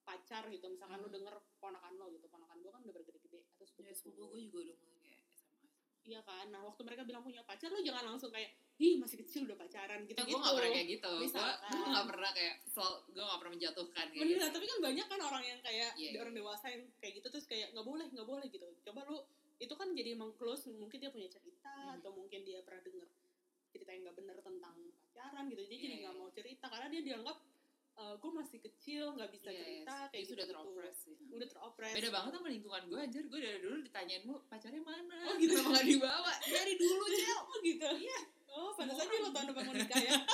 pacar 0.02 0.44
gitu 0.46 0.66
misalkan 0.66 0.98
lu 0.98 1.06
Hmm. 1.06 1.16
denger 1.16 1.34
ponakan 1.58 1.92
lo 1.94 2.08
gitu 2.10 2.26
ponakan 2.26 2.56
gue 2.58 2.70
kan 2.70 2.82
udah 2.82 2.92
bergede-gede 2.98 3.44
atau 3.46 3.64
Ya, 3.78 3.92
sepupu 3.92 3.92
sepupu 4.14 4.22
gue 4.28 4.40
juga 4.42 4.58
udah 4.62 4.76
mulai 4.78 5.00
kayak 5.02 5.20
SMA. 5.30 5.66
Iya 6.02 6.20
kan, 6.22 6.46
nah 6.48 6.60
waktu 6.62 6.80
mereka 6.82 7.04
bilang 7.04 7.20
punya 7.20 7.42
pacar, 7.42 7.68
lo 7.68 7.78
jangan 7.78 8.00
langsung 8.06 8.28
kayak, 8.28 8.48
ih 8.78 8.96
masih 8.96 9.20
kecil 9.20 9.44
udah 9.44 9.52
pacaran 9.54 10.00
gitu 10.02 10.16
gitu. 10.16 10.24
gue 10.26 10.40
gak 10.40 10.56
pernah 10.56 10.72
kayak 10.72 10.88
gitu. 10.88 11.10
Gue 11.10 11.22
Misalkan. 11.22 11.68
gue 11.70 11.88
gak 11.90 12.06
pernah 12.08 12.30
kayak 12.32 12.54
soal 12.66 12.92
gue 13.06 13.20
gak 13.22 13.38
pernah 13.38 13.52
menjatuhkan 13.52 14.04
kayak 14.08 14.16
Bener, 14.18 14.32
gitu. 14.38 14.46
tapi 14.50 14.64
kan 14.64 14.78
banyak 14.80 15.06
kan 15.06 15.20
orang 15.22 15.44
yang 15.44 15.60
kayak 15.60 15.90
Iya, 15.94 16.08
orang 16.16 16.34
dewasa 16.34 16.66
yang 16.66 16.82
kayak 16.96 17.12
gitu 17.14 17.26
terus 17.28 17.44
kayak 17.44 17.68
nggak 17.70 17.84
boleh 17.84 18.06
nggak 18.08 18.24
boleh 18.26 18.46
gitu. 18.48 18.66
Coba 18.82 19.00
lu 19.04 19.18
itu 19.58 19.74
kan 19.74 19.90
jadi 19.90 20.14
emang 20.14 20.30
close 20.34 20.70
mungkin 20.70 20.98
dia 20.98 21.10
punya 21.10 21.26
cerita 21.26 21.70
Mhm. 21.70 21.98
atau 21.98 22.10
mungkin 22.12 22.40
dia 22.42 22.62
pernah 22.62 22.80
denger 22.80 23.08
cerita 23.68 23.90
yang 23.90 24.02
nggak 24.02 24.16
bener 24.16 24.36
tentang 24.38 24.76
pacaran 25.04 25.44
gitu. 25.46 25.62
Dia 25.62 25.76
jadi 25.76 25.84
Iya, 25.92 26.00
nggak 26.00 26.14
iya. 26.14 26.20
mau 26.20 26.30
cerita 26.30 26.64
karena 26.66 26.88
dia 26.88 27.02
dianggap 27.04 27.38
gue 27.98 28.30
masih 28.32 28.62
kecil 28.62 29.10
nggak 29.12 29.26
bisa 29.28 29.50
Iya, 29.50 29.58
cerita 29.58 29.90
iya, 29.92 30.06
kayak 30.08 30.14
itu 30.16 30.24
gitu. 30.24 30.38
udah 30.38 30.46
teropres 30.46 30.96
sih. 31.02 31.14
Udah 31.28 31.48
teropres. 31.48 31.92
Beda 31.92 32.08
banget 32.08 32.30
sama 32.32 32.48
lingkungan 32.48 32.82
gue 32.86 32.98
anjir. 33.00 33.24
Gue 33.26 33.40
dari 33.40 33.58
dulu 33.58 33.76
ditanyain 33.82 34.22
mu 34.22 34.34
pacarnya 34.46 34.78
mana. 34.80 35.18
Oh, 35.26 35.34
gitu. 35.34 35.52
Kenapa 35.52 35.70
gak 35.74 35.84
dibawa? 35.84 36.32
Dari 36.40 36.74
dulu 36.74 37.04
Cel. 37.18 37.38
Oh 37.42 37.58
gitu. 37.60 37.88
Iya. 37.98 38.18
Oh, 38.48 38.70
pada 38.72 38.92
saja 38.94 39.10
lo 39.12 39.28
tahun 39.28 39.46
depan 39.50 39.62
mau 39.64 39.74
nikah 39.74 39.98
ya. 40.00 40.14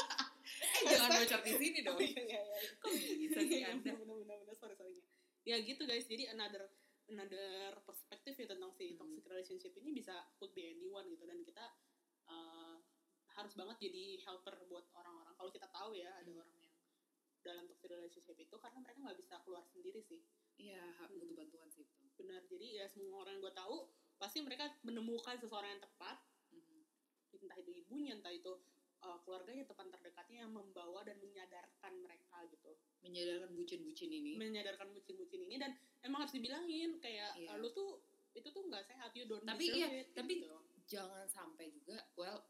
Eh 0.77 0.85
jangan 0.87 1.09
bocor 1.17 1.41
di 1.41 1.53
sini 1.57 1.79
dong. 1.81 1.97
Oh, 1.97 2.05
iya, 2.05 2.21
iya, 2.21 2.41
iya. 2.45 2.69
Kok 2.77 2.91
bisa 2.93 3.41
sih 3.41 3.61
anda? 3.65 3.91
bener 3.91 4.13
bener 4.15 4.37
bener 4.39 4.55
sorry 4.55 4.77
sorry 4.77 5.01
ya 5.43 5.57
gitu 5.59 5.83
guys 5.83 6.05
jadi 6.05 6.31
another 6.31 6.69
another 7.07 7.77
perspektif 7.85 8.35
ya 8.35 8.47
tentang 8.49 8.73
si 8.73 8.93
Mhm. 8.93 8.99
toxic 8.99 9.25
relationship 9.29 9.73
ini 9.77 9.91
bisa 9.93 10.15
could 10.37 10.53
be 10.53 10.73
anyone 10.73 11.05
gitu 11.07 11.25
dan 11.25 11.41
kita 11.45 11.65
uh, 12.25 12.81
harus 13.29 13.53
banget 13.53 13.77
jadi 13.83 14.23
helper 14.25 14.55
buat 14.65 14.89
orang-orang 14.95 15.35
kalau 15.35 15.51
kita 15.51 15.69
tahu 15.69 15.93
ya 15.93 16.09
ada 16.17 16.31
Mhm. 16.31 16.41
orang 16.41 16.57
yang 16.57 16.73
dalam 17.45 17.65
toxic 17.69 17.91
relationship 17.93 18.37
itu 18.39 18.57
karena 18.57 18.79
mereka 18.81 18.99
nggak 19.05 19.19
bisa 19.21 19.35
keluar 19.45 19.65
sendiri 19.69 20.01
sih 20.01 20.25
Iya, 20.55 20.81
ha- 20.97 21.11
butuh 21.11 21.35
bantuan 21.35 21.67
sih. 21.69 21.83
benar 22.15 22.47
jadi 22.47 22.79
ya 22.79 22.87
semua 22.87 23.27
orang 23.27 23.37
yang 23.37 23.43
gue 23.43 23.55
tahu 23.59 23.77
pasti 24.17 24.39
mereka 24.41 24.71
menemukan 24.87 25.35
seseorang 25.37 25.77
yang 25.77 25.83
tepat 25.83 26.17
Mhm. 26.55 26.87
entah 27.43 27.59
itu 27.59 27.71
ibunya 27.75 28.15
entah 28.15 28.31
itu 28.31 28.55
uh, 29.05 29.19
keluarganya 29.23 29.65
teman 29.65 29.89
terdekatnya 29.89 30.39
yang 30.43 30.53
membawa 30.53 31.05
dan 31.05 31.21
menyadarkan 31.21 31.93
mereka 32.01 32.41
gitu 32.49 32.73
Menyadarkan 33.01 33.53
bucin-bucin 33.53 34.09
ini. 34.09 34.33
menyadarkan 34.35 34.89
bucin-bucin 34.91 35.45
ini 35.45 35.57
dan 35.57 35.71
emang 36.01 36.25
harus 36.25 36.33
dibilangin 36.33 36.97
kayak 36.99 37.37
Iya. 37.37 37.53
"Ah, 37.53 37.57
lu 37.57 37.69
tuh 37.71 38.01
itu 38.33 38.49
tuh 38.49 38.65
nggak 38.65 38.83
sehat 38.83 39.13
you 39.13 39.25
don't 39.25 39.45
Tapi 39.45 39.65
iya, 39.71 39.89
it," 39.95 40.09
tapi 40.11 40.41
gitu. 40.41 40.49
jangan 40.85 41.29
sampai 41.29 41.69
juga 41.71 42.01
well 42.17 42.41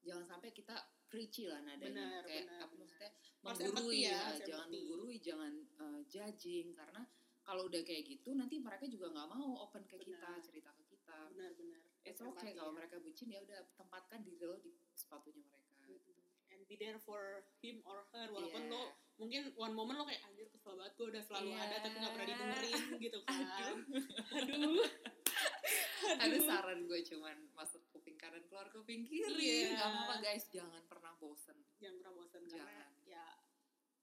jangan 0.00 0.24
sampai 0.26 0.50
kita 0.50 0.74
preachy 1.06 1.44
lah 1.44 1.60
nadanya 1.60 1.92
Benar, 2.16 2.22
kayak 2.24 2.44
benar, 2.46 2.60
apa 2.62 2.74
benar. 2.74 3.10
maksudnya 3.40 3.72
menggurui 3.72 4.00
ya, 4.00 4.20
ya, 4.32 4.46
jangan 4.46 4.68
menggurui 4.70 5.16
jangan 5.18 5.52
uh, 5.76 6.00
judging 6.06 6.68
karena 6.72 7.02
kalau 7.40 7.66
udah 7.66 7.82
kayak 7.82 8.04
gitu 8.04 8.30
nanti 8.32 8.56
mereka 8.56 8.86
juga 8.86 9.10
nggak 9.10 9.28
mau 9.28 9.60
open 9.60 9.82
ke 9.84 9.96
kita 9.98 10.16
Benar. 10.22 10.40
cerita 10.40 10.70
ke 10.70 10.82
kita 10.88 11.16
benar-benar 11.30 11.82
it's 12.00 12.16
Harus 12.16 12.32
okay 12.32 12.50
kalau 12.54 12.72
ya. 12.72 12.76
mereka 12.78 12.96
bucin 12.98 13.28
ya 13.28 13.40
udah 13.40 13.60
tempatkan 13.76 14.20
diri 14.22 14.40
lo 14.40 14.56
di 14.56 14.70
sepatunya 14.94 15.42
mereka 15.42 15.59
be 16.70 16.78
there 16.78 17.02
for 17.02 17.42
him 17.58 17.82
or 17.82 18.06
her 18.14 18.30
walaupun 18.30 18.62
Iya. 18.62 18.70
lo 18.70 18.82
mungkin 19.18 19.42
one 19.58 19.74
moment 19.74 19.98
lo 19.98 20.06
kayak 20.06 20.22
anjir 20.22 20.46
kesel 20.48 20.78
banget 20.78 20.94
gue 20.94 21.06
udah 21.10 21.22
selalu 21.26 21.48
Iya. 21.50 21.58
ada 21.66 21.76
tapi 21.82 21.96
nggak 21.98 22.12
pernah 22.14 22.28
didengerin 22.30 22.72
gitu 23.04 23.18
kan 23.26 23.36
Aduh. 23.42 23.78
aduh 24.38 24.86
ada 26.16 26.38
saran 26.40 26.80
gue 26.86 26.98
cuman 27.04 27.36
masuk 27.52 27.82
kuping 27.90 28.14
kanan 28.14 28.46
keluar 28.46 28.70
kuping 28.70 29.02
kiri 29.02 29.66
Iya. 29.66 29.74
nggak 29.74 29.88
apa-apa 29.90 30.14
guys 30.22 30.46
jangan 30.48 30.82
pernah 30.86 31.12
bosen 31.18 31.58
jangan 31.82 31.98
pernah 32.00 32.26
karena 32.30 32.48
Jangan. 32.54 32.88
ya 33.04 33.24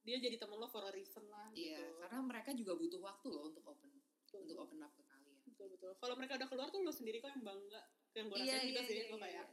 dia 0.03 0.17
jadi 0.19 0.35
temen 0.35 0.55
lo 0.55 0.67
for 0.67 0.83
a 0.83 0.91
reason 0.91 1.23
lah 1.27 1.47
iya 1.51 1.79
gitu 1.79 2.03
karena 2.03 2.19
mereka 2.21 2.49
juga 2.51 2.75
butuh 2.75 2.99
waktu 2.99 3.27
loh 3.31 3.47
untuk 3.47 3.63
open 3.63 3.91
Betul. 4.27 4.43
untuk 4.43 4.59
open 4.59 4.79
up 4.83 4.91
ke 4.91 5.03
kalian 5.07 5.39
betul 5.47 5.67
betul 5.71 5.91
kalau 5.97 6.15
mereka 6.19 6.35
udah 6.35 6.47
keluar 6.47 6.67
tuh 6.67 6.83
lo 6.83 6.91
sendiri 6.91 7.19
kok 7.19 7.31
yang 7.31 7.43
bangga 7.43 7.81
yang 8.11 8.27
gue 8.27 8.37
rasain 8.37 8.67
juga 8.67 8.81
iya, 8.83 8.87
sih 8.87 8.95
iya, 8.99 9.07
lo 9.07 9.17
kayak 9.17 9.47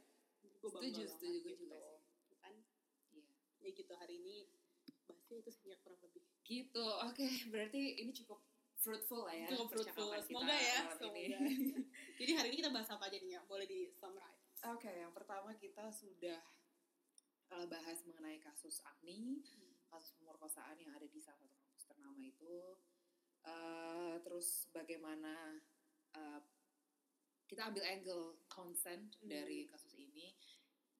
gue 0.60 0.70
bangga 0.70 0.82
Setuju, 0.84 1.00
banget 1.00 1.14
setuju, 1.14 1.38
gitu. 1.38 1.62
juga 1.64 1.76
sih. 1.78 2.36
kan 2.38 2.54
iya 3.12 3.24
ya 3.63 3.63
gitu 3.74 3.92
hari 3.94 4.16
ini 4.18 4.48
bahasnya 5.04 5.42
itu 5.42 5.50
sebanyak 5.50 5.78
kurang 5.82 6.00
lebih 6.02 6.22
Gitu, 6.44 6.76
oke. 6.84 7.24
Berarti 7.48 8.04
ini 8.04 8.12
cukup 8.12 8.36
fruitful 8.76 9.24
lah 9.24 9.32
ya. 9.32 9.48
cukup 9.48 9.72
fruitful 9.72 10.12
semoga 10.20 10.52
ya 10.52 10.84
semoga 10.92 11.16
ini. 11.16 11.80
jadi 12.20 12.32
hari 12.36 12.46
ini 12.52 12.56
kita 12.60 12.68
bahas 12.68 12.92
apa 12.92 13.08
aja 13.08 13.16
nih 13.16 13.32
ya 13.32 13.40
boleh 13.48 13.64
di 13.64 13.88
summarize 13.96 14.44
Oke, 14.64 14.92
yang 14.92 15.08
pertama 15.12 15.56
kita 15.56 15.88
sudah 15.88 16.40
uh, 17.48 17.64
bahas 17.64 18.00
mengenai 18.04 18.40
kasus 18.40 18.80
Agni, 18.84 19.40
kasus 19.88 20.12
pemerkosaan 20.16 20.76
yang 20.76 20.92
ada 20.92 21.04
di 21.04 21.20
salah 21.20 21.36
satu 21.36 21.52
kampus 21.54 21.84
ternama 21.84 22.20
itu. 22.20 22.76
Uh, 23.44 24.16
terus 24.20 24.68
bagaimana 24.72 25.60
uh, 26.12 26.40
kita 27.44 27.68
ambil 27.68 27.84
angle 27.84 28.40
consent 28.48 29.16
Hmm. 29.20 29.28
dari 29.28 29.68
kasus 29.68 29.92
ini, 29.96 30.32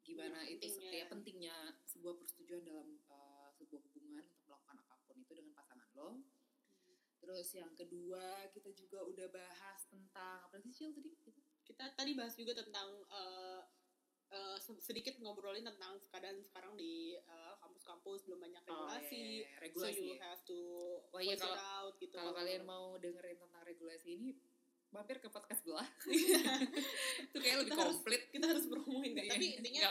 gimana 0.04 0.38
Ya, 0.40 0.52
itu 0.52 0.68
pentingnya. 0.68 0.90
ya 0.92 1.04
pentingnya 1.08 1.56
sebuah 1.82 2.14
persetujuan 2.14 2.62
dalam 2.62 2.88
uh, 3.08 3.48
sebuah 3.50 3.80
hubungan 3.82 4.22
untuk 4.22 4.44
melakukan 4.44 4.76
apa 4.78 4.94
pun 5.02 5.16
itu 5.18 5.32
dengan 5.32 5.52
pasangan 5.52 5.88
lo. 5.92 6.20
Terus 7.18 7.48
yang 7.52 7.72
kedua 7.72 8.22
kita 8.50 8.68
juga 8.70 9.00
udah 9.02 9.28
bahas 9.28 9.80
tentang 9.88 10.44
apa 10.44 10.60
sih 10.60 10.70
Cil 10.70 10.92
tadi? 10.92 11.08
Gitu. 11.10 11.32
kita 11.64 11.88
tadi 11.90 12.12
bahas 12.12 12.36
juga 12.36 12.52
tentang 12.52 12.92
eh, 13.08 13.62
se- 14.58 14.76
sedikit 14.78 15.16
ngobrolin 15.16 15.64
tentang 15.64 15.96
keadaan 16.04 16.42
sekarang 16.42 16.76
di 16.76 17.16
eh, 17.16 17.54
kampus-kampus 17.56 18.24
belum 18.24 18.40
banyak 18.42 18.60
Oh, 18.62 18.84
regulasi 18.84 19.16
iya, 19.16 19.24
iya, 19.40 19.48
so 19.48 19.62
regulasi. 19.62 20.02
you 20.02 20.12
ya. 20.12 20.20
have 20.22 20.42
to 20.44 20.58
Wah, 21.08 21.22
iya, 21.22 21.32
voice 21.32 21.40
it 21.40 21.48
kalau- 21.48 21.64
out 21.80 21.94
gitu 21.96 22.12
Kalau 22.12 22.32
kalian 22.34 22.62
mau 22.64 22.86
dengerin 22.98 23.38
tentang 23.38 23.62
regulasi 23.62 24.08
ini, 24.12 24.36
mampir 24.94 25.18
ke 25.18 25.26
podcast 25.26 25.60
belah. 25.66 25.88
itu 27.26 27.36
kayak 27.36 27.56
lebih 27.66 27.74
Kita 27.74 27.82
harus- 27.82 27.98
komplit. 27.98 28.22
kita 28.30 28.46
harus 28.46 28.64
promoin 28.70 29.10
kan 29.10 29.24
tapi 29.26 29.46
intinya 29.58 29.82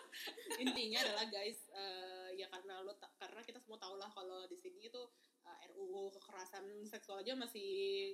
intinya 0.64 0.98
adalah 1.04 1.26
guys 1.28 1.58
eh, 1.70 2.28
ya 2.34 2.46
karena 2.48 2.80
lo 2.80 2.96
karena 3.20 3.40
kita 3.44 3.60
semua 3.60 3.76
tahu 3.76 4.00
lah 4.00 4.08
kalau 4.08 4.48
di 4.48 4.56
sini 4.56 4.88
itu 4.88 5.02
eh, 5.44 5.68
RUU 5.70 6.08
kekerasan 6.16 6.64
seksual 6.88 7.20
aja 7.20 7.36
masih 7.36 7.68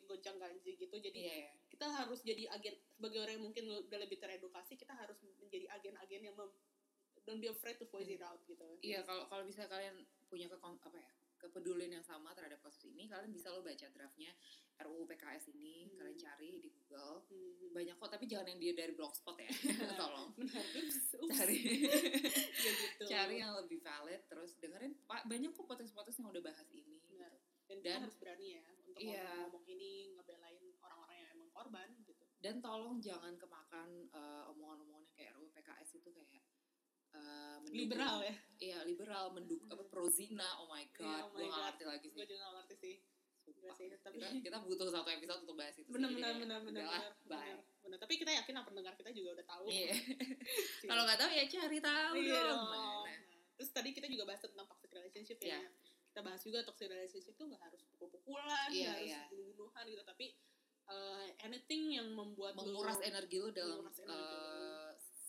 goncang 0.05 0.37
ganjing 0.37 0.75
gitu 0.77 0.97
jadi 0.99 1.15
Iya, 1.17 1.35
iya. 1.47 1.53
kita 1.71 1.87
harus 1.87 2.21
jadi 2.27 2.51
agen 2.51 2.75
sebagai 2.91 3.23
orang 3.23 3.39
yang 3.39 3.45
mungkin 3.47 3.65
udah 3.87 3.99
lebih 4.03 4.19
teredukasi 4.19 4.75
kita 4.75 4.93
harus 4.93 5.17
menjadi 5.39 5.71
agen-agen 5.71 6.23
yang 6.27 6.35
mem, 6.35 6.51
don't 7.25 7.39
be 7.39 7.49
afraid 7.49 7.79
to 7.79 7.87
voice 7.89 8.11
it 8.11 8.21
out 8.21 8.43
gitu 8.45 8.67
Iya, 8.83 9.07
kalau 9.07 9.25
kalau 9.31 9.47
bisa 9.47 9.65
kalian 9.71 10.03
punya 10.27 10.51
ke 10.51 10.57
apa 10.59 10.99
ya 10.99 11.11
kepedulian 11.45 11.93
yang 11.93 12.03
sama 12.03 12.33
terhadap 12.33 12.59
kasus 12.59 12.89
ini, 12.89 13.05
kalian 13.05 13.29
bisa 13.29 13.49
lo 13.49 13.61
baca 13.61 13.87
draftnya 13.87 14.33
RUU 14.77 15.05
PKS 15.05 15.53
ini, 15.53 15.87
Hmm. 15.87 15.97
kalian 15.97 16.17
cari 16.17 16.51
di 16.59 16.69
Google. 16.69 17.23
Hmm. 17.25 17.71
Banyak 17.71 17.95
kok, 17.95 18.11
tapi 18.11 18.25
jangan 18.25 18.47
yang 18.49 18.59
dia 18.59 18.73
dari 18.73 18.93
blogspot 18.93 19.37
ya, 19.37 19.47
tolong. 20.01 20.33
benar 20.35 20.65
ups, 20.75 20.99
ups. 21.15 21.31
Cari, 21.31 21.59
ya 22.65 22.71
gitu 22.73 23.03
cari 23.05 23.37
yang 23.39 23.53
lebih 23.57 23.79
valid, 23.79 24.23
terus 24.25 24.57
dengerin 24.57 24.97
banyak 25.05 25.51
kok 25.51 25.65
podcast-podcast 25.65 26.19
yang 26.19 26.29
udah 26.31 26.43
bahas 26.45 26.69
ini. 26.71 26.99
Benar. 27.07 27.31
gitu. 27.31 27.43
dan, 27.65 27.79
Dan- 27.81 28.03
harus 28.05 28.17
berani 28.17 28.47
ya 28.55 28.65
untuk 28.77 28.93
Iya. 29.01 29.25
ngomong 29.49 29.65
ini 29.67 30.13
ngebelain 30.13 30.61
orang-orang 30.79 31.17
yang 31.17 31.29
emang 31.33 31.49
korban 31.51 31.89
gitu 32.03 32.21
dan 32.39 32.61
tolong 32.61 33.01
jangan 33.01 33.35
kemakan 33.35 33.89
eh, 34.07 34.43
omongan-omongan 34.53 35.01
yang 35.01 35.17
kayak 35.17 35.33
RUU 35.33 35.49
PKS 35.51 35.97
itu 35.97 36.13
kayak 36.13 36.45
eh, 37.15 37.57
mendukung- 37.57 37.75
liberal 37.77 38.17
ya? 38.21 38.35
Iya 38.57 38.79
liberal 38.83 39.25
mendukung 39.31 39.69
apa 39.69 39.85
pro 39.85 40.05
zina 40.09 40.47
oh 40.59 40.67
my 40.67 40.85
god 40.91 41.05
Iya, 41.05 41.19
oh 41.21 41.29
gue 41.31 41.45
gak 41.45 41.63
ngerti 41.65 41.85
lagi 41.87 42.01
sih. 42.03 42.11
Gue 42.13 42.25
juga 42.25 42.41
gak 42.43 42.55
ngerti 42.61 42.77
sih. 42.77 42.97
Sumpah. 43.45 43.77
sih, 43.77 43.93
tapi- 43.93 44.17
kita, 44.17 44.29
kita 44.41 44.57
butuh 44.59 44.89
satu 44.89 45.05
episode 45.07 45.41
untuk 45.45 45.53
bahas 45.55 45.77
itu 45.77 45.85
benar 45.87 46.09
benar 46.09 46.33
benar 46.35 46.59
benar 46.65 47.13
benar 47.85 47.99
tapi 48.01 48.17
kita 48.17 48.33
yakin 48.35 48.53
lah 48.53 48.65
pendengar 48.65 48.93
kita 48.95 49.11
juga 49.11 49.37
udah 49.37 49.47
tahu. 49.47 49.65
Iya. 49.69 49.93
Sih. 49.93 50.17
kalau 50.91 51.03
nggak 51.05 51.17
tahu 51.17 51.31
ya 51.31 51.45
cari 51.47 51.79
tahu 51.79 52.13
Iya 52.17 52.41
dong. 52.43 52.63
Nah, 52.65 53.05
Nah, 53.05 53.17
terus 53.55 53.71
tadi 53.71 53.89
kita 53.93 54.07
juga 54.09 54.25
bahas 54.25 54.41
tentang 54.41 54.65
toxic 54.65 54.91
relationship 54.91 55.39
ya. 55.39 55.57
Iya. 55.57 55.61
Kita 56.09 56.21
bahas 56.21 56.41
juga 56.41 56.59
toxic 56.63 56.87
relationship 56.87 57.35
tuh 57.35 57.47
gak 57.49 57.61
harus 57.61 57.83
pukul-pukulan, 57.87 58.69
Iya, 58.71 58.87
gak 58.87 58.97
harus 58.97 59.09
iya. 59.09 59.21
bunuh-bunuhan 59.29 59.85
gitu, 59.85 60.03
tapi 60.05 60.27
uh, 60.87 61.27
anything 61.41 61.83
yang 61.93 62.09
membuat 62.11 62.55
lu- 62.55 62.71
menguras 62.71 63.01
energi 63.01 63.37
lo 63.37 63.51
dalam 63.51 63.83
energi 63.85 64.07
eh, 64.07 64.64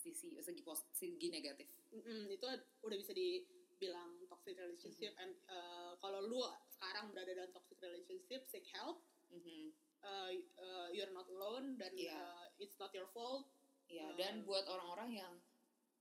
sisi 0.06 0.38
segi 0.38 0.62
pos, 0.62 0.86
segi 0.92 1.28
negatif 1.28 1.66
Mm-mm, 1.90 2.28
itu 2.28 2.46
udah 2.84 2.96
bisa 2.96 3.10
dibilang 3.10 4.20
toxic 4.28 4.54
relationship. 4.54 5.10
Mm-hmm. 5.12 5.22
And 5.24 5.32
uh, 5.48 5.92
kalau 5.98 6.20
lu 6.22 6.38
sekarang 6.70 7.10
berada 7.10 7.32
dalam 7.32 7.50
toxic 7.50 7.80
relationship, 7.80 8.44
seek 8.46 8.68
help. 8.70 9.00
Mhm. 9.32 9.72
Uh, 10.06 10.30
uh, 10.60 10.86
you're 10.94 11.10
not 11.10 11.26
alone 11.26 11.74
dan 11.74 11.90
Iya. 11.90 12.14
uh, 12.14 12.46
it's 12.62 12.78
not 12.78 12.94
your 12.94 13.10
fault. 13.10 13.50
Iya, 13.88 14.06
Eh, 14.06 14.14
dan 14.14 14.46
buat 14.46 14.62
orang-orang 14.66 15.18
yang 15.18 15.34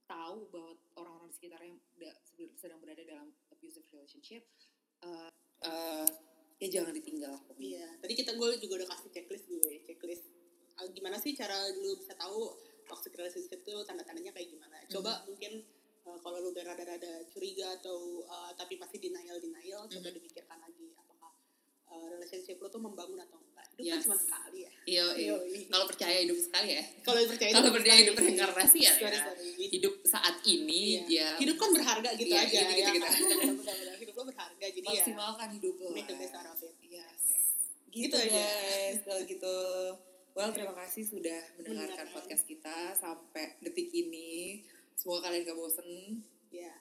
tahu 0.06 0.46
bahwa 0.54 0.78
orang-orang 0.94 1.30
di 1.30 1.36
sekitarnya 1.36 1.74
da- 1.98 2.20
sedang 2.54 2.78
berada 2.78 3.02
dalam 3.02 3.34
abusive 3.50 3.86
relationship, 3.90 4.46
eh, 5.02 5.30
eh, 5.64 6.06
ya 6.62 6.68
jangan 6.70 6.94
ditinggal. 6.94 7.34
pokoknya. 7.46 7.66
Iya, 7.82 7.88
tadi 7.98 8.14
kita 8.14 8.32
gue 8.34 8.50
juga 8.62 8.74
udah 8.84 8.90
kasih 8.94 9.10
checklist 9.10 9.46
gue, 9.48 9.74
checklist 9.86 10.26
Ah, 10.76 10.84
gimana 10.92 11.16
sih 11.16 11.32
cara 11.32 11.56
lu 11.72 11.96
bisa 11.96 12.12
tahu 12.20 12.52
toxic 12.86 13.14
relationship 13.14 13.60
itu 13.60 13.76
tanda-tandanya 13.84 14.32
kayak 14.32 14.50
gimana? 14.50 14.78
Coba 14.88 15.26
mungkin 15.26 15.62
uh, 16.04 16.18
kalau 16.18 16.38
lu 16.40 16.50
udah 16.50 16.64
rada-rada 16.64 17.12
curiga 17.28 17.76
atau 17.76 17.98
uh, 18.24 18.52
tapi 18.54 18.76
masih 18.76 18.98
denial 19.00 19.38
denial, 19.38 19.86
coba 19.86 20.08
Mhm. 20.08 20.16
dipikirkan 20.16 20.58
lagi 20.58 20.94
apakah 20.94 21.32
uh, 21.88 22.06
relationship 22.10 22.56
lu 22.56 22.68
tuh 22.68 22.80
membangun 22.80 23.20
atau 23.20 23.38
enggak. 23.38 23.54
hidup 23.68 23.84
Yes. 23.84 23.92
kan 23.92 24.04
cuma 24.06 24.18
sekali 24.18 24.60
ya 24.62 24.72
Iya, 24.86 25.06
iya. 25.18 25.36
Kalau 25.68 25.84
percaya 25.86 26.18
hidup 26.22 26.38
sekali 26.40 26.70
ya. 26.72 26.84
kalau 27.04 27.20
percaya 27.26 27.50
Kalau 27.52 27.60
hidup 27.62 27.76
percaya 27.76 27.98
hidup 28.00 28.16
reinkarnasi 28.16 28.80
ya, 28.80 28.94
Sorry, 28.94 29.12
ya. 29.12 29.24
sorry. 29.26 29.50
Hidup 29.68 29.94
saat 30.06 30.36
ini 30.46 30.84
Iya. 31.04 31.04
ya 31.12 31.30
hidup 31.44 31.58
kan 31.58 31.70
berharga 31.72 32.10
gitu 32.14 32.32
Iya, 32.32 32.40
aja 32.40 32.56
gitu, 32.56 32.72
gitu, 32.72 32.80
ya 32.80 32.88
gitu. 32.88 33.04
kan? 33.04 33.12
Benar-benar, 33.20 33.96
hidup 34.00 34.14
lo 34.16 34.24
berharga 34.26 34.66
jadi 34.70 34.86
ya 34.86 34.92
maksimalkan 34.96 35.48
hidup 35.52 35.76
lo. 35.76 35.88
make 35.92 36.08
the 36.08 36.16
best 36.16 36.34
out 36.34 36.48
of 36.48 36.60
it 36.62 36.76
Yes. 36.80 37.20
Gitu 37.90 38.08
Gitu, 38.08 38.16
aja. 38.16 38.32
guys. 38.32 38.98
Kalau 39.04 39.22
gitu, 39.26 39.56
well 40.36 40.52
terima 40.52 40.76
kasih 40.76 41.04
sudah 41.04 41.40
mendengarkan 41.56 42.04
Mendengarkan. 42.04 42.08
podcast 42.14 42.44
kita 42.44 42.76
sampai 42.94 43.56
detik 43.60 43.90
ini. 43.90 44.62
Semoga 44.94 45.28
kalian 45.28 45.44
gak 45.44 45.56
bosen. 45.56 46.20
ya 46.50 46.72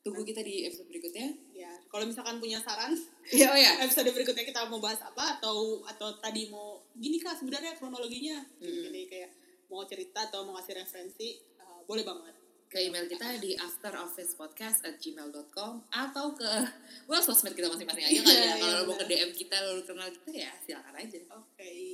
Tunggu 0.00 0.22
kita 0.22 0.38
di 0.40 0.62
episode 0.62 0.86
berikutnya. 0.86 1.34
ya 1.52 1.70
kalau 1.88 2.04
misalkan 2.04 2.36
punya 2.36 2.58
saran 2.58 2.94
Iya, 3.32 3.46
oh 3.48 3.56
ya. 3.56 3.72
episode 3.80 4.06
berikutnya 4.08 4.42
kita 4.44 4.62
mau 4.64 4.78
bahas 4.78 4.98
apa 5.00 5.34
atau 5.36 5.82
atau 5.82 6.14
tadi 6.16 6.46
mau 6.46 6.78
gini 6.92 7.16
kak 7.16 7.34
sebenarnya 7.34 7.74
kronologinya 7.74 8.38
Mm. 8.56 8.82
jadi 8.84 9.00
kayak 9.04 9.30
mau 9.66 9.82
cerita 9.82 10.22
atau 10.24 10.42
mau 10.42 10.54
kasih 10.56 10.74
referensi 10.76 11.28
uh, 11.58 11.82
boleh 11.84 12.02
banget 12.02 12.34
Ke 12.66 12.82
email 12.82 13.06
kita 13.06 13.38
di 13.38 13.54
afterofficepodcast 13.56 14.82
at 14.84 14.94
gmail.com 14.96 15.72
atau 15.88 16.26
ke 16.32 16.50
well 17.06 17.18
sosmed 17.20 17.50
kita 17.52 17.66
masing-masing 17.66 18.02
aja 18.04 18.20
kali 18.20 18.26
Iya, 18.28 18.34
ya. 18.36 18.42
iya, 18.44 18.54
Kalau 18.60 18.74
lo 18.76 18.82
mau 18.84 18.94
ke. 18.96 19.04
DM 19.06 19.30
kita, 19.32 19.56
lo 19.60 19.80
kenal 19.80 20.08
kita 20.12 20.30
ya 20.36 20.52
silakan 20.60 20.94
aja. 20.96 21.18
oke 21.32 21.62
gitu 21.62 21.85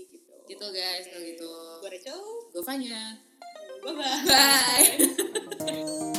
Gitu, 0.52 0.68
guys, 0.68 1.08
kalau 1.08 1.24
gitu. 1.24 1.48
gue 1.80 1.88
Rachel 1.96 2.20
Gue 2.52 2.60
Fanya. 2.60 3.16
bye 3.80 3.96
bye 3.96 4.20
Bye. 5.64 6.11